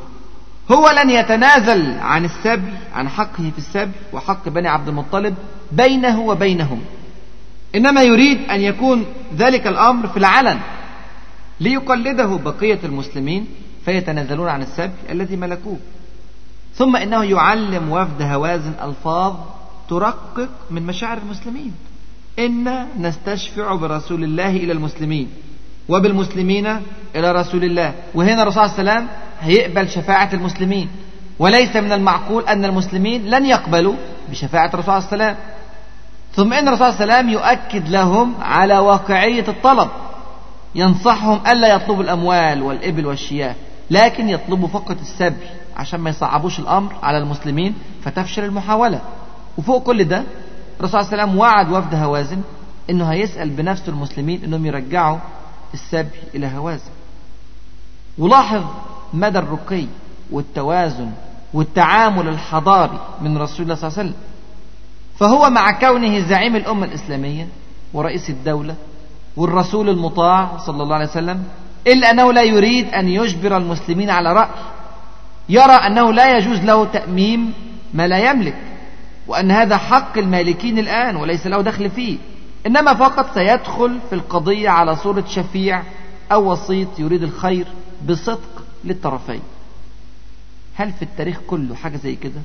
هو 0.72 0.90
لن 0.90 1.10
يتنازل 1.10 1.98
عن 1.98 2.24
السبي 2.24 2.72
عن 2.94 3.08
حقه 3.08 3.50
في 3.52 3.58
السبي 3.58 3.92
وحق 4.12 4.48
بني 4.48 4.68
عبد 4.68 4.88
المطلب 4.88 5.34
بينه 5.72 6.20
وبينهم. 6.20 6.80
إنما 7.74 8.02
يريد 8.02 8.50
أن 8.50 8.60
يكون 8.60 9.04
ذلك 9.36 9.66
الأمر 9.66 10.08
في 10.08 10.16
العلن 10.16 10.60
ليقلده 11.60 12.26
بقية 12.26 12.78
المسلمين 12.84 13.46
فيتنازلون 13.84 14.48
عن 14.48 14.62
السبي 14.62 14.92
الذي 15.10 15.36
ملكوه. 15.36 15.78
ثم 16.74 16.96
إنه 16.96 17.24
يعلم 17.24 17.90
وفد 17.90 18.22
هوازن 18.22 18.72
ألفاظ 18.82 19.34
ترقق 19.88 20.48
من 20.70 20.82
مشاعر 20.86 21.18
المسلمين. 21.18 21.72
إنا 22.38 22.86
نستشفع 22.98 23.74
برسول 23.74 24.24
الله 24.24 24.50
إلى 24.50 24.72
المسلمين. 24.72 25.28
وبالمسلمين 25.88 26.66
إلى 27.16 27.32
رسول 27.32 27.64
الله. 27.64 27.92
وهنا 28.14 28.42
الرسول 28.42 28.70
صلى 28.70 28.78
الله 28.80 28.92
عليه 28.92 29.02
وسلم 29.02 29.08
هيقبل 29.40 29.88
شفاعة 29.88 30.30
المسلمين. 30.32 30.88
وليس 31.38 31.76
من 31.76 31.92
المعقول 31.92 32.44
أن 32.48 32.64
المسلمين 32.64 33.26
لن 33.30 33.46
يقبلوا 33.46 33.94
بشفاعة 34.30 34.70
الرسول 34.74 35.02
صلى 35.02 35.12
الله 35.12 35.24
عليه 35.24 35.34
وسلم. 35.34 35.36
ثم 36.34 36.52
إن 36.52 36.68
الرسول 36.68 36.92
صلى 36.92 37.04
الله 37.04 37.14
عليه 37.14 37.24
وسلم 37.28 37.32
يؤكد 37.32 37.88
لهم 37.88 38.34
على 38.42 38.78
واقعية 38.78 39.48
الطلب. 39.48 39.88
ينصحهم 40.74 41.40
ألا 41.46 41.74
يطلبوا 41.74 42.02
الأموال 42.02 42.62
والإبل 42.62 43.06
والشياه 43.06 43.54
لكن 43.90 44.28
يطلبوا 44.28 44.68
فقط 44.68 44.96
السبي 45.00 45.46
عشان 45.76 46.00
ما 46.00 46.10
يصعبوش 46.10 46.58
الأمر 46.58 46.92
على 47.02 47.18
المسلمين 47.18 47.74
فتفشل 48.04 48.44
المحاولة. 48.44 49.00
وفوق 49.58 49.82
كل 49.82 50.04
ده 50.04 50.22
الرسول 50.80 51.00
صلى 51.04 51.12
الله 51.12 51.22
عليه 51.22 51.22
وسلم 51.24 51.38
وعد 51.38 51.72
وفد 51.72 51.94
هوازن 51.94 52.40
إنه 52.90 53.12
هيسأل 53.12 53.50
بنفسه 53.50 53.88
المسلمين 53.88 54.44
إنهم 54.44 54.66
يرجعوا 54.66 55.18
السبي 55.74 56.18
إلى 56.34 56.46
هوازن. 56.46 56.90
ولاحظ 58.18 58.64
مدى 59.12 59.38
الرقي 59.38 59.86
والتوازن 60.30 61.10
والتعامل 61.54 62.28
الحضاري 62.28 62.98
من 63.20 63.38
رسول 63.38 63.62
الله 63.62 63.74
صلى 63.74 63.88
الله 63.88 63.98
عليه 63.98 64.08
وسلم. 64.08 64.20
فهو 65.18 65.50
مع 65.50 65.70
كونه 65.70 66.20
زعيم 66.20 66.56
الأمة 66.56 66.86
الإسلامية 66.86 67.48
ورئيس 67.94 68.30
الدولة 68.30 68.74
والرسول 69.36 69.88
المطاع 69.88 70.56
صلى 70.58 70.82
الله 70.82 70.94
عليه 70.94 71.08
وسلم 71.08 71.44
إلا 71.86 72.10
أنه 72.10 72.32
لا 72.32 72.42
يريد 72.42 72.88
أن 72.88 73.08
يجبر 73.08 73.56
المسلمين 73.56 74.10
على 74.10 74.32
رأي. 74.32 74.48
يرى 75.48 75.72
أنه 75.72 76.12
لا 76.12 76.36
يجوز 76.36 76.58
له 76.58 76.84
تأميم 76.84 77.52
ما 77.94 78.08
لا 78.08 78.30
يملك 78.30 78.56
وأن 79.26 79.50
هذا 79.50 79.76
حق 79.76 80.18
المالكين 80.18 80.78
الآن 80.78 81.16
وليس 81.16 81.46
له 81.46 81.62
دخل 81.62 81.90
فيه. 81.90 82.18
إنما 82.66 82.94
فقط 82.94 83.34
سيدخل 83.34 84.00
في 84.08 84.14
القضية 84.14 84.68
على 84.68 84.96
صورة 84.96 85.24
شفيع 85.28 85.82
أو 86.32 86.52
وسيط 86.52 86.88
يريد 86.98 87.22
الخير 87.22 87.66
بصدق 88.08 88.62
للطرفين. 88.84 89.40
هل 90.74 90.92
في 90.92 91.02
التاريخ 91.02 91.40
كله 91.46 91.74
حاجة 91.74 91.96
زي 91.96 92.16
كده؟ 92.16 92.40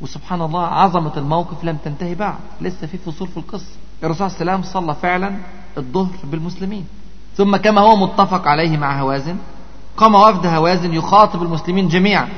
وسبحان 0.00 0.42
الله 0.42 0.66
عظمة 0.66 1.12
الموقف 1.16 1.64
لم 1.64 1.76
تنتهي 1.84 2.14
بعد 2.14 2.34
لسه 2.60 2.86
في 2.86 2.98
فصول 2.98 3.28
في 3.28 3.36
القصة. 3.36 3.76
الرسول 4.04 4.30
صلى 4.30 4.40
الله 4.40 4.52
عليه 4.52 4.60
وسلم 4.60 4.72
صلى 4.72 4.94
فعلا 4.94 5.36
الظهر 5.78 6.16
بالمسلمين. 6.24 6.86
ثم 7.36 7.56
كما 7.56 7.80
هو 7.80 7.96
متفق 7.96 8.48
عليه 8.48 8.76
مع 8.76 9.00
هوازن 9.00 9.36
قام 9.96 10.14
وفد 10.14 10.46
هوازن 10.46 10.94
يخاطب 10.94 11.42
المسلمين 11.42 11.88
جميعا. 11.88 12.28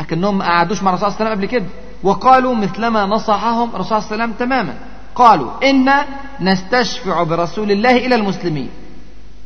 لكنهم 0.00 0.38
ما 0.38 0.44
قعدوش 0.44 0.82
مع 0.82 0.90
الرسول 0.90 1.12
صلى 1.12 1.20
الله 1.20 1.30
عليه 1.30 1.40
وسلم 1.40 1.48
قبل 1.48 1.58
كده. 1.58 1.66
وقالوا 2.02 2.54
مثلما 2.54 3.06
نصحهم 3.06 3.70
الرسول 3.74 4.02
صلى 4.02 4.12
الله 4.12 4.12
عليه 4.12 4.24
وسلم 4.24 4.32
تماما. 4.32 4.78
قالوا 5.14 5.70
إنا 5.70 6.06
نستشفع 6.40 7.22
برسول 7.22 7.70
الله 7.70 7.96
إلى 8.06 8.14
المسلمين 8.14 8.68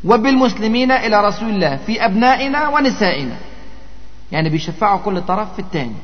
وبالمسلمين 0.05 0.93
إلى 0.93 1.27
رسول 1.27 1.49
الله 1.49 1.77
في 1.77 2.05
أبنائنا 2.05 2.69
ونسائنا. 2.69 3.37
يعني 4.33 4.49
بيشفعوا 4.49 4.99
كل 4.99 5.21
طرف 5.23 5.53
في 5.53 5.59
الثاني 5.59 5.95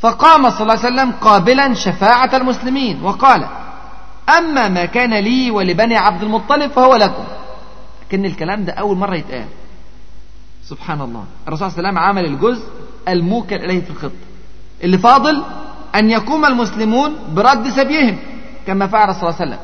فقام 0.00 0.50
صلى 0.50 0.60
الله 0.60 0.78
عليه 0.84 0.94
وسلم 0.94 1.12
قابلا 1.12 1.74
شفاعة 1.74 2.36
المسلمين 2.36 3.02
وقال 3.02 3.46
أما 4.38 4.68
ما 4.68 4.84
كان 4.84 5.14
لي 5.14 5.50
ولبني 5.50 5.96
عبد 5.96 6.22
المطلب 6.22 6.70
فهو 6.70 6.96
لكم. 6.96 7.24
لكن 8.02 8.24
الكلام 8.24 8.64
ده 8.64 8.72
أول 8.72 8.96
مرة 8.96 9.16
يتقال. 9.16 9.46
سبحان 10.64 11.00
الله. 11.00 11.24
الرسول 11.48 11.70
صلى 11.70 11.78
الله 11.78 11.88
عليه 11.88 11.98
وسلم 11.98 12.08
عمل 12.08 12.24
الجزء 12.24 12.64
الموكل 13.08 13.56
إليه 13.56 13.80
في 13.80 13.90
الخطة. 13.90 14.26
اللي 14.82 14.98
فاضل 14.98 15.42
أن 15.94 16.10
يقوم 16.10 16.44
المسلمون 16.44 17.16
برد 17.34 17.68
سبيهم. 17.68 18.18
كما 18.66 18.86
فعل 18.86 19.14
صلى 19.14 19.22
الله 19.22 19.40
عليه 19.40 19.50
وسلم. 19.50 19.58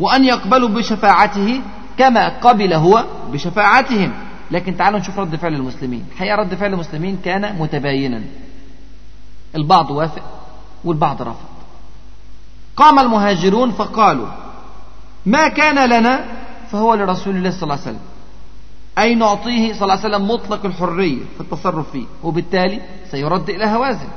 وأن 0.00 0.24
يقبلوا 0.24 0.68
بشفاعته 0.68 1.60
كما 1.98 2.28
قبل 2.28 2.72
هو 2.72 3.04
بشفاعتهم. 3.32 4.12
لكن 4.50 4.76
تعالوا 4.76 4.98
نشوف 4.98 5.18
رد 5.18 5.36
فعل 5.36 5.54
المسلمين. 5.54 6.06
الحقيقة 6.12 6.36
رد 6.36 6.54
فعل 6.54 6.72
المسلمين 6.72 7.18
كان 7.24 7.56
متباينا. 7.58 8.22
البعض 9.56 9.90
وافق 9.90 10.22
والبعض 10.84 11.22
رفض. 11.22 11.48
قام 12.76 12.98
المهاجرون 12.98 13.70
فقالوا 13.70 14.28
ما 15.26 15.48
كان 15.48 15.90
لنا؟ 15.90 16.24
فهو 16.70 16.94
لرسول 16.94 17.36
الله 17.36 17.50
صلى 17.50 17.62
الله 17.62 17.74
عليه 17.74 17.82
وسلم. 17.82 18.00
أي 18.98 19.14
نعطيه؟ 19.14 19.72
صلى 19.72 19.82
الله 19.82 20.04
عليه 20.04 20.16
وسلم 20.16 20.30
مطلق 20.30 20.66
الحرية 20.66 21.22
في 21.34 21.40
التصرف 21.40 21.90
فيه. 21.90 22.04
وبالتالي 22.22 22.80
سيرد 23.10 23.50
إلى 23.50 23.64
هوازن. 23.64 24.08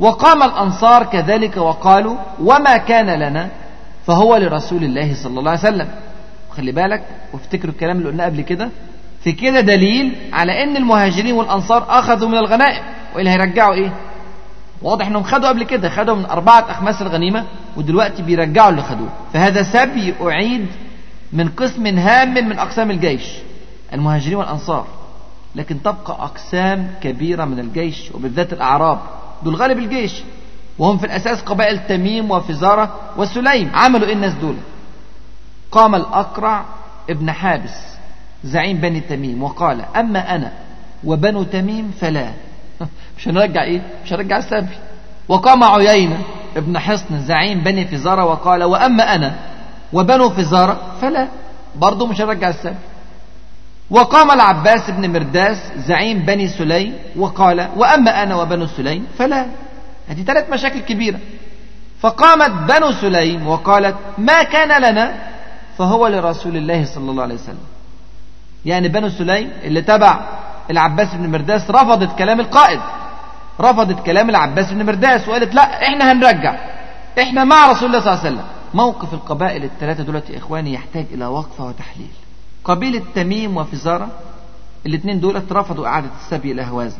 وقام 0.00 0.42
الأنصار 0.42 1.04
كذلك 1.04 1.56
وقالوا 1.56 2.16
وما 2.42 2.76
كان 2.76 3.06
لنا 3.10 3.48
فهو 4.06 4.36
لرسول 4.36 4.84
الله 4.84 5.14
صلى 5.14 5.38
الله 5.38 5.50
عليه 5.50 5.60
وسلم. 5.60 5.88
خلي 6.56 6.72
بالك 6.72 7.02
وافتكروا 7.32 7.72
الكلام 7.72 7.98
اللي 7.98 8.08
قلناه 8.08 8.24
قبل 8.24 8.40
كده. 8.40 8.68
في 9.24 9.32
كده 9.32 9.60
دليل 9.60 10.16
على 10.32 10.62
إن 10.62 10.76
المهاجرين 10.76 11.34
والأنصار 11.34 11.86
أخذوا 11.88 12.28
من 12.28 12.38
الغنائم. 12.38 12.82
والا 13.16 13.30
هيرجعوا 13.32 13.74
إيه؟ 13.74 13.92
واضح 14.82 15.06
إنهم 15.06 15.22
خدوا 15.22 15.48
قبل 15.48 15.64
كده 15.64 15.88
خدوا 15.88 16.14
من 16.14 16.24
أربعة 16.26 16.64
أخماس 16.70 17.02
الغنيمة 17.02 17.44
ودلوقتي 17.76 18.22
بيرجعوا 18.22 18.70
اللي 18.70 18.82
خدوه. 18.82 19.08
فهذا 19.32 19.62
سبي 19.62 20.14
اعيد 20.22 20.66
من 21.32 21.48
قسم 21.48 21.86
هام 21.86 22.34
من 22.34 22.58
أقسام 22.58 22.90
الجيش 22.90 23.32
المهاجرين 23.92 24.36
والأنصار. 24.36 24.86
لكن 25.54 25.82
تبقى 25.82 25.96
أقسام 26.08 26.90
كبيرة 27.02 27.44
من 27.44 27.58
الجيش 27.58 28.10
وبالذات 28.14 28.52
الأعراب. 28.52 28.98
دول 29.42 29.54
غالب 29.56 29.78
الجيش. 29.78 30.22
وهم 30.78 30.98
في 30.98 31.06
الأساس 31.06 31.42
قبائل 31.42 31.86
تميم 31.86 32.30
وفزارة 32.30 32.94
وسليم. 33.16 33.70
عملوا 33.74 34.06
إيه 34.06 34.12
الناس 34.12 34.32
دول؟ 34.32 34.54
قام 35.70 35.94
الأقرع 35.94 36.64
ابن 37.10 37.32
حابس 37.32 37.76
زعيم 38.44 38.76
بني 38.76 39.00
تميم 39.00 39.42
وقال 39.42 39.84
أما 39.96 40.34
أنا 40.34 40.52
وبنو 41.04 41.42
تميم 41.42 41.90
فلا. 42.00 42.30
مش 43.18 43.28
هنرجع 43.28 43.62
إيه؟ 43.62 43.82
مش 44.04 44.12
هنرجع 44.12 44.38
السبي. 44.38 44.74
وقام 45.28 45.64
عيينة 45.64 46.18
ابن 46.56 46.78
حصن 46.78 47.20
زعيم 47.20 47.60
بني 47.60 47.86
فزارة 47.86 48.24
وقال 48.24 48.64
وأما 48.64 49.14
أنا 49.14 49.34
وبنو 49.92 50.30
فزارة 50.30 50.80
فلا. 51.00 51.28
برضه 51.76 52.06
مش 52.06 52.20
هنرجع 52.20 52.48
السبي. 52.48 52.74
وقام 53.90 54.30
العباس 54.30 54.90
بن 54.90 55.12
مرداس 55.12 55.72
زعيم 55.76 56.18
بني 56.18 56.48
سليم 56.48 56.94
وقال 57.16 57.68
وأما 57.76 58.22
أنا 58.22 58.36
وبنو 58.36 58.66
سليم 58.66 59.06
فلا. 59.18 59.46
هذه 60.08 60.22
ثلاث 60.22 60.50
مشاكل 60.50 60.80
كبيرة. 60.80 61.18
فقامت 62.00 62.50
بنو 62.50 62.92
سليم 62.92 63.48
وقالت 63.48 63.96
ما 64.18 64.42
كان 64.42 64.82
لنا؟ 64.82 65.14
فهو 65.78 66.06
لرسول 66.06 66.56
الله 66.56 66.84
صلى 66.84 67.10
الله 67.10 67.22
عليه 67.22 67.34
وسلم. 67.34 67.66
يعني 68.64 68.88
بنو 68.88 69.08
سليم 69.08 69.52
اللي 69.62 69.82
تبع 69.82 70.20
العباس 70.70 71.14
بن 71.14 71.30
مرداس 71.30 71.70
رفضت 71.70 72.18
كلام 72.18 72.40
القائد. 72.40 72.80
رفضت 73.60 74.06
كلام 74.06 74.30
العباس 74.30 74.72
بن 74.72 74.86
مرداس 74.86 75.28
وقالت 75.28 75.54
لا 75.54 75.88
إحنا 75.88 76.12
هنرجع. 76.12 76.56
إحنا 77.18 77.44
مع 77.44 77.66
رسول 77.66 77.88
الله 77.88 78.00
صلى 78.00 78.12
الله 78.12 78.24
عليه 78.24 78.30
وسلم. 78.30 78.44
موقف 78.74 79.14
القبائل 79.14 79.64
الثلاثة 79.64 80.02
دولت 80.02 80.30
يا 80.30 80.38
إخواني 80.38 80.74
يحتاج 80.74 81.06
إلى 81.12 81.26
وقفة 81.26 81.64
وتحليل. 81.64 82.10
قبيلة 82.68 83.02
تميم 83.14 83.56
وفزارة 83.56 84.08
الاثنين 84.86 85.20
دولت 85.20 85.52
رفضوا 85.52 85.86
إعادة 85.86 86.08
السبي 86.20 86.52
إلى 86.52 86.62
هوازن. 86.62 86.98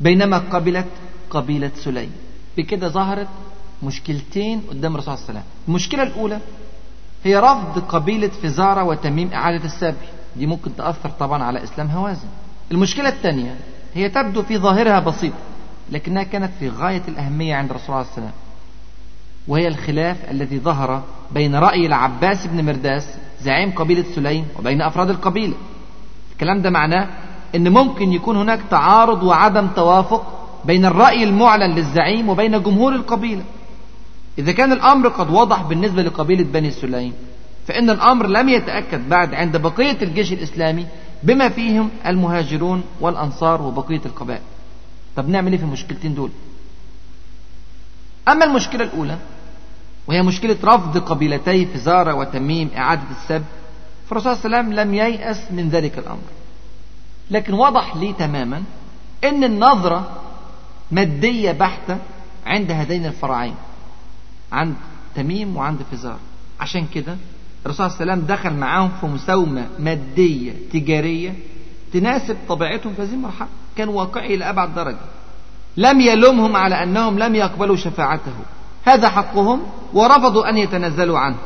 بينما 0.00 0.38
قبلت 0.38 0.86
قبيلة 1.30 1.70
سليم. 1.74 2.12
بكده 2.56 2.88
ظهرت 2.88 3.28
مشكلتين 3.82 4.60
قدام 4.70 4.94
الرسول 4.94 5.16
صلى 5.16 5.28
الله 5.28 5.28
عليه 5.28 5.40
وسلم. 5.40 5.52
المشكلة 5.68 6.02
الأولى 6.02 6.40
هي 7.24 7.36
رفض 7.36 7.78
قبيلة 7.78 8.28
فزارة 8.28 8.84
وتميم 8.84 9.32
إعادة 9.32 9.64
السبي. 9.64 10.06
دي 10.36 10.46
ممكن 10.46 10.76
تأثر 10.76 11.10
طبعا 11.10 11.42
على 11.42 11.64
إسلام 11.64 11.88
هوازن. 11.90 12.28
المشكلة 12.72 13.08
الثانية 13.08 13.56
هي 13.94 14.08
تبدو 14.08 14.42
في 14.42 14.58
ظاهرها 14.58 15.00
بسيطة 15.00 15.38
لكنها 15.90 16.22
كانت 16.22 16.50
في 16.58 16.68
غاية 16.68 17.02
الأهمية 17.08 17.54
عند 17.54 17.70
الرسول 17.70 17.96
عليه 17.96 18.06
السلام 18.08 18.32
وهي 19.48 19.68
الخلاف 19.68 20.30
الذي 20.30 20.58
ظهر 20.58 21.02
بين 21.30 21.54
رأي 21.56 21.86
العباس 21.86 22.46
بن 22.46 22.64
مرداس 22.64 23.08
زعيم 23.44 23.70
قبيلة 23.70 24.04
سليم 24.14 24.44
وبين 24.58 24.82
أفراد 24.82 25.10
القبيلة. 25.10 25.54
الكلام 26.32 26.62
ده 26.62 26.70
معناه 26.70 27.08
أن 27.54 27.72
ممكن 27.72 28.12
يكون 28.12 28.36
هناك 28.36 28.60
تعارض 28.70 29.22
وعدم 29.22 29.66
توافق 29.76 30.22
بين 30.64 30.84
الرأي 30.84 31.24
المعلن 31.24 31.74
للزعيم 31.74 32.28
وبين 32.28 32.62
جمهور 32.62 32.92
القبيلة. 32.94 33.42
إذا 34.38 34.52
كان 34.52 34.72
الأمر 34.72 35.08
قد 35.08 35.30
وضح 35.30 35.62
بالنسبة 35.62 36.02
لقبيلة 36.02 36.44
بني 36.44 36.70
سليم 36.70 37.12
فإن 37.66 37.90
الأمر 37.90 38.26
لم 38.26 38.48
يتأكد 38.48 39.08
بعد 39.08 39.34
عند 39.34 39.56
بقية 39.56 39.98
الجيش 40.02 40.32
الإسلامي 40.32 40.86
بما 41.22 41.48
فيهم 41.48 41.90
المهاجرون 42.06 42.82
والأنصار 43.00 43.62
وبقية 43.62 44.00
القبائل. 44.06 44.42
طب 45.16 45.28
نعمل 45.28 45.52
إيه 45.52 45.58
في 45.58 45.64
المشكلتين 45.64 46.14
دول؟ 46.14 46.30
أما 48.28 48.44
المشكلة 48.44 48.84
الأولى 48.84 49.18
وهي 50.06 50.22
مشكلة 50.22 50.56
رفض 50.64 50.98
قبيلتي 50.98 51.66
فزارة 51.66 52.14
وتميم 52.14 52.70
إعادة 52.76 53.02
السب 53.10 53.44
فالرسول 54.08 54.36
صلى 54.36 54.44
الله 54.44 54.56
عليه 54.56 54.68
وسلم 54.68 54.80
لم 54.80 54.94
ييأس 54.94 55.52
من 55.52 55.68
ذلك 55.68 55.98
الأمر. 55.98 56.22
لكن 57.30 57.52
وضح 57.54 57.96
لي 57.96 58.12
تماما 58.12 58.62
أن 59.24 59.44
النظرة 59.44 60.10
مادية 60.90 61.52
بحتة 61.52 61.98
عند 62.46 62.70
هذين 62.70 63.06
الفرعين 63.06 63.54
عند 64.52 64.74
تميم 65.14 65.56
وعند 65.56 65.78
فزار 65.92 66.18
عشان 66.60 66.86
كده 66.94 67.16
الرسول 67.66 67.90
صلى 67.90 68.00
الله 68.00 68.12
عليه 68.12 68.22
وسلم 68.22 68.36
دخل 68.36 68.54
معاهم 68.54 68.90
في 69.00 69.06
مساومة 69.06 69.66
مادية 69.78 70.52
تجارية 70.72 71.34
تناسب 71.92 72.36
طبيعتهم 72.48 72.94
في 72.94 73.02
هذه 73.02 73.12
المرحلة. 73.12 73.48
كان 73.76 73.88
واقعي 73.88 74.34
إلى 74.34 74.50
أبعد 74.50 74.74
درجة. 74.74 74.98
لم 75.76 76.00
يلومهم 76.00 76.56
على 76.56 76.82
أنهم 76.82 77.18
لم 77.18 77.34
يقبلوا 77.34 77.76
شفاعته. 77.76 78.32
هذا 78.84 79.08
حقهم 79.08 79.60
ورفضوا 79.94 80.48
أن 80.48 80.56
يتنازلوا 80.56 81.18
عنه. 81.18 81.36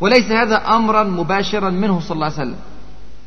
وليس 0.00 0.30
هذا 0.30 0.56
أمرا 0.56 1.02
مباشرا 1.02 1.70
منه 1.70 2.00
صلى 2.00 2.14
الله 2.14 2.24
عليه 2.24 2.34
وسلم. 2.34 2.56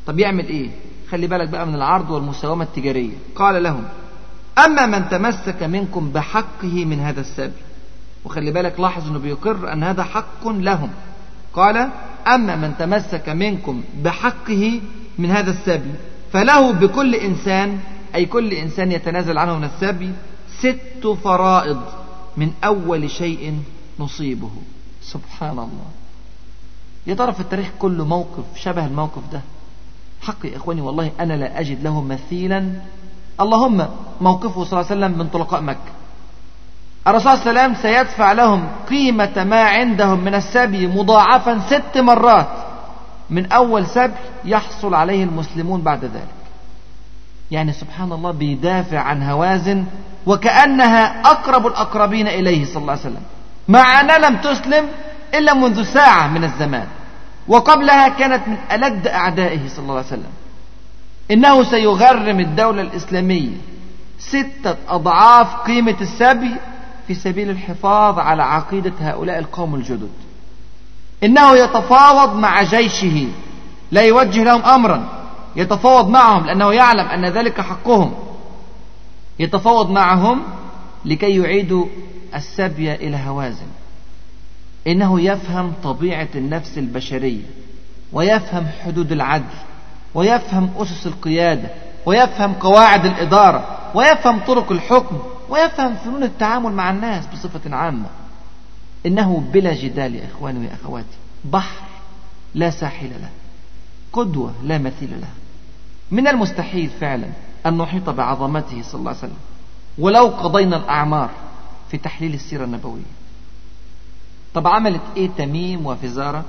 طب 0.06 0.18
يعمل 0.18 0.46
إيه؟ 0.46 0.70
خلي 1.10 1.26
بالك 1.26 1.48
بقى 1.48 1.66
من 1.66 1.74
العرض 1.74 2.10
والمساومة 2.10 2.64
التجارية. 2.64 3.12
قال 3.36 3.62
لهم 3.62 3.84
أما 4.64 4.86
من 4.86 5.08
تمسك 5.08 5.62
منكم 5.62 6.10
بحقه 6.12 6.84
من 6.84 7.00
هذا 7.00 7.20
السبي 7.20 7.62
وخلي 8.24 8.50
بالك 8.50 8.80
لاحظ 8.80 9.08
أنه 9.08 9.18
بيقر 9.18 9.72
أن 9.72 9.82
هذا 9.82 10.02
حق 10.02 10.48
لهم. 10.48 10.90
قال 11.54 11.88
أما 12.26 12.56
من 12.56 12.74
تمسك 12.78 13.28
منكم 13.28 13.82
بحقه 14.02 14.80
من 15.18 15.30
هذا 15.30 15.50
السبي 15.50 15.92
فله 16.32 16.72
بكل 16.72 17.14
إنسان 17.14 17.78
أي 18.14 18.26
كل 18.26 18.52
إنسان 18.52 18.92
يتنازل 18.92 19.38
عنه 19.38 19.58
من 19.58 19.64
السبي 19.64 20.12
ست 20.58 21.06
فرائض. 21.24 21.82
من 22.38 22.52
أول 22.64 23.10
شيء 23.10 23.62
نصيبه. 23.98 24.50
سبحان 25.02 25.58
الله. 25.58 25.90
يا 27.06 27.14
ترى 27.14 27.32
في 27.32 27.40
التاريخ 27.40 27.68
كله 27.78 28.04
موقف 28.04 28.44
شبه 28.56 28.86
الموقف 28.86 29.22
ده؟ 29.32 29.40
حق 30.22 30.46
يا 30.46 30.56
إخواني 30.56 30.80
والله 30.80 31.10
أنا 31.20 31.34
لا 31.34 31.60
أجد 31.60 31.82
له 31.82 32.02
مثيلا. 32.02 32.60
اللهم 33.40 33.78
موقفه 34.20 34.64
صلى 34.64 34.80
الله 34.80 34.90
عليه 34.90 34.96
وسلم 34.96 35.18
من 35.18 35.26
طلقاء 35.28 35.60
مكة. 35.62 35.92
الرسول 37.06 37.38
صلى 37.38 37.50
الله 37.50 37.60
عليه 37.60 37.72
وسلم 37.72 37.82
سيدفع 37.82 38.32
لهم 38.32 38.68
قيمة 38.90 39.44
ما 39.44 39.62
عندهم 39.62 40.18
من 40.24 40.34
السبي 40.34 40.86
مضاعفا 40.86 41.58
ست 41.70 41.98
مرات. 41.98 42.48
من 43.30 43.52
أول 43.52 43.86
سبي 43.86 44.14
يحصل 44.44 44.94
عليه 44.94 45.24
المسلمون 45.24 45.80
بعد 45.82 46.04
ذلك. 46.04 46.37
يعني 47.50 47.72
سبحان 47.72 48.12
الله 48.12 48.30
بيدافع 48.30 48.98
عن 48.98 49.22
هوازن 49.22 49.84
وكأنها 50.26 51.20
أقرب 51.20 51.66
الأقربين 51.66 52.28
إليه 52.28 52.64
صلى 52.64 52.76
الله 52.76 52.92
عليه 52.92 53.02
وسلم. 53.02 53.22
مع 53.68 54.00
أنها 54.00 54.18
لم 54.18 54.36
تسلم 54.36 54.86
إلا 55.34 55.54
منذ 55.54 55.84
ساعة 55.84 56.26
من 56.26 56.44
الزمان. 56.44 56.86
وقبلها 57.48 58.08
كانت 58.08 58.48
من 58.48 58.56
ألد 58.72 59.06
أعدائه 59.06 59.68
صلى 59.68 59.82
الله 59.82 59.96
عليه 59.96 60.06
وسلم. 60.06 60.32
إنه 61.30 61.62
سيغرم 61.62 62.40
الدولة 62.40 62.82
الإسلامية 62.82 63.56
ستة 64.18 64.76
أضعاف 64.88 65.56
قيمة 65.56 65.96
السبي 66.00 66.54
في 67.06 67.14
سبيل 67.14 67.50
الحفاظ 67.50 68.18
على 68.18 68.42
عقيدة 68.42 68.92
هؤلاء 69.00 69.38
القوم 69.38 69.74
الجدد. 69.74 70.10
إنه 71.24 71.56
يتفاوض 71.56 72.36
مع 72.36 72.62
جيشه 72.62 73.26
لا 73.90 74.02
يوجه 74.02 74.44
لهم 74.44 74.62
أمرا. 74.62 75.17
يتفاوض 75.58 76.08
معهم 76.08 76.46
لأنه 76.46 76.72
يعلم 76.72 77.06
أن 77.06 77.24
ذلك 77.24 77.60
حقهم. 77.60 78.14
يتفاوض 79.38 79.90
معهم 79.90 80.42
لكي 81.04 81.36
يعيدوا 81.36 81.86
السبي 82.34 82.94
إلى 82.94 83.16
هوازن. 83.16 83.66
إنه 84.86 85.20
يفهم 85.20 85.72
طبيعة 85.82 86.28
النفس 86.34 86.78
البشرية 86.78 87.44
ويفهم 88.12 88.66
حدود 88.84 89.12
العدل 89.12 89.54
ويفهم 90.14 90.70
أسس 90.76 91.06
القيادة 91.06 91.68
ويفهم 92.06 92.52
قواعد 92.52 93.06
الإدارة 93.06 93.78
ويفهم 93.94 94.40
طرق 94.40 94.72
الحكم 94.72 95.18
ويفهم 95.48 95.94
فنون 95.94 96.22
التعامل 96.22 96.72
مع 96.72 96.90
الناس 96.90 97.26
بصفة 97.26 97.76
عامة. 97.76 98.06
إنه 99.06 99.42
بلا 99.52 99.74
جدال 99.74 100.14
يا 100.14 100.26
إخواني 100.26 100.58
ويا 100.58 100.74
أخواتي 100.82 101.18
بحر 101.44 101.82
لا 102.54 102.70
ساحل 102.70 103.10
له 103.10 103.30
قدوة 104.12 104.52
لا 104.62 104.78
مثيل 104.78 105.10
له. 105.10 105.28
من 106.10 106.28
المستحيل 106.28 106.90
فعلا 107.00 107.28
أن 107.66 107.78
نحيط 107.78 108.10
بعظمته 108.10 108.82
صلى 108.82 108.98
الله 108.98 109.10
عليه 109.10 109.18
وسلم 109.20 109.36
ولو 109.98 110.26
قضينا 110.26 110.76
الأعمار 110.76 111.30
في 111.90 111.98
تحليل 111.98 112.34
السيرة 112.34 112.64
النبوية. 112.64 113.02
طب 114.54 114.66
عملت 114.66 115.00
إيه 115.16 115.30
تميم 115.38 115.86
وفزارة؟ 115.86 116.44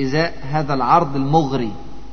إزاء 0.00 0.34
هذا 0.50 0.74
العرض 0.74 1.16
المغري 1.16 1.72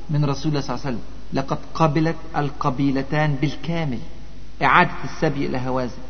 من 0.10 0.26
رسول 0.26 0.50
الله 0.50 0.62
صلى 0.62 0.76
الله 0.76 0.86
عليه 0.86 0.96
وسلم 0.98 1.06
لقد 1.34 1.58
قبلت 1.74 2.16
القبيلتان 2.38 3.36
بالكامل 3.42 4.00
إعادة 4.64 4.92
السبي 5.04 5.46
إلى 5.46 5.58
هوازن. 5.58 6.02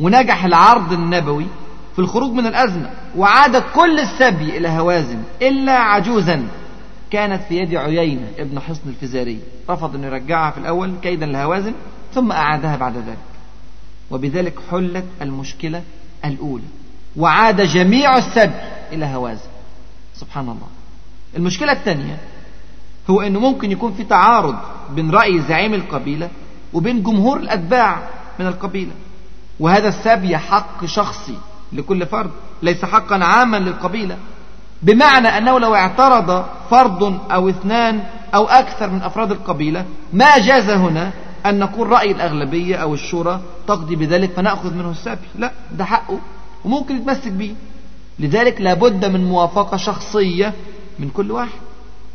ونجح 0.00 0.44
العرض 0.44 0.92
النبوي 0.92 1.46
في 1.92 1.98
الخروج 1.98 2.30
من 2.32 2.46
الأزمة 2.46 2.90
وعاد 3.16 3.56
كل 3.56 4.00
السبي 4.00 4.56
إلى 4.56 4.68
هوازن 4.68 5.22
إلا 5.42 5.72
عجوزا 5.72 6.48
كانت 7.10 7.42
في 7.42 7.56
يد 7.58 7.74
عيينة 7.74 8.28
ابن 8.38 8.60
حصن 8.60 8.80
الفزاري 8.86 9.40
رفض 9.70 9.94
أن 9.94 10.04
يرجعها 10.04 10.50
في 10.50 10.58
الأول 10.58 10.94
كيدا 11.02 11.26
لهوازن 11.26 11.72
ثم 12.14 12.32
أعادها 12.32 12.76
بعد 12.76 12.96
ذلك. 12.96 13.18
وبذلك 14.10 14.54
حلت 14.70 15.04
المشكلة 15.22 15.82
الأولى 16.24 16.64
وعاد 17.16 17.60
جميع 17.60 18.16
السبي 18.16 18.54
إلى 18.92 19.06
هوازن. 19.06 19.48
سبحان 20.14 20.44
الله. 20.44 20.66
المشكلة 21.36 21.72
الثانية 21.72 22.18
هو 23.10 23.20
أنه 23.20 23.40
ممكن 23.40 23.72
يكون 23.72 23.92
في 23.92 24.04
تعارض 24.04 24.56
بين 24.90 25.10
رأي 25.10 25.40
زعيم 25.40 25.74
القبيلة 25.74 26.28
وبين 26.72 27.02
جمهور 27.02 27.40
الأتباع 27.40 28.08
من 28.38 28.46
القبيلة. 28.46 28.92
وهذا 29.60 29.88
السبي 29.88 30.38
حق 30.38 30.84
شخصي 30.84 31.38
لكل 31.72 32.06
فرد 32.06 32.30
ليس 32.62 32.84
حقا 32.84 33.24
عاما 33.24 33.56
للقبيلة. 33.56 34.18
بمعنى 34.82 35.28
أنه 35.28 35.58
لو 35.58 35.74
اعترض 35.74 36.44
فرد 36.70 37.02
أو 37.32 37.48
اثنان 37.48 38.02
أو 38.34 38.44
أكثر 38.44 38.90
من 38.90 39.02
أفراد 39.02 39.30
القبيلة 39.30 39.84
ما 40.12 40.38
جاز 40.38 40.70
هنا 40.70 41.10
أن 41.46 41.58
نقول 41.58 41.88
رأي 41.90 42.10
الأغلبية 42.10 42.76
أو 42.76 42.94
الشورى 42.94 43.40
تقضي 43.66 43.96
بذلك 43.96 44.30
فنأخذ 44.32 44.74
منه 44.74 44.90
السبي. 44.90 45.26
لا 45.38 45.52
ده 45.72 45.84
حقه 45.84 46.18
وممكن 46.64 46.96
يتمسك 46.96 47.32
به 47.32 47.54
لذلك 48.18 48.60
لابد 48.60 49.04
من 49.04 49.24
موافقة 49.24 49.76
شخصية 49.76 50.52
من 50.98 51.08
كل 51.08 51.30
واحد. 51.30 51.58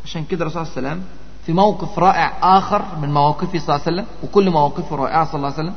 عشان 0.04 0.24
كده 0.24 0.42
الرسول 0.42 0.66
صلى 0.66 0.76
الله 0.78 0.88
عليه 0.90 0.98
وسلم 1.00 1.06
في 1.46 1.52
موقف 1.52 1.98
رائع 1.98 2.32
آخر 2.42 2.82
من 3.02 3.12
مواقفه 3.14 3.58
صلى 3.58 3.76
الله 3.76 3.80
عليه 3.86 3.96
وسلم 3.96 4.06
وكل 4.24 4.50
مواقفه 4.50 4.96
رائعة 4.96 5.24
صلى 5.24 5.34
الله 5.34 5.46
عليه 5.52 5.58
وسلم 5.58 5.74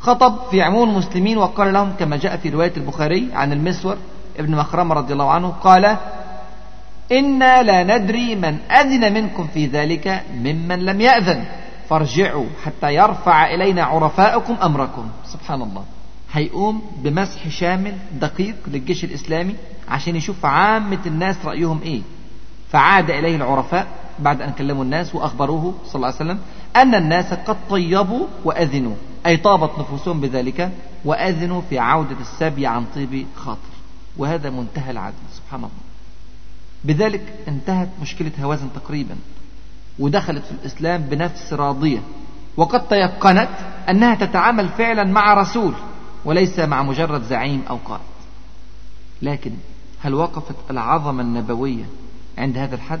خطب 0.00 0.34
في 0.50 0.62
عموم 0.62 0.88
المسلمين 0.90 1.38
وقال 1.38 1.72
لهم 1.72 1.92
كما 1.98 2.16
جاء 2.16 2.36
في 2.36 2.48
رواية 2.48 2.72
البخاري 2.76 3.28
عن 3.32 3.52
المسور 3.52 3.96
ابن 4.38 4.56
مخرمة 4.56 4.94
رضي 4.94 5.12
الله 5.12 5.30
عنه 5.30 5.48
قال 5.48 5.96
إنا 7.12 7.62
لا 7.62 7.98
ندري 7.98 8.34
من 8.34 8.58
أذن 8.70 9.14
منكم 9.14 9.46
في 9.54 9.66
ذلك 9.66 10.22
ممن 10.34 10.84
لم 10.84 11.00
يأذن. 11.00 11.44
فارجعوا 11.88 12.46
حتى 12.64 12.94
يرفع 12.94 13.54
إلينا 13.54 13.84
عرفاءكم 13.84 14.56
أمركم. 14.62 15.08
سبحان 15.26 15.62
الله. 15.62 15.84
هيقوم 16.32 16.82
بمسح 16.96 17.48
شامل 17.48 17.94
دقيق 18.20 18.56
للجيش 18.66 19.04
الإسلامي 19.04 19.54
عشان 19.88 20.16
يشوف 20.16 20.46
عامة 20.46 20.98
الناس 21.06 21.36
رأيهم 21.44 21.80
إيه. 21.82 22.00
فعاد 22.70 23.10
إليه 23.10 23.36
العرفاء 23.36 23.86
بعد 24.18 24.42
أن 24.42 24.52
كلموا 24.52 24.84
الناس 24.84 25.14
وأخبروه 25.14 25.74
صلى 25.86 25.94
الله 25.94 26.06
عليه 26.06 26.16
وسلم 26.16 26.38
أن 26.76 26.94
الناس 26.94 27.34
قد 27.34 27.56
طيبوا 27.70 28.26
وأذنوا. 28.44 28.94
أي 29.26 29.36
طابت 29.36 29.78
نفوسهم 29.78 30.20
بذلك 30.20 30.70
وأذنوا 31.04 31.62
في 31.70 31.78
عودة 31.78 32.16
السبي 32.20 32.66
عن 32.66 32.84
طيب 32.94 33.26
خاطر. 33.36 33.70
وهذا 34.16 34.50
منتهى 34.50 34.90
العدل. 34.90 35.14
سبحان 35.34 35.60
الله. 35.60 35.89
بذلك 36.84 37.34
انتهت 37.48 37.88
مشكلة 38.02 38.32
هوازن 38.40 38.68
تقريبا 38.74 39.16
ودخلت 39.98 40.44
في 40.44 40.50
الإسلام 40.50 41.02
بنفس 41.02 41.52
راضية 41.52 42.02
وقد 42.56 42.88
تيقنت 42.88 43.48
أنها 43.88 44.14
تتعامل 44.14 44.68
فعلا 44.68 45.04
مع 45.04 45.34
رسول 45.34 45.74
وليس 46.24 46.58
مع 46.58 46.82
مجرد 46.82 47.22
زعيم 47.22 47.62
أو 47.70 47.76
قائد. 47.76 48.02
لكن 49.22 49.52
هل 50.00 50.14
وقفت 50.14 50.54
العظمة 50.70 51.22
النبوية 51.22 51.84
عند 52.38 52.58
هذا 52.58 52.74
الحد؟ 52.74 53.00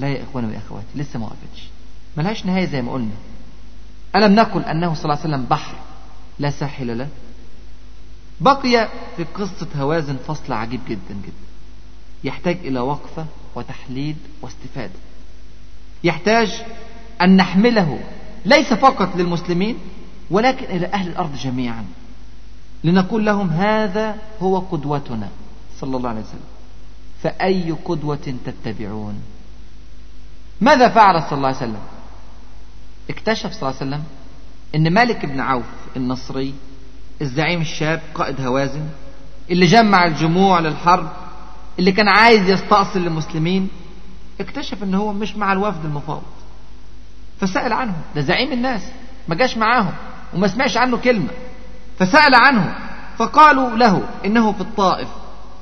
لا 0.00 0.08
يا 0.08 0.22
إخواني 0.22 0.46
ويا 0.46 0.58
أخواتي 0.58 0.86
لسه 0.94 1.18
ما 1.18 1.26
وقفتش. 1.26 1.68
ملهاش 2.16 2.46
نهاية 2.46 2.66
زي 2.66 2.82
ما 2.82 2.92
قلنا. 2.92 3.14
ألم 4.16 4.34
نقل 4.34 4.62
أنه 4.62 4.94
صلى 4.94 5.04
الله 5.04 5.16
عليه 5.16 5.34
وسلم 5.34 5.44
بحر 5.44 5.74
لا 6.38 6.50
ساحل 6.50 6.98
له؟ 6.98 7.08
بقي 8.40 8.88
في 9.16 9.24
قصة 9.24 9.68
هوازن 9.76 10.16
فصل 10.16 10.52
عجيب 10.52 10.80
جدا 10.88 11.14
جدا. 11.14 11.49
يحتاج 12.24 12.56
إلى 12.56 12.80
وقفة 12.80 13.26
وتحليل 13.54 14.16
واستفادة. 14.42 14.98
يحتاج 16.04 16.62
أن 17.22 17.36
نحمله 17.36 18.00
ليس 18.44 18.72
فقط 18.72 19.16
للمسلمين 19.16 19.78
ولكن 20.30 20.64
إلى 20.64 20.86
أهل 20.86 21.08
الأرض 21.08 21.36
جميعا. 21.36 21.84
لنقول 22.84 23.26
لهم 23.26 23.50
هذا 23.50 24.16
هو 24.42 24.58
قدوتنا 24.58 25.28
صلى 25.80 25.96
الله 25.96 26.08
عليه 26.10 26.20
وسلم. 26.20 26.40
فأي 27.22 27.70
قدوة 27.84 28.34
تتبعون؟ 28.46 29.22
ماذا 30.60 30.88
فعل 30.88 31.22
صلى 31.22 31.32
الله 31.32 31.48
عليه 31.48 31.56
وسلم؟ 31.56 31.82
اكتشف 33.10 33.52
صلى 33.52 33.70
الله 33.70 33.80
عليه 33.80 33.90
وسلم 33.90 34.04
إن 34.74 34.94
مالك 34.94 35.26
بن 35.26 35.40
عوف 35.40 35.64
النصري 35.96 36.54
الزعيم 37.22 37.60
الشاب 37.60 38.00
قائد 38.14 38.40
هوازن 38.40 38.88
اللي 39.50 39.66
جمع 39.66 40.06
الجموع 40.06 40.60
للحرب 40.60 41.12
اللي 41.78 41.92
كان 41.92 42.08
عايز 42.08 42.48
يستأصل 42.50 42.98
المسلمين 42.98 43.68
اكتشف 44.40 44.82
إن 44.82 44.94
هو 44.94 45.12
مش 45.12 45.36
مع 45.36 45.52
الوفد 45.52 45.84
المفاوض. 45.84 46.22
فسأل 47.40 47.72
عنه 47.72 47.94
ده 48.14 48.20
زعيم 48.20 48.52
الناس 48.52 48.82
ما 49.28 49.34
جاش 49.34 49.56
معاهم 49.56 49.92
وما 50.34 50.48
سمعش 50.48 50.76
عنه 50.76 50.96
كلمة. 50.96 51.28
فسأل 51.98 52.34
عنه 52.34 52.78
فقالوا 53.18 53.70
له 53.70 54.02
إنه 54.24 54.52
في 54.52 54.60
الطائف 54.60 55.08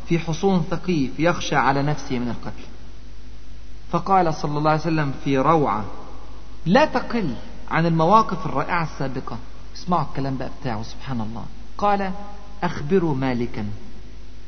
في 0.09 0.19
حصون 0.19 0.65
ثقيف 0.71 1.11
يخشى 1.21 1.57
على 1.57 1.83
نفسه 1.83 2.19
من 2.19 2.29
القتل. 2.29 2.65
فقال 3.93 4.35
صلى 4.35 4.59
الله 4.59 4.71
عليه 4.71 4.81
وسلم 4.81 5.15
في 5.25 5.39
روعة 5.39 5.85
لا 6.67 6.85
تقل 6.85 7.35
عن 7.71 7.87
المواقف 7.87 8.47
الرائعة 8.47 8.83
السابقة. 8.83 9.37
اسمعوا 9.77 10.05
الكلام 10.11 10.37
بقى 10.37 10.51
بتاعه 10.61 10.83
سبحان 10.83 11.21
الله. 11.21 11.45
قال 11.79 12.11
أخبروا 12.63 13.15
مالكا. 13.15 13.67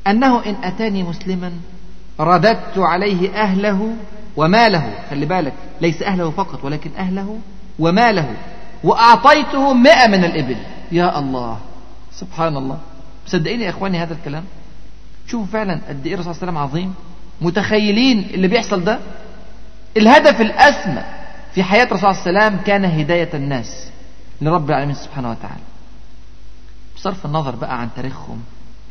أنه 0.07 0.45
إن 0.45 0.55
أتاني 0.63 1.03
مسلما 1.03 1.51
رددت 2.19 2.77
عليه 2.77 3.41
أهله 3.41 3.95
وماله 4.37 4.93
خلي 5.09 5.25
بالك 5.25 5.53
ليس 5.81 6.01
أهله 6.01 6.29
فقط 6.31 6.63
ولكن 6.63 6.91
أهله 6.97 7.37
وماله 7.79 8.35
وأعطيته 8.83 9.73
مئة 9.73 10.07
من 10.07 10.23
الإبل. 10.23 10.57
يا 10.91 11.19
الله 11.19 11.59
سبحان 12.11 12.57
الله. 12.57 12.79
مصدقين 13.27 13.61
يا 13.61 13.69
إخواني 13.69 13.99
هذا 13.99 14.13
الكلام. 14.13 14.43
شوفوا 15.27 15.45
فعلا 15.45 15.81
قد 15.89 16.05
إيه 16.07 16.13
الرسول 16.13 16.35
صلى 16.35 16.49
الله 16.49 16.59
عليه 16.59 16.69
وسلم 16.69 16.81
عظيم. 16.81 16.93
متخيلين 17.41 18.19
اللي 18.33 18.47
بيحصل 18.47 18.83
ده؟ 18.83 18.99
الهدف 19.97 20.41
الأسمى 20.41 21.03
في 21.53 21.63
حياة 21.63 21.83
الرسول 21.85 22.15
صلى 22.15 22.29
الله 22.29 22.41
عليه 22.41 22.49
وسلم 22.55 22.65
كان 22.65 22.85
هداية 22.85 23.29
الناس 23.33 23.87
لرب 24.41 24.69
العالمين 24.69 24.95
سبحانه 24.95 25.31
وتعالى. 25.31 25.63
بصرف 26.95 27.25
النظر 27.25 27.55
بقى 27.55 27.81
عن 27.81 27.89
تاريخهم 27.95 28.41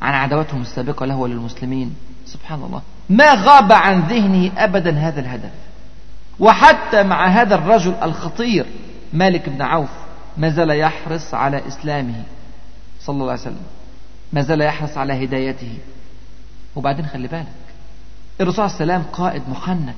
عن 0.02 0.14
عداوتهم 0.14 0.60
السابقة 0.60 1.06
له 1.06 1.16
وللمسلمين. 1.16 1.94
سبحان 2.26 2.62
الله. 2.62 2.82
ما 3.10 3.34
غاب 3.34 3.72
عن 3.72 4.00
ذهنه 4.00 4.50
أبدا 4.56 4.98
هذا 4.98 5.20
الهدف. 5.20 5.50
وحتى 6.40 7.02
مع 7.02 7.26
هذا 7.26 7.54
الرجل 7.54 7.94
الخطير 8.02 8.66
مالك 9.12 9.48
بن 9.48 9.62
عوف 9.62 9.90
ما 10.36 10.48
زال 10.48 10.70
يحرص 10.70 11.34
على 11.34 11.68
إسلامه 11.68 12.22
صلى 13.00 13.14
الله 13.14 13.30
عليه 13.30 13.40
وسلم. 13.40 13.62
ما 14.32 14.42
زال 14.42 14.60
يحرص 14.60 14.98
على 14.98 15.24
هدايته. 15.24 15.78
وبعدين 16.76 17.06
خلي 17.06 17.28
بالك 17.28 17.46
الرسول 18.40 18.70
صلى 18.70 18.80
الله 18.80 18.94
عليه 18.94 19.04
وسلم 19.04 19.12
قائد 19.12 19.42
محنك 19.50 19.94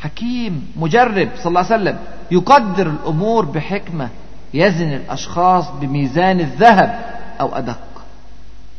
حكيم 0.00 0.72
مجرب 0.76 1.28
صلى 1.36 1.46
الله 1.46 1.64
عليه 1.72 1.74
وسلم 1.74 1.98
يقدر 2.30 2.86
الأمور 2.86 3.44
بحكمة 3.44 4.08
يزن 4.54 4.92
الأشخاص 4.92 5.70
بميزان 5.70 6.40
الذهب 6.40 7.18
أو 7.40 7.56
أدق. 7.56 7.78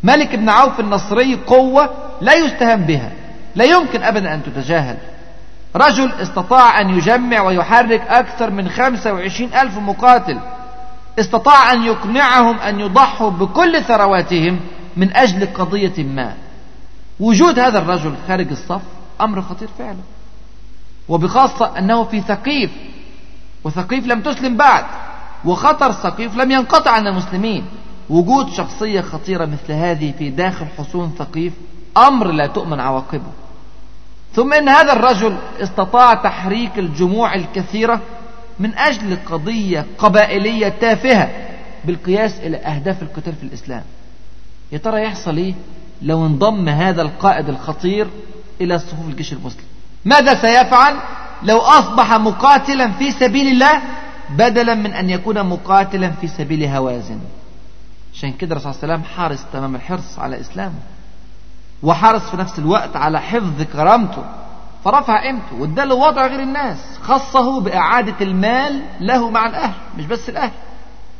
ملك 0.04 0.36
بن 0.36 0.50
عوف 0.50 0.80
النصري 0.80 1.36
قوة 1.36 1.90
لا 2.22 2.34
يستهان 2.34 2.84
بها 2.84 3.12
لا 3.56 3.66
يمكن 3.66 4.04
أبدا 4.04 4.34
أن 4.34 4.44
تتجاهل. 4.44 4.98
رجل 5.76 6.12
استطاع 6.12 6.82
أن 6.82 6.90
يجمع 6.90 7.42
ويحرك 7.42 8.02
أكثر 8.02 8.50
من 8.50 8.70
خمسة 8.70 9.14
وعشرين 9.14 9.54
ألف 9.54 9.78
مقاتل. 9.78 10.40
استطاع 11.20 11.74
أن 11.74 11.84
يقنعهم 11.84 12.60
أن 12.60 12.80
يضحوا 12.80 13.30
بكل 13.30 13.84
ثرواتهم 13.84 14.60
من 14.98 15.16
أجل 15.16 15.54
قضية 15.54 16.04
ما. 16.04 16.34
وجود 17.20 17.60
هذا 17.60 17.80
الرجل 17.80 18.16
خارج 18.28 18.50
الصف 18.52 18.82
أمر 19.22 19.42
خطير 19.42 19.70
فعلا. 19.80 19.98
وبخاصة 21.10 21.78
أنه 21.78 22.04
في 22.04 22.22
ثقيف 22.22 22.72
وثقيف 23.64 24.08
لم 24.08 24.22
تسلم 24.22 24.58
بعد 24.58 24.86
وخطر 25.46 25.92
ثقيف 25.92 26.36
لم 26.36 26.52
ينقطع 26.52 26.92
عن 26.92 27.08
المسلمين. 27.08 27.66
وجود 28.12 28.50
شخصية 28.50 29.02
خطيرة 29.02 29.46
مثل 29.46 29.74
هذه 29.74 30.14
في 30.20 30.30
داخل 30.30 30.66
حصون 30.78 31.14
ثقيف 31.20 31.54
أمر 31.98 32.28
لا 32.28 32.48
تؤمن 32.48 32.80
عواقبه. 32.80 33.32
ثم 34.34 34.54
إن 34.54 34.70
هذا 34.70 34.94
الرجل 34.94 35.38
استطاع 35.62 36.14
تحريك 36.14 36.80
الجموع 36.80 37.36
الكثيرة 37.36 38.02
من 38.60 38.78
أجل 38.78 39.18
قضية 39.30 39.86
قبائلية 39.98 40.70
تافهة 40.70 41.30
بالقياس 41.86 42.40
إلى 42.40 42.58
أهداف 42.58 43.02
القتال 43.02 43.34
في 43.34 43.44
الإسلام. 43.44 43.84
يا 44.72 44.78
ترى 44.78 45.04
يحصل 45.04 45.38
إيه 45.38 45.54
لو 46.02 46.26
انضم 46.26 46.70
هذا 46.70 47.02
القائد 47.02 47.50
الخطير 47.50 48.08
إلى 48.62 48.80
صفوف 48.80 49.08
الجيش 49.08 49.34
المسلم؟ 49.34 49.64
ماذا 50.06 50.34
سيفعل 50.34 50.96
لو 51.44 51.58
أصبح 51.58 52.14
مقاتلا 52.14 52.92
في 52.92 53.12
سبيل 53.12 53.48
الله 53.48 53.82
بدلا 54.30 54.76
من 54.76 54.94
أن 54.94 55.10
يكون 55.10 55.44
مقاتلا 55.44 56.12
في 56.12 56.28
سبيل 56.28 56.66
هوازن؟ 56.66 57.20
عشان 58.14 58.34
كده 58.34 58.52
الرسول 58.52 58.74
صلى 58.74 58.84
الله 58.84 58.94
عليه 58.94 59.04
وسلم 59.04 59.16
حارس 59.16 59.46
تمام 59.54 59.76
الحرص 59.76 60.20
على 60.20 60.40
إسلامه. 60.40 60.80
وحرص 61.84 62.30
في 62.30 62.38
نفس 62.38 62.60
الوقت 62.60 62.96
على 62.96 63.22
حفظ 63.22 63.62
كرامته. 63.62 64.24
فرفع 64.86 65.24
قيمته 65.24 65.56
واداله 65.60 65.96
وضع 65.96 66.28
غير 66.28 66.40
الناس 66.40 66.78
خصه 67.02 67.62
بإعادة 67.62 68.16
المال 68.22 68.82
له 69.00 69.30
مع 69.30 69.46
الأهل 69.46 69.74
مش 69.98 70.06
بس 70.06 70.30
الأهل. 70.30 70.52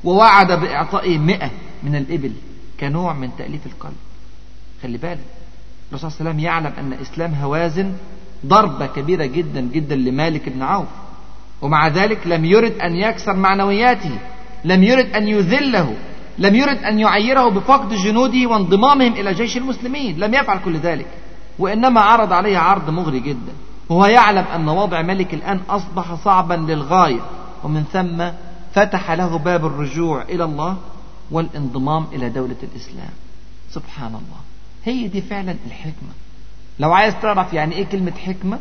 ووعد 0.04 0.52
بإعطائه 0.52 1.18
مئة 1.18 1.50
من 1.84 1.96
الإبل 1.96 2.32
كنوع 2.80 3.14
من 3.14 3.30
تأليف 3.38 3.66
القلب. 3.66 3.98
خلي 4.84 4.98
بالك 4.98 5.20
الرسول 5.90 6.12
صلى 6.12 6.20
الله 6.20 6.32
عليه 6.32 6.40
وسلم 6.40 6.40
يعلم 6.40 6.74
أن 6.78 7.00
إسلام 7.02 7.34
هوازن 7.34 7.94
ضربة 8.46 8.88
كبيرة 8.88 9.26
جدا 9.26 9.62
جدا 9.62 9.96
لمالك 9.96 10.50
بن 10.50 10.62
عوف. 10.62 10.88
ومع 11.62 11.88
ذلك 11.88 12.28
لم 12.28 12.46
يرد 12.46 12.72
أن 12.72 12.96
يكسر 12.96 13.34
معنوياته 13.34 14.18
لم 14.66 14.84
يرد 14.84 15.16
أن 15.16 15.28
يذله. 15.28 15.96
لم 16.38 16.56
يرد 16.56 16.78
أن 16.78 17.00
يعيره 17.00 17.50
بفقد 17.50 17.94
جنوده 17.94 18.48
وانضمامهم 18.48 19.14
إلى 19.14 19.34
جيش 19.34 19.58
المسلمين. 19.58 20.20
لم 20.20 20.34
يفعل 20.34 20.60
كل 20.66 20.78
ذلك 20.78 21.08
وإنما 21.60 22.02
عرض 22.02 22.34
عليه 22.34 22.58
عرض 22.58 22.90
مغري 22.90 23.20
جدا. 23.20 23.54
وهو 23.90 24.06
يعلم 24.06 24.46
أن 24.56 24.70
وضع 24.70 25.02
ملك 25.02 25.34
الآن 25.34 25.60
أصبح 25.70 26.14
صعبا 26.14 26.54
للغاية. 26.54 27.22
ومن 27.64 27.84
ثم 27.84 28.30
فتح 28.74 29.12
له 29.12 29.38
باب 29.38 29.66
الرجوع 29.66 30.22
إلى 30.22 30.44
الله 30.44 30.78
والانضمام 31.32 32.06
إلى 32.14 32.30
دولة 32.30 32.56
الإسلام. 32.64 33.14
سبحان 33.72 34.08
الله. 34.08 34.42
هي 34.84 35.08
دي 35.08 35.22
فعلا 35.22 35.56
الحكمة. 35.68 36.10
لو 36.80 36.94
عايز 36.94 37.14
تعرف 37.22 37.54
يعني 37.54 37.76
إيه 37.76 37.86
كلمة 37.86 38.12
حكمة 38.12 38.60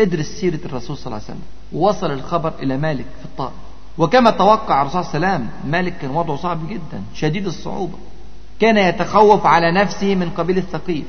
ادرس 0.00 0.26
سيرة 0.26 0.60
الرسول 0.64 0.96
صلى 0.96 1.06
الله 1.06 1.16
عليه 1.16 1.24
وسلم. 1.24 1.42
ووصل 1.72 2.10
الخبر 2.10 2.52
إلى 2.62 2.76
مالك 2.76 3.06
في 3.18 3.24
الطائف. 3.24 3.65
وكما 3.98 4.30
توقع 4.30 4.82
الرسول 4.82 5.04
صلى 5.04 5.14
الله 5.16 5.28
عليه 5.28 5.36
وسلم 5.36 5.70
مالك 5.70 5.98
كان 5.98 6.10
وضعه 6.10 6.36
صعب 6.36 6.68
جدا 6.68 7.02
شديد 7.14 7.46
الصعوبة. 7.46 7.98
كان 8.60 8.76
يتخوف 8.76 9.46
على 9.46 9.72
نفسه 9.72 10.14
من 10.14 10.30
قبيل 10.30 10.58
الثقيف 10.58 11.04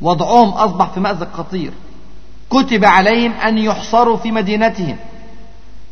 وضعهم 0.00 0.48
أصبح 0.48 0.90
في 0.90 1.00
مأزق 1.00 1.32
خطير. 1.32 1.72
كتب 2.50 2.84
عليهم 2.84 3.32
أن 3.32 3.58
يحصروا 3.58 4.16
في 4.16 4.32
مدينتهم. 4.32 4.96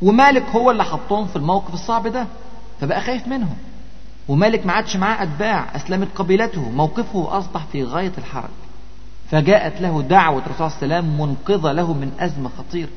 ومالك 0.02 0.48
هو 0.48 0.70
اللي 0.70 0.84
حطهم 0.84 1.26
في 1.26 1.36
الموقف 1.36 1.74
الصعب 1.74 2.06
ده. 2.06 2.26
فبقى 2.80 3.00
خايف 3.00 3.28
منهم. 3.28 3.56
ومالك 4.28 4.66
ما 4.66 4.72
عادش 4.72 4.96
معاه 4.96 5.22
أتباع 5.22 5.76
أسلمت 5.76 6.08
قبيلته. 6.16 6.70
موقفه 6.70 7.38
أصبح 7.38 7.64
في 7.72 7.84
غاية 7.84 8.12
الحرج. 8.18 8.50
فجاءت 9.30 9.80
له 9.80 10.02
دعوة 10.02 10.42
الرسول 10.46 10.70
صلى 10.70 10.82
الله 10.82 10.96
عليه 10.96 11.08
وسلم 11.08 11.20
منقذة 11.20 11.72
له 11.72 11.92
من 11.92 12.12
أزمة 12.20 12.50
خطيرة. 12.58 12.88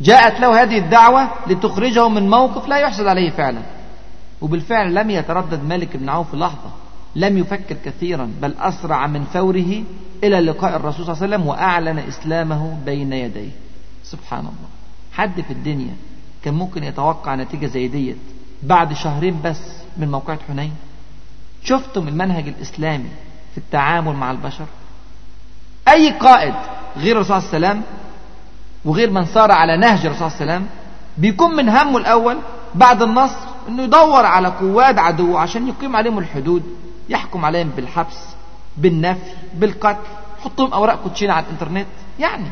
جاءت 0.00 0.40
له 0.40 0.62
هذه 0.62 0.78
الدعوة 0.78 1.28
لتخرجه 1.46 2.08
من 2.08 2.30
موقف 2.30 2.68
لا 2.68 2.78
يحسد 2.78 3.06
عليه 3.06 3.30
فعلا. 3.30 3.62
وبالفعل 4.40 4.94
لم 4.94 5.10
يتردد 5.10 5.64
مالك 5.64 5.96
بن 5.96 6.08
عوف 6.08 6.34
لحظة 6.34 6.70
لم 7.16 7.38
يفكر 7.38 7.76
كثيرا 7.84 8.30
بل 8.42 8.54
أسرع 8.58 9.06
من 9.06 9.24
فوره 9.24 9.82
إلى 10.24 10.40
لقاء 10.40 10.76
الرسول 10.76 11.06
صلى 11.06 11.14
الله 11.14 11.22
عليه 11.22 11.36
وسلم 11.36 11.46
وأعلن 11.46 11.98
إسلامه 11.98 12.78
بين 12.86 13.12
يديه. 13.12 13.50
سبحان 14.04 14.40
الله. 14.40 14.68
حد 15.12 15.40
في 15.40 15.50
الدنيا 15.50 15.94
كان 16.44 16.54
ممكن 16.54 16.84
يتوقع 16.84 17.34
نتيجة 17.34 17.66
زي 17.66 17.88
ديت 17.88 18.16
بعد 18.62 18.92
شهرين 18.92 19.40
بس 19.44 19.60
من 19.96 20.10
موقعة 20.10 20.38
حنين؟ 20.48 20.72
شفتم 21.64 22.08
المنهج 22.08 22.48
الإسلامي 22.48 23.08
في 23.52 23.58
التعامل 23.58 24.12
مع 24.12 24.30
البشر؟ 24.30 24.66
أي 25.88 26.10
قائد 26.10 26.54
غير 26.96 27.16
الرسول 27.16 27.42
صلى 27.42 27.56
الله 27.56 27.68
عليه 27.68 27.78
وسلم 27.78 27.82
وغير 28.84 29.10
من 29.10 29.24
سار 29.24 29.52
على 29.52 29.76
نهج 29.76 30.06
الرسول 30.06 30.30
صلى 30.30 30.40
الله 30.40 30.52
عليه 30.52 30.52
وسلم 30.62 30.66
بيكون 31.18 31.56
من 31.56 31.68
همه 31.68 31.98
الأول 31.98 32.38
بعد 32.74 33.02
النصر 33.02 33.38
إنه 33.68 33.82
يدور 33.82 34.24
على 34.26 34.48
قواد 34.48 34.98
عدو 34.98 35.36
عشان 35.36 35.68
يقيم 35.68 35.96
عليهم 35.96 36.18
الحدود 36.18 36.62
يحكم 37.08 37.44
عليهم 37.44 37.68
بالحبس 37.68 38.18
بالنفي 38.76 39.30
بالقتل 39.54 39.98
يحطهم 40.40 40.72
أوراق 40.72 41.02
كوتشينة 41.02 41.32
على 41.32 41.46
الإنترنت 41.46 41.86
يعني 42.18 42.46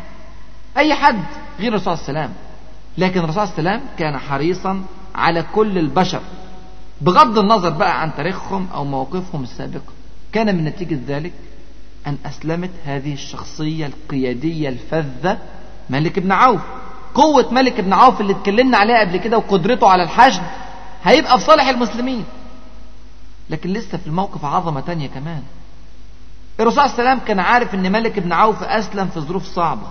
أي 0.77 0.95
حد 0.95 1.23
غير 1.61 1.69
الرسول 1.73 1.99
صلى 1.99 2.09
الله 2.09 2.21
عليه 2.21 2.29
وسلم. 2.29 2.35
لكن 2.99 3.21
الرسول 3.21 3.47
صلى 3.49 3.59
الله 3.59 3.71
عليه 3.71 3.81
وسلم 3.81 3.89
كان 3.99 4.19
حريصا 4.19 4.83
على 5.15 5.43
كل 5.55 5.79
البشر 5.79 6.21
بغض 7.01 7.39
النظر 7.39 7.71
بقى 7.71 8.01
عن 8.03 8.11
تاريخهم 8.17 8.69
أو 8.75 8.85
مواقفهم 8.85 9.43
السابقة. 9.43 9.93
كان 10.33 10.57
من 10.57 10.65
نتيجة 10.65 10.99
ذلك 11.09 11.33
أن 12.07 12.17
أسلمت 12.27 12.71
هذه 12.85 13.13
الشخصية 13.13 13.87
القيادية 13.87 14.69
الفذة 14.69 15.39
ملك 15.91 16.19
بن 16.19 16.33
عوف. 16.33 16.61
قوة 17.15 17.53
ملك 17.53 17.81
بن 17.81 17.93
عوف 17.93 18.21
اللي 18.21 18.33
اتكلمنا 18.33 18.79
عليها 18.79 19.01
قبل 19.01 19.17
كده 19.17 19.39
وقدرته 19.39 19.89
على 19.89 20.03
الحشد 20.03 20.43
هيبقى 21.05 21.39
في 21.39 21.45
صالح 21.45 21.69
المسلمين. 21.69 22.25
لكن 23.51 23.73
لسه 23.73 23.99
في 23.99 24.07
الموقف 24.07 24.45
عظمة 24.45 24.81
تانية 24.81 25.09
كمان. 25.09 25.43
الرسول 26.61 26.75
صلى 26.77 26.85
الله 26.85 27.01
عليه 27.01 27.11
وسلم 27.11 27.27
كان 27.29 27.41
عارف 27.41 27.75
إن 27.75 27.93
ملك 27.93 28.19
بن 28.19 28.33
عوف 28.33 28.63
أسلم 28.63 29.09
في 29.09 29.21
ظروف 29.21 29.45
صعبة. 29.45 29.87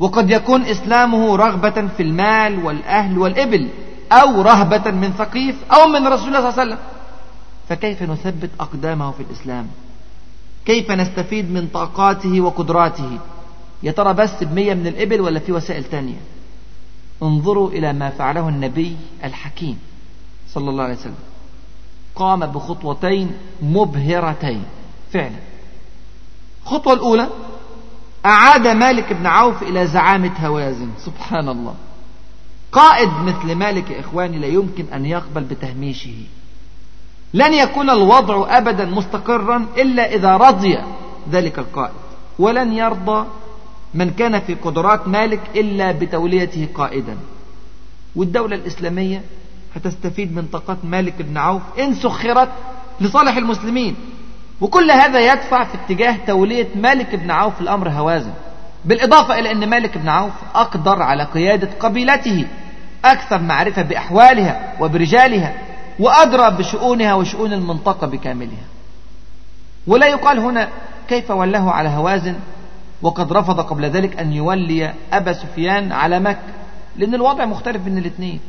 وقد 0.00 0.30
يكون 0.30 0.62
إسلامه 0.62 1.36
رغبة 1.36 1.88
في 1.96 2.02
المال 2.02 2.64
والأهل 2.64 3.18
والإبل 3.18 3.68
أو 4.12 4.42
رهبة 4.42 4.90
من 4.90 5.12
ثقيف 5.12 5.56
أو 5.72 5.86
من 5.88 6.06
رسول 6.06 6.28
الله 6.28 6.40
صلى 6.40 6.48
الله 6.50 6.60
عليه 6.60 6.62
وسلم. 6.62 6.78
فكيف 7.68 8.02
نثبت 8.02 8.50
أقدامه 8.60 9.10
في 9.10 9.22
الإسلام؟ 9.22 9.66
كيف 10.64 10.90
نستفيد 10.90 11.50
من 11.50 11.68
طاقاته 11.74 12.40
وقدراته؟ 12.40 13.18
يا 13.82 13.92
ترى 13.92 14.14
بس 14.14 14.44
بمية 14.44 14.74
من 14.74 14.86
الإبل 14.86 15.20
ولا 15.20 15.40
في 15.40 15.52
وسائل 15.52 15.84
تانية؟ 15.84 16.20
انظروا 17.22 17.70
إلى 17.70 17.92
ما 17.92 18.10
فعله 18.10 18.48
النبي 18.48 18.96
الحكيم 19.24 19.78
صلى 20.48 20.70
الله 20.70 20.84
عليه 20.84 20.94
وسلم. 20.94 21.14
قام 22.14 22.46
بخطوتين 22.46 23.32
مبهرتين 23.62 24.62
فعلا. 25.12 25.36
الخطوة 26.62 26.92
الأولى 26.92 27.28
أعاد 28.26 28.66
مالك 28.66 29.12
بن 29.12 29.26
عوف 29.26 29.62
إلى 29.62 29.86
زعامة 29.86 30.46
هوازن 30.46 30.88
سبحان 30.98 31.48
الله 31.48 31.74
قائد 32.72 33.08
مثل 33.08 33.54
مالك 33.54 33.90
يا 33.90 34.00
إخواني 34.00 34.38
لا 34.38 34.46
يمكن 34.46 34.84
أن 34.94 35.06
يقبل 35.06 35.44
بتهميشه. 35.44 36.14
لن 37.34 37.54
يكون 37.54 37.90
الوضع 37.90 38.58
أبدا 38.58 38.84
مستقرا 38.84 39.66
إلا 39.76 40.14
إذا 40.14 40.36
رضي 40.36 40.78
ذلك 41.30 41.58
القائد 41.58 41.94
ولن 42.38 42.72
يرضى 42.72 43.26
من 43.94 44.10
كان 44.10 44.40
في 44.40 44.54
قدرات 44.54 45.08
مالك 45.08 45.40
إلا 45.56 45.92
بتوليته 45.92 46.68
قائدا. 46.74 47.16
والدولة 48.16 48.56
الإسلامية 48.56 49.22
هتستفيد 49.76 50.36
من 50.36 50.46
طاقات 50.52 50.78
مالك 50.84 51.22
بن 51.22 51.36
عوف 51.36 51.62
إن 51.78 51.94
سخرت 51.94 52.48
لصالح 53.00 53.36
المسلمين. 53.36 53.96
وكل 54.60 54.90
هذا 54.90 55.32
يدفع 55.32 55.64
في 55.64 55.74
اتجاه 55.74 56.16
تولية 56.26 56.68
مالك 56.74 57.14
بن 57.14 57.30
عوف 57.30 57.60
الأمر 57.60 57.88
هوازن. 57.88 58.32
بالإضافة 58.84 59.38
إلى 59.38 59.52
أن 59.52 59.70
مالك 59.70 59.98
بن 59.98 60.08
عوف 60.08 60.32
أقدر 60.54 61.02
على 61.02 61.24
قيادة 61.24 61.68
قبيلته 61.80 62.46
أكثر 63.04 63.38
معرفة 63.42 63.82
بأحوالها 63.82 64.74
وبرجالها 64.80 65.54
وأدرى 65.98 66.50
بشؤونها 66.50 67.14
وشؤون 67.14 67.52
المنطقة 67.52 68.06
بكاملها. 68.06 68.64
ولا 69.86 70.06
يقال 70.06 70.38
هنا 70.38 70.68
كيف 71.08 71.30
ولاه 71.30 71.70
على 71.70 71.88
هوازن 71.88 72.34
وقد 73.02 73.32
رفض 73.32 73.60
قبل 73.60 73.84
ذلك 73.84 74.20
أن 74.20 74.32
يولي 74.32 74.94
أبا 75.12 75.32
سفيان 75.32 75.92
على 75.92 76.20
مكة 76.20 76.52
لأن 76.96 77.14
الوضع 77.14 77.44
مختلف 77.44 77.82
بين 77.82 77.98
الاثنين 77.98 78.40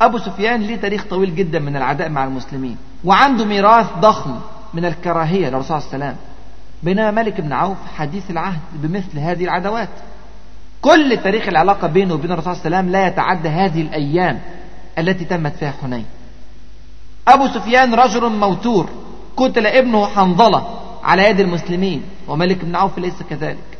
أبو 0.00 0.18
سفيان 0.18 0.60
ليه 0.60 0.76
تاريخ 0.76 1.04
طويل 1.04 1.34
جدا 1.34 1.58
من 1.58 1.76
العداء 1.76 2.08
مع 2.08 2.24
المسلمين 2.24 2.76
وعنده 3.04 3.44
ميراث 3.44 3.86
ضخم 4.00 4.40
من 4.74 4.84
الكراهية 4.84 5.48
للرسول 5.48 5.76
عليه 5.76 5.86
وسلم. 5.86 6.16
بينما 6.82 7.10
مالك 7.10 7.40
بن 7.40 7.52
عوف 7.52 7.76
حديث 7.96 8.30
العهد 8.30 8.60
بمثل 8.72 9.18
هذه 9.18 9.44
العداوات. 9.44 9.88
كل 10.82 11.18
تاريخ 11.24 11.48
العلاقة 11.48 11.88
بينه 11.88 12.14
وبين 12.14 12.32
الرسول 12.32 12.52
عليه 12.52 12.60
وسلم 12.60 12.90
لا 12.90 13.06
يتعدى 13.06 13.48
هذه 13.48 13.82
الأيام 13.82 14.40
التي 14.98 15.24
تمت 15.24 15.56
فيها 15.56 15.74
حنين. 15.82 16.04
أبو 17.28 17.46
سفيان 17.46 17.94
رجل 17.94 18.28
موتور 18.28 18.88
قتل 19.36 19.66
ابنه 19.66 20.06
حنظلة. 20.06 20.79
على 21.04 21.22
يد 21.30 21.40
المسلمين 21.40 22.02
وملك 22.28 22.64
بن 22.64 22.76
عوف 22.76 22.98
ليس 22.98 23.22
كذلك. 23.30 23.78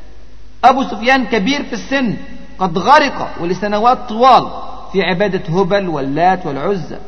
أبو 0.64 0.82
سفيان 0.82 1.26
كبير 1.26 1.62
في 1.64 1.72
السن 1.72 2.16
قد 2.58 2.78
غرق 2.78 3.30
ولسنوات 3.40 3.98
طوال 4.08 4.50
في 4.92 5.02
عبادة 5.02 5.60
هبل 5.60 5.88
واللات 5.88 6.46
والعزة 6.46 6.98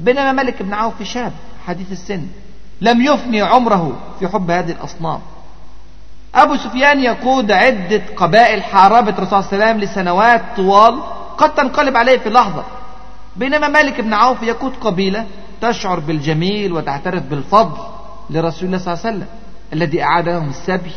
بينما 0.00 0.32
ملك 0.32 0.62
بن 0.62 0.74
عوف 0.74 1.02
شاب 1.02 1.32
حديث 1.66 1.92
السن 1.92 2.26
لم 2.80 3.00
يفني 3.02 3.42
عمره 3.42 3.96
في 4.20 4.28
حب 4.28 4.50
هذه 4.50 4.70
الأصنام. 4.70 5.20
أبو 6.34 6.56
سفيان 6.56 7.00
يقود 7.00 7.52
عدة 7.52 8.02
قبائل 8.16 8.62
حاربت 8.62 9.18
الرسول 9.18 9.44
صلى 9.44 9.52
الله 9.52 9.64
عليه 9.64 9.74
وسلم 9.74 9.90
لسنوات 9.90 10.42
طوال 10.56 11.00
قد 11.38 11.54
تنقلب 11.54 11.96
عليه 11.96 12.18
في 12.18 12.30
لحظة 12.30 12.64
بينما 13.36 13.68
مالك 13.68 14.00
بن 14.00 14.14
عوف 14.14 14.42
يقود 14.42 14.72
قبيلة 14.80 15.26
تشعر 15.60 16.00
بالجميل 16.00 16.72
وتعترف 16.72 17.22
بالفضل 17.22 17.82
لرسول 18.30 18.66
الله 18.66 18.78
صلى 18.78 18.94
الله 18.94 19.06
عليه 19.06 19.16
وسلم. 19.16 19.28
الذي 19.72 20.02
أعاد 20.02 20.28
لهم 20.28 20.48
السبي 20.48 20.92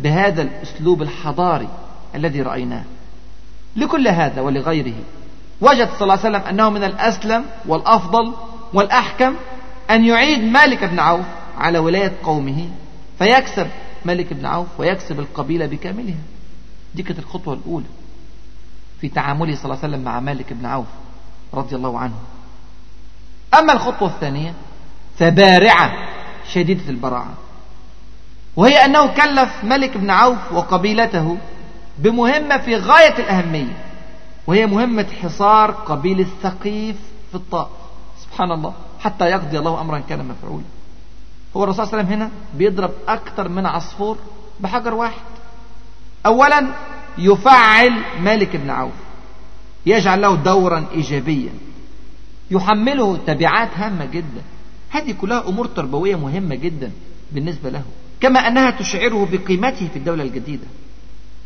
بهذا 0.00 0.42
الأسلوب 0.42 1.02
الحضاري 1.02 1.68
الذي 2.14 2.42
رأيناه. 2.42 2.84
لكل 3.76 4.08
هذا 4.08 4.40
ولغيره 4.40 4.94
وجد 5.60 5.88
صلى 5.88 6.02
الله 6.02 6.18
عليه 6.24 6.38
وسلم 6.38 6.40
أنه 6.48 6.70
من 6.70 6.84
الأسلم 6.84 7.44
والأفضل 7.66 8.32
والأحكم 8.74 9.34
أن 9.90 10.04
يعيد 10.04 10.38
مالك 10.38 10.84
بن 10.84 10.98
عوف 10.98 11.26
على 11.58 11.78
ولاية 11.78 12.12
قومه 12.22 12.68
فيكسب 13.18 13.66
مالك 14.04 14.32
بن 14.32 14.46
عوف 14.46 14.66
ويكسب 14.78 15.20
القبيلة 15.20 15.66
بكاملها. 15.66 16.18
دي 16.94 17.02
كانت 17.02 17.18
الخطوة 17.18 17.54
الأولى 17.54 17.86
في 19.00 19.08
تعامله 19.08 19.56
صلى 19.56 19.64
الله 19.64 19.78
عليه 19.82 19.88
وسلم 19.88 20.04
مع 20.04 20.20
مالك 20.20 20.52
بن 20.52 20.66
عوف 20.66 20.86
رضي 21.54 21.76
الله 21.76 21.98
عنه. 21.98 22.14
أما 23.58 23.72
الخطوة 23.72 24.08
الثانية 24.08 24.54
فبارعة 25.18 25.92
شديدة 26.52 26.88
البراعة. 26.88 27.34
وهي 28.56 28.84
أنه 28.84 29.06
كلف 29.06 29.64
ملك 29.64 29.96
بن 29.96 30.10
عوف 30.10 30.52
وقبيلته 30.52 31.38
بمهمة 31.98 32.58
في 32.58 32.76
غاية 32.76 33.18
الأهمية 33.18 33.76
وهي 34.46 34.66
مهمة 34.66 35.06
حصار 35.22 35.70
قبيلة 35.70 36.26
ثقيف 36.42 36.96
في 37.30 37.34
الطائف. 37.34 37.68
سبحان 38.18 38.52
الله 38.52 38.74
حتى 39.00 39.24
يقضي 39.24 39.58
الله 39.58 39.80
أمرا 39.80 39.98
كان 39.98 40.28
مفعولا. 40.28 40.64
هو 41.56 41.64
الرسول 41.64 41.86
صلى 41.86 42.00
الله 42.00 42.04
عليه 42.04 42.14
وسلم 42.14 42.22
هنا 42.22 42.30
بيضرب 42.54 42.90
أكثر 43.08 43.48
من 43.48 43.66
عصفور 43.66 44.18
بحجر 44.60 44.94
واحد. 44.94 45.24
أولا 46.26 46.66
يفعل 47.18 47.92
مالك 48.20 48.56
بن 48.56 48.70
عوف 48.70 48.92
يجعل 49.86 50.22
له 50.22 50.34
دورا 50.34 50.86
إيجابيا 50.92 51.52
يحمله 52.50 53.16
تبعات 53.26 53.68
هامة 53.76 54.04
جدا. 54.04 54.42
هذه 54.90 55.14
كلها 55.20 55.48
أمور 55.48 55.66
تربوية 55.66 56.16
مهمة 56.16 56.54
جدا 56.54 56.90
بالنسبة 57.32 57.70
له. 57.70 57.82
كما 58.24 58.40
أنها 58.40 58.70
تشعره 58.70 59.28
بقيمته 59.32 59.88
في 59.88 59.96
الدولة 59.96 60.22
الجديدة 60.22 60.66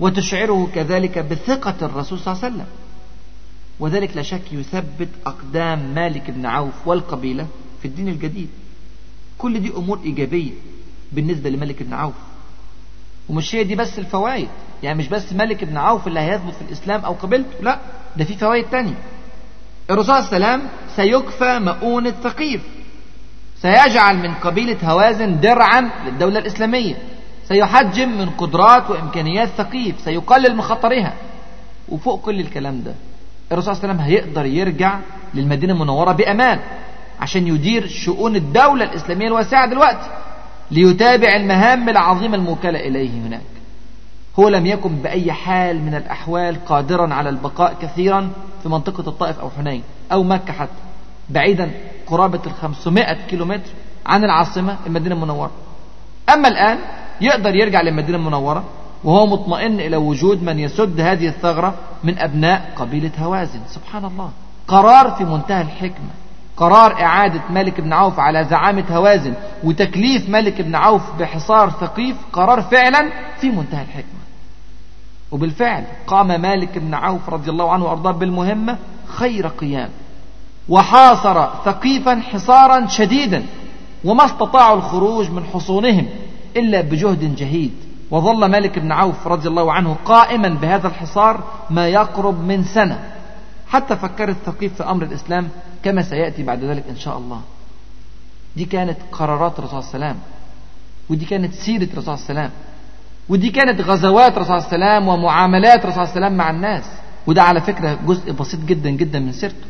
وتشعره 0.00 0.70
كذلك 0.74 1.18
بثقة 1.18 1.74
الرسول 1.86 2.18
صلى 2.18 2.32
الله 2.32 2.44
عليه 2.44 2.54
وسلم. 2.54 2.66
وذلك 3.80 4.16
لا 4.16 4.22
شك 4.22 4.52
يثبت 4.52 5.08
أقدام 5.26 5.94
مالك 5.94 6.30
بن 6.30 6.46
عوف 6.46 6.72
والقبيلة 6.86 7.46
في 7.82 7.88
الدين 7.88 8.08
الجديد. 8.08 8.48
كل 9.38 9.60
دي 9.60 9.70
أمور 9.76 10.00
إيجابية 10.04 10.50
بالنسبة 11.12 11.50
لملك 11.50 11.82
بن 11.82 11.92
عوف. 11.92 12.14
ومش 13.28 13.54
هي 13.54 13.64
دي 13.64 13.74
بس 13.74 13.98
الفوائد. 13.98 14.48
يعني 14.82 14.98
مش 14.98 15.08
بس 15.08 15.32
ملك 15.32 15.64
بن 15.64 15.76
عوف 15.76 16.06
اللي 16.06 16.20
هيثبت 16.20 16.54
في 16.54 16.62
الإسلام 16.62 17.00
أو 17.04 17.12
قبيلته 17.12 17.48
لا 17.60 17.78
ده 18.16 18.24
في 18.24 18.36
فوائد 18.36 18.64
تانية. 18.64 18.98
الرسول 19.90 20.24
صلى 20.24 20.36
الله 20.36 20.46
عليه 20.46 20.56
وسلم 20.56 20.68
سيكفى 20.96 21.58
مؤونة 21.58 22.10
ثقيف 22.10 22.60
سيجعل 23.62 24.16
من 24.16 24.34
قبيلة 24.34 24.76
هوازن 24.82 25.40
درعا 25.40 25.90
للدولة 26.06 26.38
الإسلامية. 26.38 26.94
سيحجم 27.48 28.18
من 28.18 28.30
قدرات 28.30 28.90
وإمكانيات 28.90 29.48
ثقيف. 29.48 30.00
سيقلل 30.00 30.54
من 30.54 30.62
خطرها. 30.62 31.12
وفوق 31.88 32.20
كل 32.20 32.40
الكلام 32.40 32.82
ده 32.82 32.94
الرسول 33.52 33.76
صلى 33.76 33.84
الله 33.84 34.02
عليه 34.02 34.04
وسلم 34.04 34.14
هيقدر 34.26 34.46
يرجع 34.46 34.98
للمدينة 35.34 35.72
المنورة 35.72 36.12
بأمان 36.12 36.61
عشان 37.20 37.46
يدير 37.46 37.86
شؤون 37.86 38.36
الدولة 38.36 38.84
الإسلامية 38.84 39.26
الواسعة 39.26 39.66
دلوقتي 39.70 40.09
ليتابع 40.70 41.36
المهام 41.36 41.88
العظيمة 41.88 42.36
الموكلة 42.36 42.78
إليه 42.80 43.11
هناك. 43.11 43.40
هو 44.38 44.48
لم 44.48 44.66
يكن 44.66 44.96
بأي 44.96 45.32
حال 45.32 45.82
من 45.82 45.94
الأحوال 45.94 46.64
قادرا 46.64 47.14
على 47.14 47.28
البقاء 47.28 47.76
كثيرا 47.82 48.30
في 48.62 48.68
منطقة 48.68 49.09
الطائف 49.09 49.38
أو 49.40 49.50
حنين 49.59 49.82
أو 50.12 50.22
مكة 50.22 50.52
حتى 50.52 50.70
بعيدا 51.30 51.70
قرابة 52.11 52.40
الخمسمائة 52.46 53.26
كيلومتر 53.30 53.70
عن 54.06 54.24
العاصمة 54.24 54.76
المدينة 54.86 55.14
المنورة. 55.14 55.50
أما 56.32 56.48
الآن 56.48 56.78
يقدر 57.20 57.54
يرجع 57.54 57.80
للمدينة 57.80 58.18
المنورة 58.18 58.64
وهو 59.04 59.26
مطمئن 59.26 59.80
إلى 59.80 59.96
وجود 59.96 60.42
من 60.42 60.59
يسد 60.59 61.00
هذه 61.00 61.28
الثغرة 61.28 61.74
من 62.04 62.18
أبناء 62.18 62.72
قبيلة 62.76 63.11
هوازن. 63.18 63.61
سبحان 63.68 64.04
الله. 64.04 64.30
قرار 64.68 65.11
في 65.11 65.24
منتهى 65.24 65.62
الحكمة. 65.62 66.11
قرار 66.56 67.02
إعادة 67.02 67.40
ملك 67.50 67.80
بن 67.80 67.92
عوف 67.92 68.20
على 68.20 68.44
زعامة 68.44 68.84
هوازن 68.90 69.34
وتكليف 69.64 70.28
ملك 70.28 70.61
بن 70.61 70.74
عوف 70.74 71.02
بحصار 71.20 71.70
ثقيف 71.70 72.16
قرار 72.32 72.62
فعلا 72.62 73.11
في 73.40 73.50
منتهى 73.50 73.82
الحكمة. 73.82 74.18
وبالفعل 75.30 75.84
قام 76.06 76.40
مالك 76.40 76.78
بن 76.78 76.94
عوف 76.94 77.28
رضي 77.28 77.50
الله 77.50 77.72
عنه 77.72 77.84
وأرضاه 77.84 78.12
بالمهمة 78.12 78.78
خير 79.06 79.46
قيام. 79.46 79.88
وحاصر 80.68 81.48
ثقيفا 81.64 82.20
حصارا 82.20 82.86
شديدا 82.86 83.44
وما 84.04 84.24
استطاعوا 84.24 84.76
الخروج 84.76 85.30
من 85.30 85.44
حصونهم 85.44 86.06
إلا 86.56 86.80
بجهد 86.80 87.36
جهيد. 87.36 87.72
وظل 88.10 88.44
مالك 88.50 88.78
بن 88.78 88.92
عوف 88.92 89.26
رضي 89.26 89.48
الله 89.48 89.72
عنه 89.72 89.96
قائما 90.04 90.48
بهذا 90.48 90.88
الحصار 90.88 91.44
ما 91.70 91.88
يقرب 91.88 92.40
من 92.44 92.64
سنة. 92.64 93.10
حتى 93.68 93.96
فكر 93.96 94.28
الثقيف 94.28 94.74
في 94.74 94.82
أمر 94.90 95.02
الإسلام 95.02 95.48
كما 95.82 96.02
سيأتي 96.02 96.42
بعد 96.42 96.64
ذلك 96.64 96.84
إن 96.90 96.96
شاء 96.96 97.18
الله. 97.18 97.40
دي 98.56 98.64
كانت 98.64 98.96
قرارات 99.12 99.58
الرسول 99.58 99.82
صلى 99.82 99.94
الله 99.94 100.06
عليه 100.06 100.14
وسلم 100.14 100.22
ودي 101.10 101.24
كانت 101.24 101.54
سيرة 101.54 101.82
الرسول 101.82 102.04
صلى 102.04 102.14
الله 102.14 102.24
عليه 102.28 102.40
وسلم 102.40 102.50
ودي 103.28 103.50
كانت 103.50 103.80
غزوات 103.80 104.36
الرسول 104.36 104.62
صلى 104.62 104.74
الله 104.74 104.86
عليه 104.86 104.96
وسلم 104.96 105.08
ومعاملات 105.08 105.84
الرسول 105.84 106.06
صلى 106.06 106.16
الله 106.16 106.16
عليه 106.16 106.26
وسلم 106.26 106.36
مع 106.36 106.50
الناس. 106.50 106.84
وده 107.26 107.42
على 107.42 107.60
فكرة 107.60 107.98
جزء 108.06 108.32
بسيط 108.32 108.60
جدا 108.60 108.90
جدا 108.90 109.18
من 109.18 109.32
سيرته. 109.32 109.66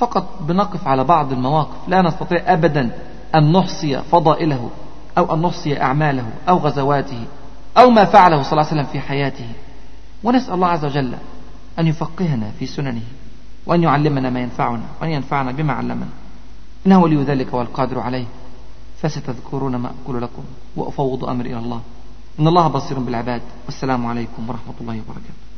فقط 0.00 0.42
بنقف 0.42 0.88
على 0.88 1.04
بعض 1.04 1.32
المواقف 1.32 1.88
لا 1.88 2.02
نستطيع 2.02 2.52
أبدا 2.52 2.90
أن 3.34 3.52
نحصي 3.52 4.02
فضائله 4.02 4.70
أو 5.18 5.34
أن 5.34 5.42
نحصي 5.42 5.82
أعماله 5.82 6.24
أو 6.48 6.58
غزواته 6.58 7.24
أو 7.76 7.90
ما 7.90 8.04
فعله 8.04 8.42
صلى 8.42 8.52
الله 8.52 8.66
عليه 8.66 8.72
وسلم 8.72 8.92
في 8.92 9.00
حياته. 9.00 9.48
ونسأل 10.24 10.54
الله 10.54 10.68
عز 10.68 10.84
وجل 10.84 11.14
أن 11.78 11.86
يفقهنا 11.86 12.50
في 12.58 12.66
سننه 12.66 13.02
وأن 13.66 13.82
يعلمنا 13.82 14.30
ما 14.30 14.40
ينفعنا 14.40 14.82
وأن 15.00 15.10
ينفعنا 15.10 15.52
بما 15.52 15.72
علمنا. 15.72 16.08
إنه 16.86 17.02
ولي 17.02 17.22
ذلك 17.22 17.54
والقادر 17.54 18.00
عليه. 18.00 18.26
فستذكرون 19.02 19.76
ما 19.76 19.90
أقول 20.04 20.22
لكم 20.22 20.42
وأفوض 20.76 21.24
أمري 21.24 21.52
إلى 21.52 21.58
الله. 21.58 21.80
إن 22.40 22.48
الله 22.48 22.68
بصير 22.68 22.98
بالعباد. 22.98 23.42
والسلام 23.66 24.06
عليكم 24.06 24.48
ورحمة 24.48 24.74
الله 24.80 24.94
وبركاته. 24.94 25.49